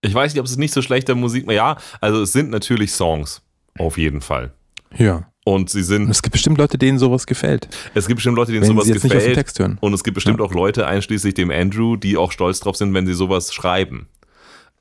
[0.01, 3.41] Ich weiß nicht, ob es nicht so schlechter Musik Ja, also es sind natürlich Songs.
[3.79, 4.53] Auf jeden Fall.
[4.95, 5.27] Ja.
[5.45, 8.63] Und sie sind, es gibt bestimmt Leute, denen sowas gefällt, es gibt bestimmt Leute, denen
[8.63, 9.35] wenn sowas jetzt nicht auf den gefällt.
[9.35, 9.77] Text hören.
[9.79, 10.45] Und es gibt bestimmt Ja.
[10.45, 14.07] auch Leute, einschließlich dem Andrew, die auch stolz drauf sind, wenn sie sowas schreiben.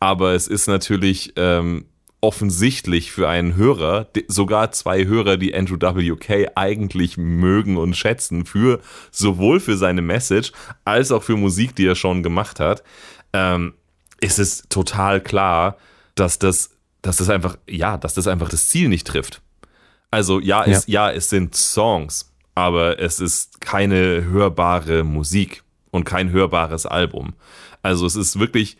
[0.00, 1.86] Aber es ist natürlich ähm,
[2.24, 8.80] offensichtlich für einen Hörer, sogar zwei Hörer, die Andrew WK eigentlich mögen und schätzen, für
[9.10, 10.52] sowohl für seine Message
[10.86, 12.82] als auch für Musik, die er schon gemacht hat,
[13.34, 13.74] ähm,
[14.20, 15.76] ist es total klar,
[16.14, 16.70] dass das,
[17.02, 19.42] dass das einfach, ja, dass das einfach das Ziel nicht trifft.
[20.10, 21.10] Also ja, es, ja.
[21.10, 27.34] es sind Songs, aber es ist keine hörbare Musik und kein hörbares Album.
[27.82, 28.78] Also es ist wirklich,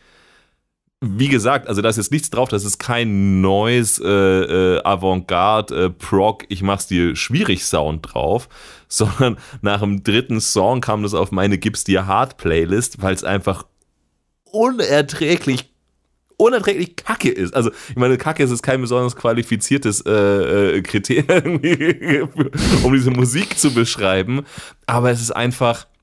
[1.07, 5.85] wie gesagt, also da ist jetzt nichts drauf, das ist kein neues äh, äh, Avantgarde,
[5.85, 8.49] äh, Prog, ich mach's dir schwierig Sound drauf,
[8.89, 13.25] sondern nach dem dritten Song kam das auf meine Gib's dir Hard Playlist, weil es
[13.25, 13.65] einfach
[14.51, 15.71] unerträglich
[16.37, 17.55] unerträglich kacke ist.
[17.55, 21.61] Also, ich meine, kacke ist jetzt kein besonders qualifiziertes äh, äh, Kriterium,
[22.83, 24.45] um diese Musik zu beschreiben,
[24.87, 25.94] aber es ist einfach, ist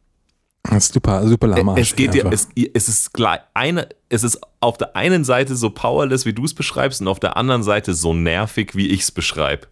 [0.80, 1.82] super, super lahmarsch.
[1.82, 5.70] es geht dir, es, es ist gleich eine, es ist auf der einen Seite so
[5.70, 9.12] powerless, wie du es beschreibst, und auf der anderen Seite so nervig, wie ich es
[9.12, 9.68] beschreibe.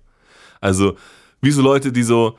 [0.62, 0.96] Also,
[1.42, 2.38] wie so Leute, die so,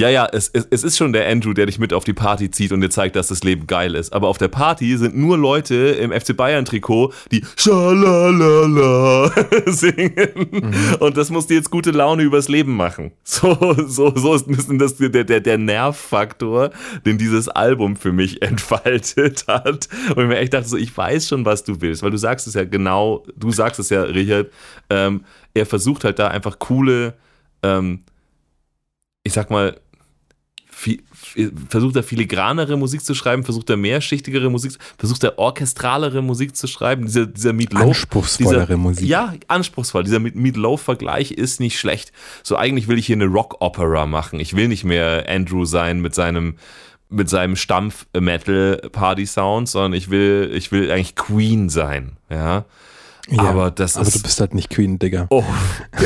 [0.00, 2.50] ja, ja, es, es, es ist schon der Andrew, der dich mit auf die Party
[2.50, 4.14] zieht und dir zeigt, dass das Leben geil ist.
[4.14, 9.30] Aber auf der Party sind nur Leute im FC Bayern-Trikot, die Schalalala
[9.66, 10.74] singen.
[11.00, 13.12] Und das muss dir jetzt gute Laune übers Leben machen.
[13.24, 16.70] So, so, so ist ein bisschen das, der, der, der Nervfaktor,
[17.04, 19.88] den dieses Album für mich entfaltet hat.
[20.16, 22.46] Und ich mir echt dachte, so, ich weiß schon, was du willst, weil du sagst
[22.46, 24.48] es ja genau, du sagst es ja, Richard,
[24.88, 27.14] ähm, er versucht halt da einfach coole,
[27.62, 28.04] ähm,
[29.24, 29.78] ich sag mal,
[30.80, 31.02] viel,
[31.68, 36.66] versucht er filigranere Musik zu schreiben, versucht er mehrschichtigere Musik, versucht er orchestralere Musik zu
[36.66, 37.04] schreiben.
[37.06, 37.82] Dieser, dieser Meatloaf.
[37.82, 39.06] Anspruchsvollere dieser, Musik.
[39.08, 40.04] Ja, anspruchsvoll.
[40.04, 42.12] Dieser Meat- Meatloaf-Vergleich ist nicht schlecht.
[42.42, 44.40] So eigentlich will ich hier eine Rock-Opera machen.
[44.40, 46.56] Ich will nicht mehr Andrew sein mit seinem
[47.12, 47.56] mit seinem
[48.50, 52.64] Stampf-Metal-Party-Sound, sondern ich will, ich will eigentlich Queen sein, ja.
[53.28, 55.26] Ja, aber das aber ist- du bist halt nicht Queen, Digga.
[55.30, 55.44] Oh,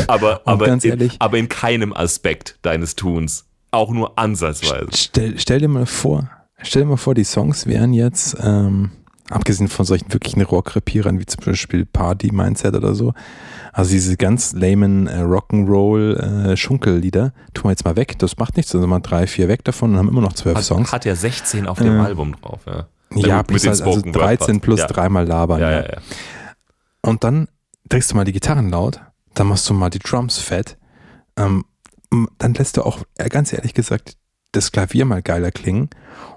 [0.09, 3.47] aber, aber, ganz in, ehrlich- aber in keinem Aspekt deines Tuns.
[3.75, 4.89] Auch nur ansatzweise.
[4.95, 6.31] Stell, stell dir mal vor,
[6.63, 8.93] stell dir mal vor, die Songs wären jetzt, ähm,
[9.31, 13.15] abgesehen von solchen wirklichen Rohrkrepierern wie zum Beispiel Party Mindset oder so,
[13.73, 18.57] also diese ganz lamen äh, Rock'n'Roll äh, Schunkellieder, tun wir jetzt mal weg, das macht
[18.57, 20.93] nichts, also mal drei, vier weg davon und haben immer noch zwölf Songs.
[20.93, 22.87] hat ja 16 auf dem Äh, Album drauf, ja.
[23.17, 24.63] Ja, plus halt, also Word 13 Part.
[24.63, 24.87] plus ja.
[24.87, 25.61] dreimal labern.
[25.61, 25.83] Ja, ja.
[25.83, 25.99] ja.
[27.03, 27.49] Und dann
[27.89, 29.01] drehst du mal die Gitarren laut,
[29.35, 30.77] dann machst du mal die Drums fett,
[31.37, 31.65] ähm,
[32.39, 34.17] dann lässt du auch, äh, ganz ehrlich gesagt,
[34.53, 35.91] das Klavier mal geiler klingen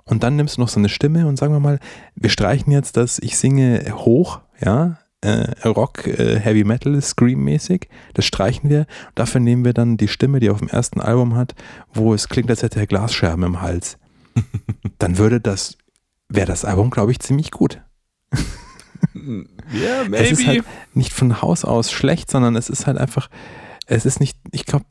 [0.04, 1.80] und dann nimmst du noch so eine Stimme und sagen wir mal,
[2.16, 8.26] wir streichen jetzt das, ich singe hoch, ja, äh, Rock, äh, Heavy Metal, Scream-mäßig, das
[8.26, 8.86] streichen wir,
[9.16, 11.56] dafür nehmen wir dann die Stimme, die er auf dem ersten Album hat,
[11.94, 13.98] wo es klingt, als hätte er Glasscherben im Hals.
[15.00, 15.78] dann würde das,
[16.30, 17.82] wäre das Album, glaube ich, ziemlich gut.
[19.74, 20.66] Ja, Es ist maybe.
[20.66, 23.30] halt nicht von Haus aus schlecht, sondern es ist halt einfach,
[23.86, 24.86] es ist nicht, ich glaube,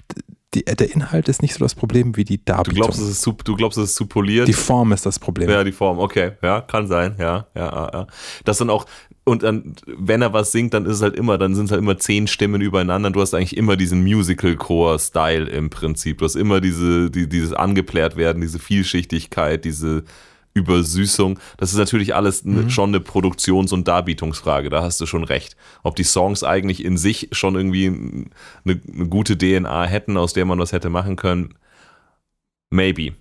[0.55, 2.83] der Inhalt ist nicht so das Problem wie die du Darbietung.
[2.83, 4.49] glaubst, es ist zu, du glaubst, es ist zu poliert.
[4.49, 5.51] die Form ist das Problem.
[5.51, 6.33] Ja, die Form, okay.
[6.43, 8.07] Ja, kann sein, ja, ja, ja, ja.
[8.45, 8.87] Das dann auch,
[9.25, 11.81] und dann, wenn er was singt, dann ist es halt immer, dann sind es halt
[11.81, 13.11] immer zehn Stimmen übereinander.
[13.11, 16.19] Du hast eigentlich immer diesen Musical-Core-Style im Prinzip.
[16.19, 20.05] Du hast immer diese, die, dieses angeplärt werden, diese Vielschichtigkeit, diese
[20.57, 21.39] Übersüßung.
[21.59, 24.71] Das ist natürlich alles ne, schon eine Produktions- und Darbietungsfrage.
[24.71, 25.57] Da hast du schon recht.
[25.83, 27.87] Ob die Songs eigentlich in sich schon irgendwie
[28.65, 31.55] eine, eine gute DNA hätten, aus der man was hätte machen können,
[32.71, 33.13] maybe.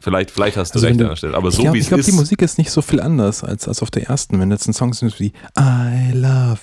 [0.00, 1.36] Vielleicht, vielleicht hast du Also recht du- an der Stelle.
[1.36, 2.16] Aber ich so glaube, wie ich es glaub, die ist.
[2.16, 4.38] Musik ist nicht so viel anders als, als auf der ersten.
[4.40, 6.60] Wenn jetzt ein Song ist wie I love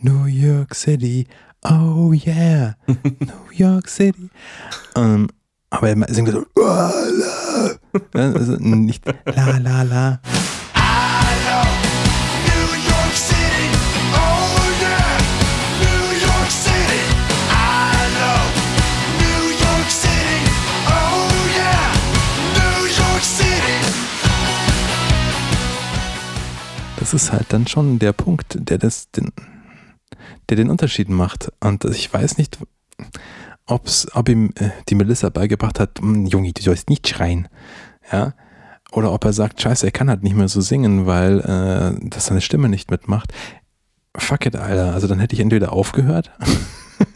[0.00, 1.26] New York City,
[1.62, 4.28] oh yeah, New York City.
[4.96, 5.28] Ähm,
[5.70, 7.43] aber er singt so, "Ah, la."
[8.12, 10.20] Also nicht la la la.
[27.04, 29.30] Das ist halt dann schon der Punkt, der das, den,
[30.48, 31.52] der den Unterschied macht.
[31.60, 32.58] Und ich weiß nicht,
[33.66, 37.48] ob's, ob ihm äh, die Melissa beigebracht hat, "Hm, Junge, du sollst nicht schreien.
[38.12, 38.34] Ja.
[38.92, 42.26] Oder ob er sagt, scheiße, er kann halt nicht mehr so singen, weil äh, das
[42.26, 43.32] seine Stimme nicht mitmacht.
[44.16, 44.94] Fuck it, Alter.
[44.94, 46.30] Also dann hätte ich entweder aufgehört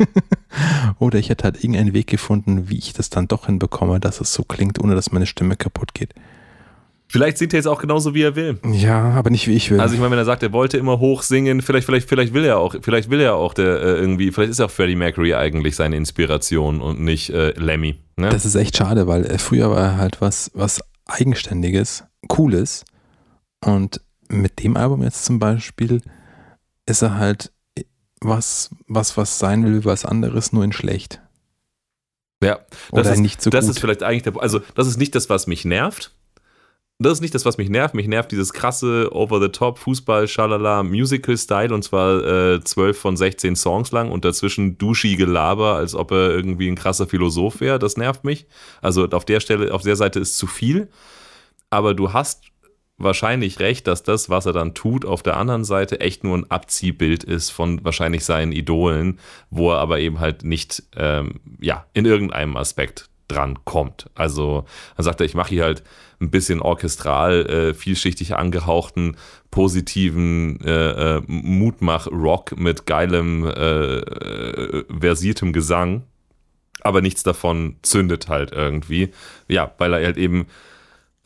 [0.99, 4.33] oder ich hätte halt irgendeinen Weg gefunden, wie ich das dann doch hinbekomme, dass es
[4.33, 6.15] so klingt, ohne dass meine Stimme kaputt geht.
[7.11, 8.59] Vielleicht singt er jetzt auch genauso, wie er will.
[8.71, 9.81] Ja, aber nicht wie ich will.
[9.81, 12.45] Also ich meine, wenn er sagt, er wollte immer hoch singen, vielleicht, vielleicht, vielleicht will
[12.45, 15.75] er auch, vielleicht will er auch der äh, irgendwie, vielleicht ist auch Freddie Mercury eigentlich
[15.75, 17.97] seine Inspiration und nicht äh, Lemmy.
[18.17, 18.29] Ne?
[18.29, 22.85] Das ist echt schade, weil äh, früher war er halt was, was Eigenständiges, Cooles.
[23.65, 26.03] Und mit dem Album jetzt zum Beispiel
[26.85, 27.53] ist er halt
[28.21, 31.23] was, was, was sein will, was anderes, nur in schlecht.
[32.43, 32.59] ja,
[32.91, 33.71] das Oder ist, nicht so das gut.
[33.71, 36.15] ist vielleicht eigentlich der, also das ist nicht das, was mich nervt.
[37.01, 37.95] Das ist nicht das, was mich nervt.
[37.95, 43.93] Mich nervt dieses krasse Over-the-Top Fußball, Schalala, Musical-Style und zwar äh, 12 von 16 Songs
[43.93, 47.79] lang und dazwischen duschige Laber, als ob er irgendwie ein krasser Philosoph wäre.
[47.79, 48.49] Das nervt mich.
[48.83, 50.89] Also auf der Stelle, auf der Seite ist zu viel.
[51.71, 52.43] Aber du hast
[52.97, 56.51] wahrscheinlich recht, dass das, was er dann tut, auf der anderen Seite echt nur ein
[56.51, 59.21] Abziehbild ist von wahrscheinlich seinen Idolen,
[59.51, 64.11] wo er aber eben halt nicht ähm, ja, in irgendeinem Aspekt dran kommt.
[64.15, 64.65] Also
[64.97, 65.83] dann sagt er, ich mache hier halt
[66.21, 69.17] ein bisschen orchestral, äh, vielschichtig angehauchten,
[69.51, 76.03] positiven äh, äh, Mutmach-Rock mit geilem, äh, äh, versiertem Gesang.
[76.81, 79.11] Aber nichts davon zündet halt irgendwie.
[79.49, 80.47] Ja, weil er halt eben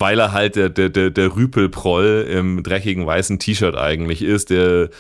[0.03, 4.91] weil er halt der, der, der, der Rüpelproll im dreckigen weißen T-Shirt eigentlich ist, der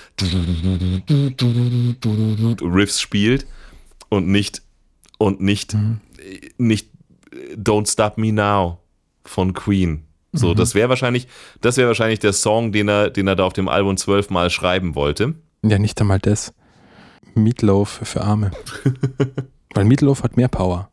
[2.62, 3.44] Riffs spielt
[4.10, 4.62] und nicht
[5.18, 5.76] und nicht,
[6.56, 6.88] nicht
[7.56, 8.78] Don't Stop Me Now
[9.24, 10.04] von Queen.
[10.34, 11.28] So, das wäre wahrscheinlich,
[11.60, 14.94] das wäre wahrscheinlich der Song, den er, den er da auf dem Album zwölfmal schreiben
[14.94, 15.34] wollte.
[15.62, 16.54] Ja, nicht einmal das.
[17.34, 18.50] Meatloaf für Arme.
[19.74, 20.90] Weil Meatloaf hat mehr Power.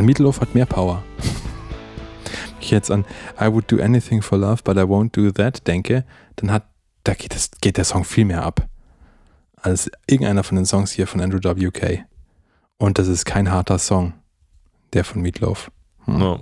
[0.00, 1.02] Weil Meatloaf hat mehr Power.
[1.18, 3.04] Wenn ich jetzt an
[3.38, 6.06] I would do anything for love, but I won't do that denke,
[6.36, 6.64] dann hat,
[7.04, 8.66] da geht, das, geht der Song viel mehr ab.
[9.56, 12.06] Als irgendeiner von den Songs hier von Andrew W.K.
[12.78, 14.14] Und das ist kein harter Song.
[14.94, 15.70] Der von Meatloaf.
[16.06, 16.20] Hm.
[16.22, 16.40] Ja.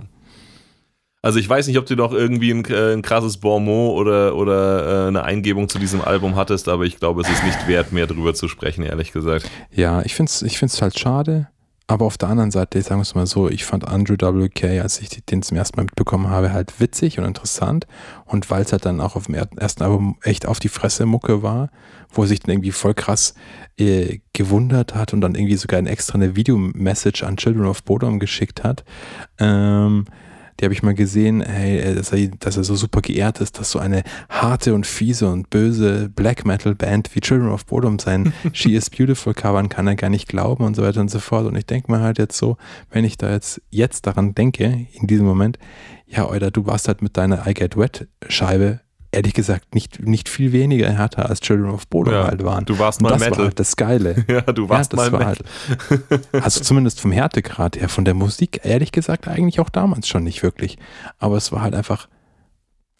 [1.21, 5.05] Also ich weiß nicht, ob du noch irgendwie ein, äh, ein krasses Bonmot oder, oder
[5.05, 8.07] äh, eine Eingebung zu diesem Album hattest, aber ich glaube, es ist nicht wert, mehr
[8.07, 9.51] drüber zu sprechen, ehrlich gesagt.
[9.69, 11.49] Ja, ich finde es ich find's halt schade,
[11.89, 15.01] aber auf der anderen Seite, sagen wir es mal so, ich fand Andrew WK, als
[15.01, 17.87] ich den zum ersten Mal mitbekommen habe, halt witzig und interessant
[18.25, 21.07] und weil es halt dann auch auf dem er- ersten Album echt auf die Fresse
[21.07, 21.71] Mucke war,
[22.11, 23.33] wo er sich dann irgendwie voll krass
[23.79, 28.19] äh, gewundert hat und dann irgendwie sogar ein extra eine Videomessage an Children of Bodom
[28.19, 28.83] geschickt hat.
[29.39, 30.05] Ähm,
[30.59, 33.59] die habe ich mal gesehen, hey, äh, dass er, dass er so super geehrt ist,
[33.59, 37.99] dass so eine harte und fiese und böse Black Metal Band wie Children of Bodom
[37.99, 41.19] sein She is Beautiful covern kann er gar nicht glauben und so weiter und so
[41.19, 41.45] fort.
[41.45, 42.57] Und ich denke mir halt jetzt so,
[42.89, 45.57] wenn ich da jetzt, jetzt daran denke, in diesem Moment,
[46.07, 48.81] ja, Euder, du warst halt mit deiner I Get Wet Scheibe
[49.11, 52.65] ehrlich gesagt nicht, nicht viel weniger härter als Children of Bodom Ja, halt waren.
[52.65, 53.37] du warst mal das Metal.
[53.37, 54.25] war halt das Geile.
[54.29, 55.45] Ja, du warst ja, das mal war Metal.
[55.89, 60.23] halt, also zumindest vom Härtegrad her, von der Musik, ehrlich gesagt, eigentlich auch damals schon
[60.23, 60.77] nicht wirklich.
[61.17, 62.07] Aber es war halt einfach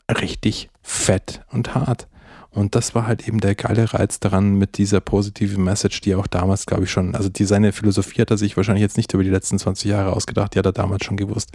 [0.10, 2.08] richtig fett und hart.
[2.52, 6.18] Und das war halt eben der geile Reiz daran mit dieser positiven Message, die er
[6.20, 9.14] auch damals, glaube ich, schon, also die seine Philosophie hat er sich wahrscheinlich jetzt nicht
[9.14, 11.52] über die letzten 20 Jahre ausgedacht, die hat er damals schon gewusst.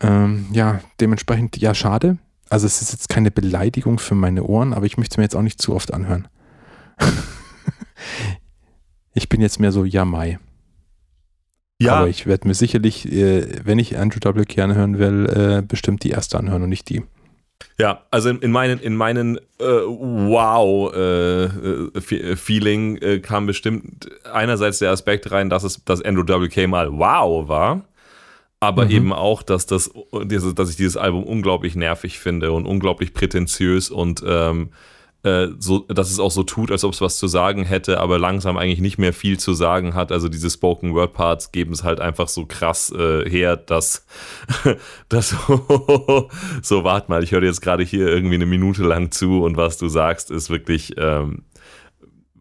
[0.00, 2.18] Ähm, ja, dementsprechend, ja, schade.
[2.50, 5.36] Also es ist jetzt keine Beleidigung für meine Ohren, aber ich möchte es mir jetzt
[5.36, 6.28] auch nicht zu oft anhören.
[9.14, 10.38] ich bin jetzt mehr so Jamai.
[11.80, 16.02] Ja, Aber ich werde mir sicherlich, äh, wenn ich Andrew WK anhören will, äh, bestimmt
[16.02, 17.04] die erste anhören und nicht die.
[17.78, 20.96] Ja, also in, in meinen, in meinen äh, Wow-Feeling
[22.96, 27.84] äh, kam bestimmt einerseits der Aspekt rein, dass es, dass Andrew WK mal Wow war,
[28.60, 28.90] aber Mhm.
[28.90, 29.90] eben auch, dass das,
[30.54, 34.70] dass ich dieses Album unglaublich nervig finde und unglaublich prätentiös und ähm,
[35.24, 38.18] äh, so, dass es auch so tut, als ob es was zu sagen hätte, aber
[38.20, 40.12] langsam eigentlich nicht mehr viel zu sagen hat.
[40.12, 44.06] Also diese Spoken Word Parts geben es halt einfach so krass äh, her, dass
[45.08, 45.30] das
[46.62, 49.76] so wart mal, ich höre jetzt gerade hier irgendwie eine Minute lang zu und was
[49.76, 51.42] du sagst ist wirklich ähm,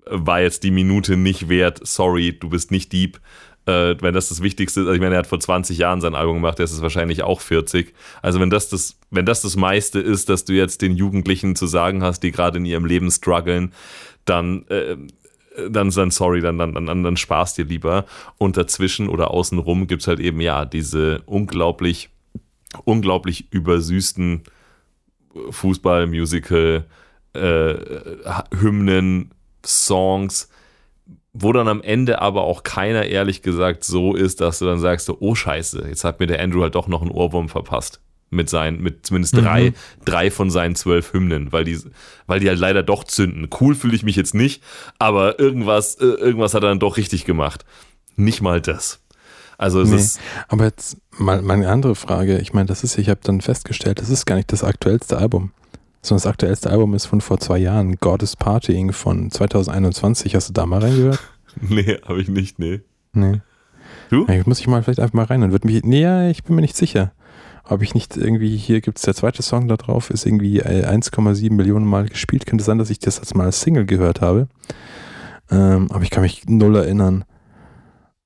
[0.09, 1.81] war jetzt die Minute nicht wert.
[1.83, 3.19] Sorry, du bist nicht Dieb.
[3.67, 6.15] Äh, wenn das das Wichtigste ist, also ich meine, er hat vor 20 Jahren sein
[6.15, 7.93] Album gemacht, der ist wahrscheinlich auch 40.
[8.21, 11.67] Also wenn das das, wenn das das meiste ist, dass du jetzt den Jugendlichen zu
[11.67, 13.73] sagen hast, die gerade in ihrem Leben strugglen,
[14.23, 14.95] dann, äh,
[15.69, 18.05] dann, dann sorry, dann, dann, dann, dann sparst dir lieber.
[18.37, 22.09] Und dazwischen oder außenrum gibt es halt eben, ja, diese unglaublich,
[22.85, 24.43] unglaublich übersüßten
[25.49, 26.85] Fußball, Musical,
[27.33, 27.75] äh,
[28.57, 29.31] Hymnen,
[29.65, 30.49] Songs,
[31.39, 35.09] wo dann am Ende aber auch keiner ehrlich gesagt so ist, dass du dann sagst,
[35.09, 38.01] oh Scheiße, jetzt hat mir der Andrew halt doch noch einen Ohrwurm verpasst.
[38.29, 39.73] Mit seinen, mit zumindest drei,
[40.03, 41.79] drei von seinen zwölf Hymnen, weil die,
[42.25, 43.47] weil die halt leider doch zünden.
[43.61, 44.61] Cool fühle ich mich jetzt nicht,
[44.99, 47.63] aber irgendwas, äh, irgendwas hat er dann doch richtig gemacht.
[48.17, 48.99] Nicht mal das.
[49.57, 49.95] Also es Nee.
[49.95, 50.19] ist,
[50.49, 52.39] Aber jetzt mal meine andere Frage.
[52.39, 55.51] Ich meine, das ist, ich habe dann festgestellt, das ist gar nicht das aktuellste Album.
[56.07, 60.35] Sondern das aktuellste Album ist von vor zwei Jahren, God is Partying von 2021.
[60.35, 61.19] Hast du da mal reingehört?
[61.61, 62.81] nee, habe ich nicht, nee.
[63.13, 63.41] Nee.
[64.09, 64.25] Du?
[64.27, 65.83] Ja, muss ich mal vielleicht einfach mal rein und würde mich.
[65.83, 67.11] Nee, ja, ich bin mir nicht sicher.
[67.65, 70.85] Ob ich nicht irgendwie, hier gibt es der zweite Song da drauf, ist irgendwie äh,
[70.85, 72.45] 1,7 Millionen Mal gespielt.
[72.45, 74.47] Könnte sein, dass ich das jetzt mal als Single gehört habe.
[75.51, 77.25] Ähm, aber ich kann mich null erinnern.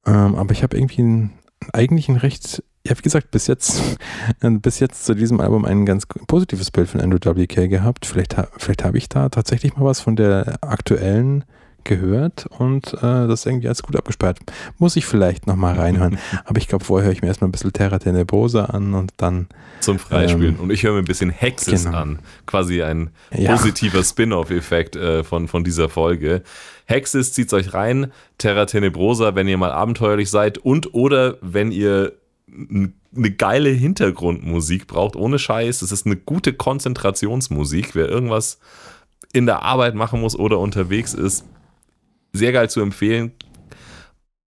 [0.06, 1.32] Ähm, aber ich habe irgendwie ein,
[1.74, 3.82] eigentlich ein recht, ja, wie gesagt, bis jetzt,
[4.42, 8.06] bis jetzt zu diesem Album ein ganz positives Bild von Andrew WK gehabt.
[8.06, 11.44] Vielleicht, vielleicht habe ich da tatsächlich mal was von der aktuellen
[11.84, 14.40] gehört und äh, das irgendwie als gut abgespeichert.
[14.78, 16.18] Muss ich vielleicht nochmal reinhören.
[16.46, 19.48] Aber ich glaube, vorher höre ich mir erstmal ein bisschen Terra Tenebrosa an und dann,
[19.80, 20.56] Zum Freispielen.
[20.56, 21.98] Ähm, und ich höre mir ein bisschen Hexes genau.
[21.98, 22.20] an.
[22.46, 23.56] Quasi ein Ja.
[23.56, 26.44] positiver Spin-off-Effekt äh, von, von dieser Folge.
[26.86, 28.12] Hexes zieht's euch rein.
[28.38, 32.14] Terra Tenebrosa, wenn ihr mal abenteuerlich seid und oder wenn ihr
[32.54, 35.82] eine geile Hintergrundmusik braucht, ohne Scheiß.
[35.82, 37.96] Es ist eine gute Konzentrationsmusik.
[37.96, 38.60] Wer irgendwas
[39.34, 41.46] in der Arbeit machen muss oder unterwegs ist,
[42.34, 43.32] sehr geil zu empfehlen.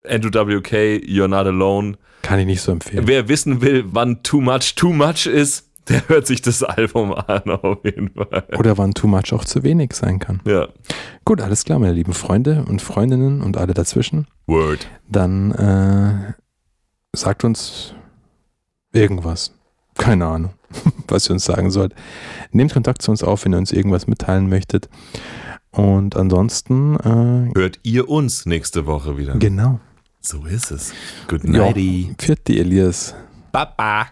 [0.08, 1.98] Andrew WK, You're Not Alone.
[2.22, 3.06] kann ich nicht so empfehlen.
[3.06, 7.42] Wer wissen will, wann Too Much Too Much ist, der hört sich das Album an,
[7.50, 8.44] auf jeden Fall.
[8.58, 10.40] Oder wann Too Much auch zu wenig sein kann.
[10.46, 10.68] Ja.
[11.24, 14.26] Gut, alles klar, meine lieben Freunde und Freundinnen und alle dazwischen.
[14.46, 14.88] Word.
[15.08, 16.32] Dann äh,
[17.14, 17.94] sagt uns
[18.92, 19.52] irgendwas.
[19.96, 20.52] Keine Ahnung,
[21.08, 21.94] was ihr uns sagen sollt.
[22.52, 24.88] Nehmt Kontakt zu uns auf, wenn ihr uns irgendwas mitteilen möchtet.
[25.72, 29.36] Und ansonsten, äh, Hört ihr uns nächste Woche wieder.
[29.36, 29.78] genau.
[30.20, 30.92] so ist es.
[31.28, 31.72] Good Ja.
[32.18, 33.14] Pfiat die Elias.
[33.52, 34.06] Baba.